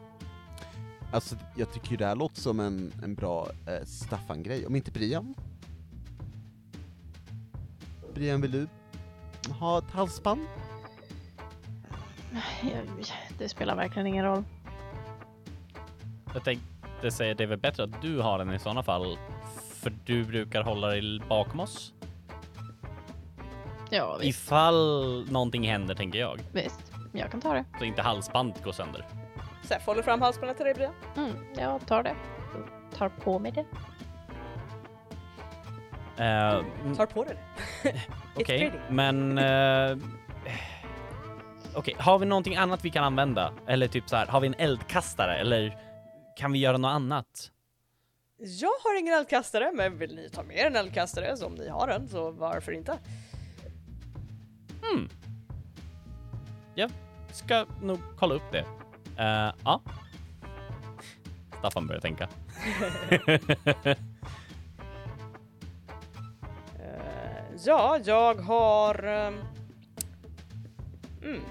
[1.13, 4.91] Alltså jag tycker ju det här låter som en, en bra eh, Staffan-grej, om inte
[4.91, 5.35] Brian?
[8.13, 8.67] Brian, vill du
[9.59, 10.41] ha ett halsband?
[13.37, 14.43] Det spelar verkligen ingen roll.
[16.33, 19.17] jag tänkte säga det är väl bättre att du har den i sådana fall.
[19.73, 21.93] För du brukar hålla dig bakom oss.
[23.89, 24.39] Ja, visst.
[24.39, 26.39] Ifall någonting händer, tänker jag.
[26.51, 26.91] visst.
[27.11, 27.65] Jag kan ta det.
[27.79, 29.22] Så inte halsbandet går sönder.
[29.63, 30.93] Seth håller fram halsbandet till dig Brian.
[31.17, 32.15] Mm, jag tar det.
[32.53, 33.65] Jag tar på mig det.
[36.17, 37.37] Mm, Tar på dig
[37.83, 37.89] det.
[38.35, 38.77] Okej, pretty.
[38.89, 39.37] men...
[39.37, 39.97] eh,
[41.75, 43.53] Okej, har vi någonting annat vi kan använda?
[43.67, 45.37] Eller typ så här, har vi en eldkastare?
[45.37, 45.77] Eller
[46.37, 47.51] kan vi göra något annat?
[48.37, 51.69] Jag har ingen eldkastare, men vill ni ta med er en eldkastare så om ni
[51.69, 52.97] har en så varför inte?
[54.81, 55.09] Hmm.
[56.75, 56.91] Jag
[57.31, 58.65] ska nog kolla upp det.
[59.17, 59.81] Eh, ja.
[61.59, 62.27] Staffan börjar tänka.
[66.79, 69.03] Eh, ja, jag har...
[69.03, 69.33] ehm,
[71.23, 71.41] mm.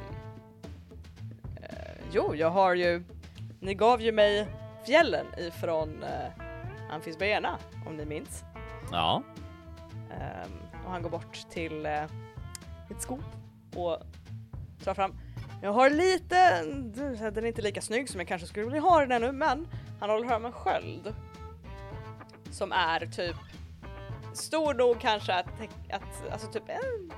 [1.57, 3.05] Eh, jo, jag har ju...
[3.61, 4.47] Ni gav ju mig
[4.87, 8.45] fjällen ifrån uh, Amfisbaena, om ni minns.
[8.93, 9.23] Ja.
[10.11, 10.51] Ehm,
[10.85, 12.03] och han går bort till uh,
[12.91, 13.25] ett skop
[13.75, 13.99] och
[14.85, 15.15] tar fram.
[15.63, 16.63] Jag har lite,
[17.31, 19.69] den är inte lika snygg som jag kanske skulle vilja ha den ännu, men
[20.01, 21.15] han håller fram en sköld.
[22.51, 23.37] Som är typ
[24.35, 25.47] stor nog kanske att,
[25.93, 27.13] att alltså typ en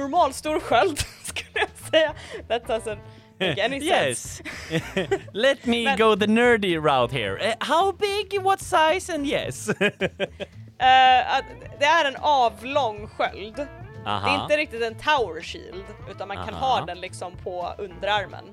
[0.00, 2.14] normal stor sköld skulle jag säga.
[2.48, 2.98] That doesn't
[3.40, 4.42] make any sense.
[4.70, 4.82] yes.
[5.32, 7.38] Let me Men- go the nerdy route here.
[7.48, 9.68] Eh, how big, what size and yes.
[9.68, 11.44] Att
[11.78, 13.66] det är en avlång sköld.
[14.08, 14.42] Det är Aha.
[14.42, 16.66] inte riktigt en tower shield utan man kan Aha.
[16.78, 18.44] ha den liksom på underarmen.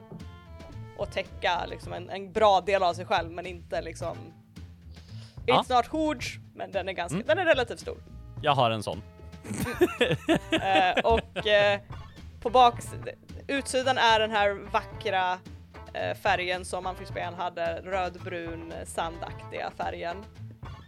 [0.97, 4.17] Och täcka liksom en, en bra del av sig själv men inte liksom
[5.45, 5.61] Ja.
[5.61, 7.27] It's not huge men den är ganska, Mm.
[7.27, 7.97] den är relativt stor.
[8.41, 9.01] Jag har en sån.
[10.51, 11.79] Eh, och eh,
[12.41, 12.87] på baks,
[13.47, 15.37] utsidan är den här vackra
[15.93, 20.17] eh, färgen som Amphibien hade, rödbrun sandaktiga färgen.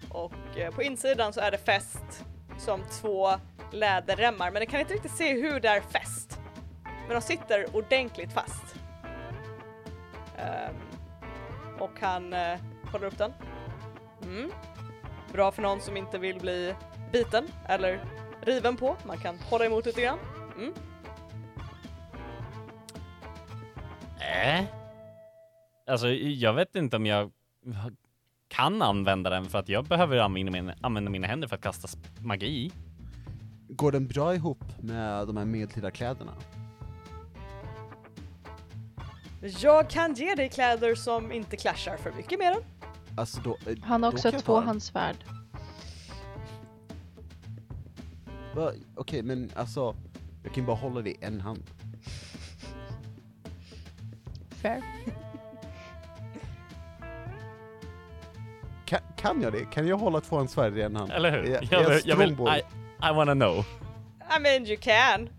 [0.09, 0.33] Och
[0.75, 2.25] på insidan så är det fäst
[2.57, 3.29] som två
[3.71, 6.39] läderremmar men jag kan inte riktigt se hur det är fäst.
[6.83, 8.75] Men de sitter ordentligt fast.
[10.37, 10.75] Um,
[11.79, 12.57] och han uh,
[12.91, 13.33] håller upp den.
[14.23, 14.51] Mm.
[15.33, 16.75] Bra för någon som inte vill bli
[17.11, 18.05] biten eller
[18.41, 18.95] riven på.
[19.05, 20.19] Man kan hålla emot lite grann.
[20.57, 20.73] Mm.
[24.19, 24.65] Äh?
[25.87, 27.31] Alltså, jag vet inte om jag
[28.57, 31.87] kan använda den för att jag behöver använda mina, använda mina händer för att kasta
[32.19, 32.71] magi.
[33.69, 36.33] Går den bra ihop med de här medeltida kläderna?
[39.41, 42.61] Jag kan ge dig kläder som inte clashar för mycket med den.
[43.17, 45.15] Alltså då, eh, Han har då också ett tvåhandssvärd.
[48.95, 49.95] Okej, men alltså,
[50.43, 51.63] jag kan ju bara hålla det i en hand.
[54.49, 54.83] Fair.
[58.87, 59.65] Kan, kan jag det?
[59.65, 61.11] Kan jag hålla två svärd i en hand?
[61.11, 61.45] Eller hur?
[61.45, 62.31] Är jag, jag, är jag vill?
[62.31, 62.61] I,
[63.09, 63.65] I wanna know.
[64.37, 65.21] I mean you can.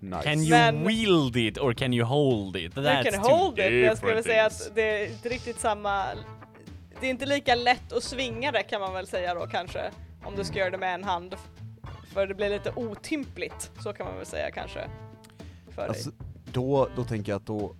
[0.00, 0.22] Nice.
[0.22, 2.76] Can you Men- wield it or can you hold it?
[2.76, 4.66] You That's can two hold it, jag skulle different säga things.
[4.68, 6.04] att det är inte riktigt samma...
[7.00, 9.90] Det är inte lika lätt att svinga det kan man väl säga då kanske.
[10.24, 11.34] Om du ska göra det med en hand.
[12.14, 14.80] För det blir lite otympligt, så kan man väl säga kanske.
[15.74, 16.18] För Alltså, dig.
[16.52, 17.76] då, då tänker jag att då,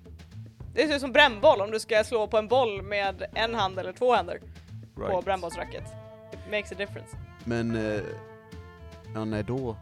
[0.77, 3.79] Det är ju som brännboll, om du ska slå på en boll med en hand
[3.79, 4.41] eller två händer
[4.95, 5.25] på right.
[5.25, 5.85] brännbollsracket.
[6.33, 7.17] It makes a difference.
[7.45, 8.03] Men, eh,
[9.15, 9.77] ja nej då,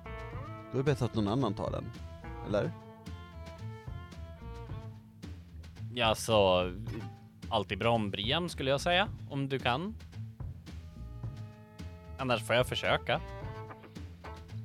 [0.73, 1.93] då är det bättre att någon annan tar den.
[2.49, 2.73] Eller?
[5.95, 6.71] Ja, så
[7.49, 9.95] alltid bra om Briam skulle jag säga, om du kan.
[12.19, 13.21] Annars får jag försöka.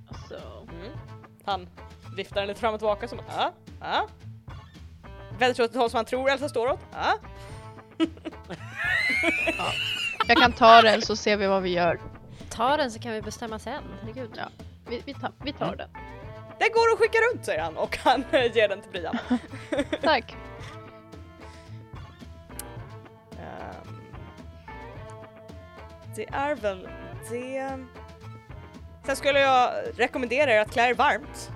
[0.07, 0.35] Alltså,
[0.69, 0.97] Mm.
[1.45, 1.69] Han
[2.15, 3.51] viftar den lite fram och tillbaka som ja,
[3.81, 4.07] ja.
[5.39, 6.79] Väldigt åt ett håll som han tror Elsa står åt.
[6.91, 7.17] Ja.
[10.27, 11.99] jag kan ta den så ser vi vad vi gör.
[12.49, 13.83] Ta den så kan vi bestämma sen.
[14.01, 14.31] Herregud.
[14.37, 14.43] Ja.
[14.89, 15.77] Vi, vi, tar, vi tar Mm.
[15.77, 15.89] den.
[16.59, 19.17] Det går att skicka runt säger han och han ger den till Brian.
[20.01, 20.35] Tack.
[23.31, 24.01] Ehm,
[26.15, 26.87] det är väl
[27.29, 27.79] det.
[29.05, 31.51] Sen skulle jag rekommendera er att klä er varmt.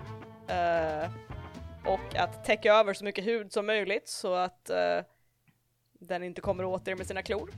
[0.48, 1.10] eh,
[1.86, 5.00] och att täcka över så mycket hud som möjligt så att eh,
[6.00, 7.50] den inte kommer åt er med sina klor.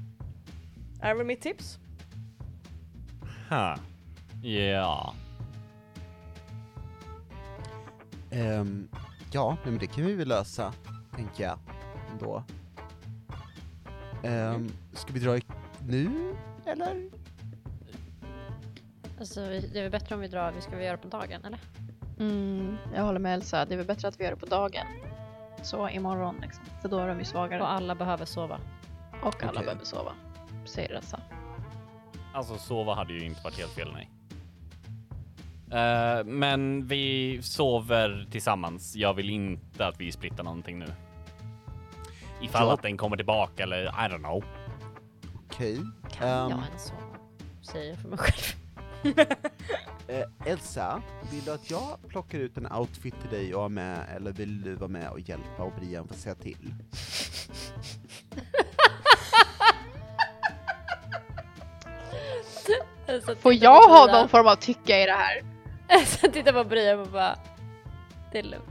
[1.02, 1.80] Är väl mitt tips.
[3.50, 3.78] Ha.
[4.44, 5.14] Ja.
[8.32, 8.88] Ehm,
[9.32, 10.74] ja, nej, men det kan vi väl lösa,
[11.16, 11.60] tänker jag,
[12.12, 12.44] ändå.
[14.24, 15.42] Um, ska vi dra i
[15.88, 16.36] nu,
[16.66, 17.10] eller?
[19.20, 21.46] Alltså, vi- det är väl bättre om vi drar, vi ska väl göra på dagen
[21.46, 21.60] eller?
[22.20, 23.66] Mm, jag håller med Elsa.
[23.66, 24.86] Det är väl bättre att vi gör det på dagen.
[25.64, 26.64] Så imorgon liksom.
[26.82, 27.62] För då är de ju svagare.
[27.62, 28.60] Och alla behöver sova.
[29.24, 29.66] Och alla Okej.
[29.66, 30.12] behöver sova.
[30.66, 31.20] Säger Elsa.
[32.34, 34.10] Alltså sova hade ju inte varit helt fel, nej.
[35.72, 38.96] Eh, men vi sover tillsammans.
[38.96, 40.86] Jag vill inte att vi splittar någonting nu.
[42.42, 42.74] Ifall Ja.
[42.74, 44.44] att den kommer tillbaka eller I don't know.
[45.46, 45.80] Okej.
[46.12, 47.02] Kan Ehm, jag ens sova?
[47.62, 48.65] Säger jag för mig själv.
[50.08, 51.02] eh, Elsa,
[51.32, 54.62] vill du att jag plockar ut en outfit till dig och har med, eller vill
[54.62, 56.74] du vara med och hjälpa och Brian får säga till?
[63.40, 65.44] Får jag ha någon form av tycke i det här?
[66.06, 67.40] Så tittar på Brian och bara...
[68.32, 68.70] Det är lugnt.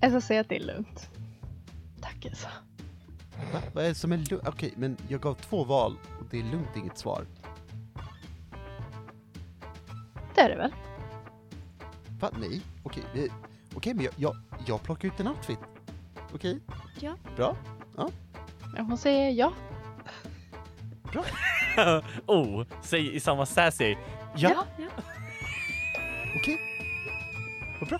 [0.00, 1.10] Elsa säger att det är lugnt.
[2.00, 2.48] Tack Elsa.
[3.52, 3.60] Va?
[3.72, 4.48] Vad är det som är lugnt?
[4.48, 7.26] Okej, men jag gav två val och det är lugnt inget svar.
[10.36, 10.72] Det är det väl?
[12.20, 12.30] Va?
[12.40, 12.60] Nej?
[12.82, 13.02] Okej,
[13.74, 14.36] okej men jag, jag,
[14.66, 15.58] jag plockar ut en outfit.
[16.34, 16.60] Okej?
[17.00, 17.16] Ja.
[17.36, 17.56] Bra?
[17.96, 18.08] Ja,
[18.78, 19.52] Hon säger ja.
[22.26, 23.96] oh, säg i samma sassy.
[24.36, 24.64] Ja.
[24.78, 24.86] ja.
[26.36, 26.58] Okej.
[27.80, 27.98] Vad bra.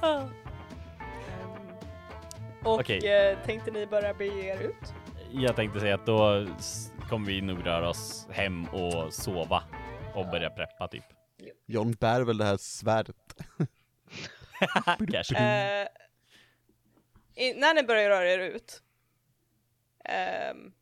[2.64, 2.98] Och Okej.
[3.30, 4.94] eh, tänkte ni börja bege er ut?
[5.32, 9.62] Jag tänkte säga att då s- kommer vi nog röra oss hem och sova
[10.14, 11.04] och börja preppa typ.
[11.66, 13.16] John bär väl det här svärdet.
[15.12, 15.36] Kanske.
[15.38, 15.88] Eh,
[17.34, 18.82] i, när ni börjar röra er ut
[20.04, 20.72] ehm,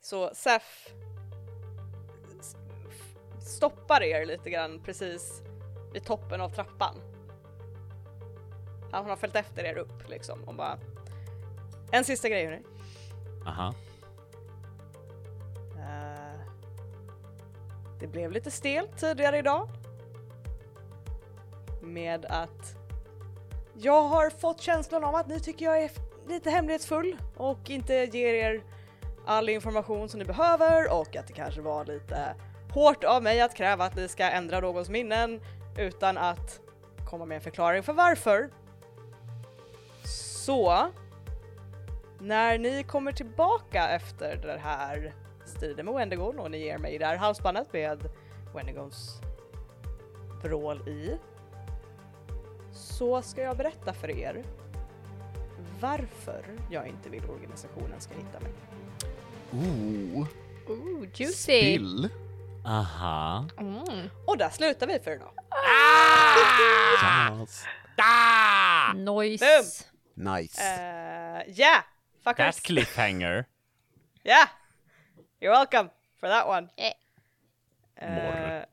[0.00, 0.88] så Sef
[3.56, 5.42] stoppar er lite grann precis
[5.92, 6.94] vid toppen av trappan.
[8.92, 10.78] Han har följt efter er upp liksom och bara
[11.92, 12.77] En sista grej hörni.
[13.48, 13.74] Aha.
[15.76, 16.40] Eh,
[18.00, 19.68] det blev lite stelt tidigare idag.
[21.82, 22.76] Med att
[23.74, 25.90] jag har fått känslan av att ni tycker jag är
[26.28, 28.62] lite hemlighetsfull och inte ger er
[29.26, 32.34] all information som ni behöver och att det kanske var lite
[32.72, 35.40] hårt av mig att kräva att ni ska ändra någons minnen
[35.78, 36.60] utan att
[37.06, 38.50] komma med en förklaring för varför.
[40.44, 40.90] Så
[42.20, 45.14] när ni kommer tillbaka efter den här
[45.44, 48.10] striden med Wendigon och ni ger mig det här halsbandet med
[48.54, 49.20] Wendigons
[50.42, 51.18] vrål i
[52.72, 54.44] så ska jag berätta för er
[55.80, 58.52] varför jag inte vill organisationen ska hitta mig.
[59.52, 60.26] Ooh,
[60.68, 61.32] Ooh, juicy!
[61.32, 62.08] spill.
[62.66, 63.48] Aha.
[63.58, 64.10] Mm.
[64.26, 65.32] Och där slutar vi för idag.
[67.40, 67.64] Yes.
[67.96, 68.92] Ah!
[68.92, 69.84] Nice!
[70.14, 70.62] Nice.
[70.62, 71.82] Uh, yeah!
[72.28, 72.36] Fuckers!
[72.36, 73.44] That cliffhanger.
[74.24, 74.48] Yeah!
[75.40, 76.70] You're welcome for that one.
[76.76, 76.92] Yeah.
[78.02, 78.64] Uh,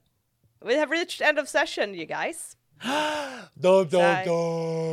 [0.62, 2.58] we have reached end of session, you guys.
[2.84, 4.04] dum, dum,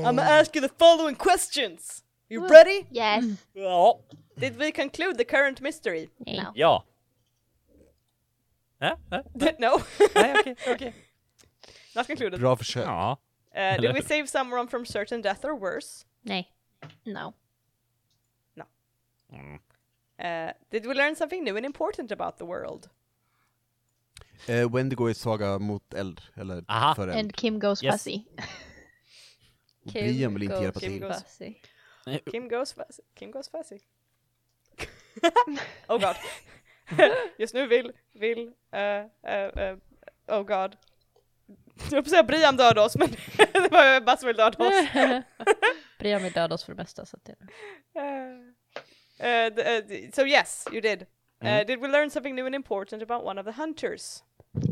[0.06, 2.04] I'm gonna ask you the following questions.
[2.28, 2.86] You ready?
[2.92, 3.24] Yes.
[3.54, 3.94] Ja.
[4.38, 6.10] Did we conclude the current mystery?
[6.26, 6.52] No.
[6.54, 6.78] Yeah.
[8.80, 8.94] Äh?
[9.10, 9.54] Äh?
[9.58, 9.82] no.
[10.14, 10.92] Nej, okay, okej.
[11.96, 12.40] Not concluded.
[12.40, 12.86] Bra försök.
[12.86, 13.18] Ja.
[13.54, 16.04] Uh, did we save someone from certain death or worse?
[16.24, 16.46] Nej.
[17.04, 17.34] No.
[19.32, 19.54] Mm.
[20.18, 22.88] Uh, did we learn something new and important about the world?
[24.48, 26.94] Eh, Wendigo är svaga mot eld, eller Aha.
[26.94, 27.18] för eld.
[27.18, 27.92] And Kim goes Yes.
[28.04, 28.22] fuzzy.
[29.84, 31.02] Och Brian vill inte Kim hjälpa Kim till.
[31.02, 31.54] goes- Fuzzy.
[32.30, 33.02] Kim goes fuzzy.
[33.14, 33.78] Kim goes fuzzy.
[35.88, 36.16] oh god.
[37.38, 39.78] Just nu vill, vill, uh, uh, uh,
[40.26, 40.76] oh god.
[41.76, 43.08] Jag höll på att säga Brian döda oss men
[43.52, 44.74] det var Ebba som vill döda oss.
[45.98, 47.36] Brian vill döda oss för det mesta så att det...
[49.22, 51.06] Uh, uh, the, uh, so yes, you did.
[51.44, 54.22] Uh, did we learn something new and important about one of the hunters?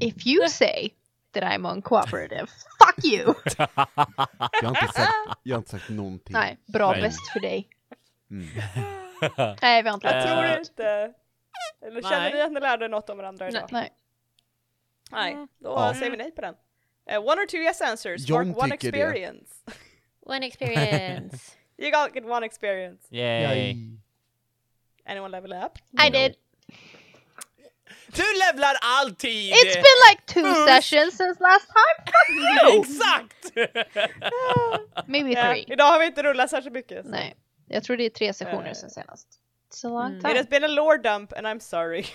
[0.01, 0.93] If you say
[1.33, 2.49] that I'm uncooperative,
[2.79, 3.35] fuck you!
[3.57, 5.13] Jag har inte sagt,
[5.43, 6.33] jag har inte sagt någonting.
[6.33, 7.03] Nej, bra Nej.
[7.03, 7.69] bäst för dig.
[8.31, 8.49] Mm.
[9.63, 10.69] Nej, vi har inte Jag lärt tror Eh, något.
[10.69, 11.13] inte.
[11.87, 12.33] Eller känner nej.
[12.35, 13.69] ni att ni lärde något om varandra idag?
[13.73, 13.91] Nej.
[15.11, 15.95] Nej, då Ja.
[15.99, 16.55] säger vi nej på den.
[17.13, 18.75] Uh, one or two yes answers, John mark one det.
[18.75, 19.55] experience.
[20.21, 21.57] One experience!
[21.79, 23.07] you got get one experience.
[23.11, 23.77] Yay.
[25.07, 25.79] Anyone level up?
[26.07, 26.35] I did.
[28.07, 29.53] Du levlar alltid!
[29.53, 32.07] It's been like two sessions since last time.
[32.81, 33.53] Exakt!
[35.09, 35.65] Maybe Ja, three.
[35.73, 37.05] idag har vi inte rullat särskilt mycket.
[37.05, 37.11] så.
[37.11, 37.37] Nej,
[37.69, 38.73] jag tror det är tre sessioner Eh.
[38.75, 39.29] sen senast.
[39.73, 40.17] It's a long Mm.
[40.19, 40.37] It time.
[40.39, 42.07] has been a lore dump and I'm sorry.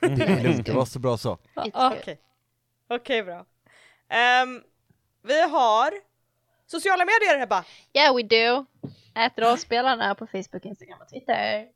[0.00, 1.38] Det är lugnt, det var så bra så.
[1.54, 1.98] Ah, good.
[1.98, 2.20] Okej.
[2.88, 3.46] Okej, bra.
[4.08, 4.62] Ehm,
[5.22, 5.92] vi har
[6.66, 7.64] sociala medier Hebba.
[7.92, 8.66] Yeah we do.
[9.16, 11.66] Ät rollspelarna på Facebook, Instagram och Twitter.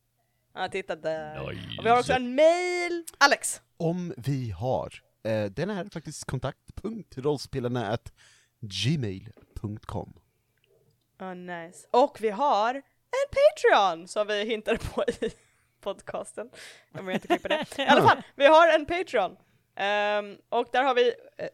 [0.59, 1.47] Ja, titta där.
[1.47, 1.79] Nice.
[1.79, 3.05] Och vi har också en mail.
[3.19, 3.63] Alex.
[3.77, 4.95] Om vi har,
[5.25, 8.13] eh, den är faktiskt kontakt.rollspelarna at
[8.61, 10.15] gmail.com.
[11.21, 11.87] Oh, nice.
[11.91, 15.31] Och vi har en Patreon som vi hintade på i
[15.81, 16.51] podcasten.
[16.93, 17.79] Jag vill inte klippa det.
[17.79, 19.37] I alla fall, vi har en Patreon.
[19.77, 21.49] Ehm, och där har vi eh,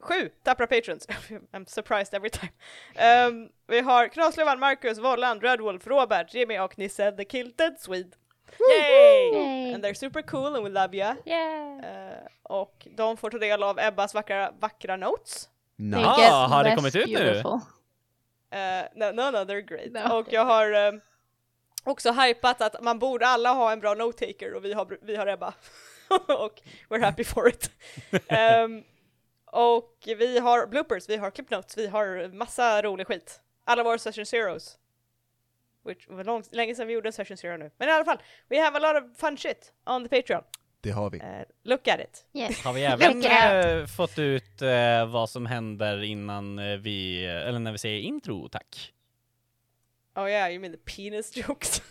[0.00, 1.08] sju tappra patrons.
[1.52, 2.52] I'm surprised every time.
[2.94, 8.16] Ehm, vi har Knaslövan, Marcus, Volland, Redwolf, Robert, Jimmy och Nisse the Kilted Swede.
[8.60, 9.30] Yay!
[9.32, 9.74] Yay.
[9.74, 11.14] And they're super cool and we love you.
[11.24, 11.84] Yeah!
[11.84, 15.48] Eh, och de får ta del av Ebbas vackra, vackra notes.
[15.76, 16.06] Nice.
[16.06, 17.42] Ah, har det kommit ut nu?
[18.52, 19.92] Uh, no, no, no, they're great.
[19.92, 20.18] No.
[20.18, 21.00] Och jag har ehm,
[21.84, 25.26] också hypat att man borde alla ha en bra note-taker och vi har, vi har
[25.26, 25.54] Ebba.
[26.28, 27.70] och we're happy for it.
[28.28, 28.84] Ehm,
[29.46, 33.40] och vi har bloopers, vi har clip notes, vi har massa rolig skit.
[33.64, 34.78] Alla våra session zeros.
[35.84, 37.70] Which var lång, länge sedan vi gjorde en session zero nu.
[37.78, 38.18] Men i alla fall,
[38.50, 40.42] we have a lot of fun shit on the Patreon.
[40.80, 41.18] Det har vi.
[41.18, 41.24] Eh,
[41.64, 42.26] look at it.
[42.34, 42.64] Yes.
[42.64, 47.78] Har vi även eh, fått ut eh, vad som händer innan vi, eller när vi
[47.78, 48.92] säger intro, tack?
[50.16, 51.82] Oh yeah, you mean the penis jokes?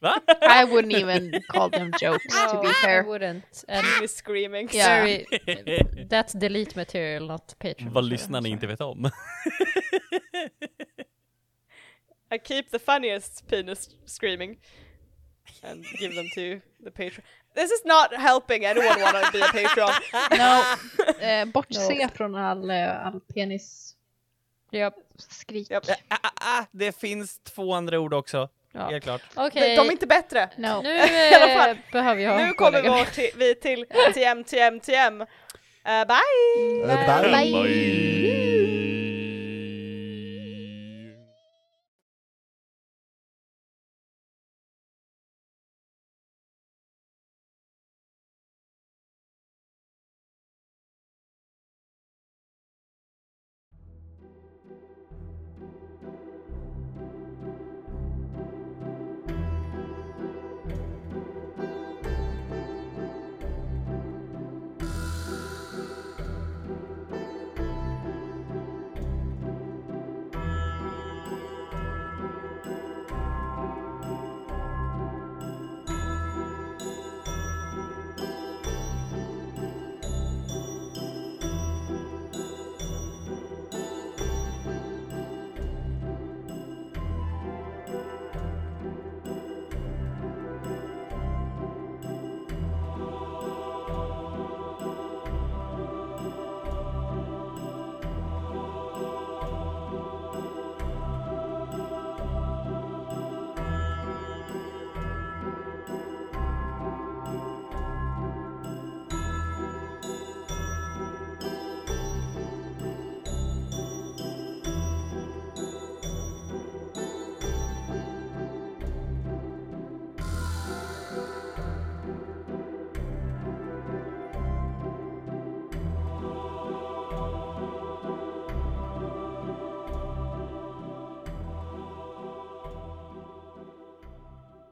[0.00, 0.20] Va?
[0.42, 3.02] I wouldn't even call them jokes to be I fair.
[3.04, 3.64] wouldn't.
[3.68, 4.68] And penis screaming.
[4.72, 4.86] Ja.
[4.86, 5.24] very,
[6.10, 7.92] that's delete material, not Patreon.
[7.92, 9.10] Vad lyssnarna inte vet om.
[12.34, 14.56] I keep the funniest penis screaming
[15.62, 17.24] and give them to the patron.
[17.54, 19.90] This is not helping anyone want to be a patron.
[20.38, 20.62] No,
[21.20, 23.96] eh, bortse från all, eh, all penis
[24.70, 24.94] Japp.
[25.18, 25.70] skrik.
[25.70, 25.84] Japp.
[26.08, 28.88] Ah, ah, ah, det finns två andra ord också, Ja.
[28.88, 29.22] helt klart.
[29.34, 30.50] Okej, De, de är inte bättre.
[30.56, 30.80] No.
[30.82, 35.20] nu eh, behöver jag nu kommer vi till, vi till TM, TM, TM.
[35.20, 35.26] Uh,
[36.06, 36.92] bye!
[36.92, 37.52] Eh, Bye.
[37.52, 38.61] bye.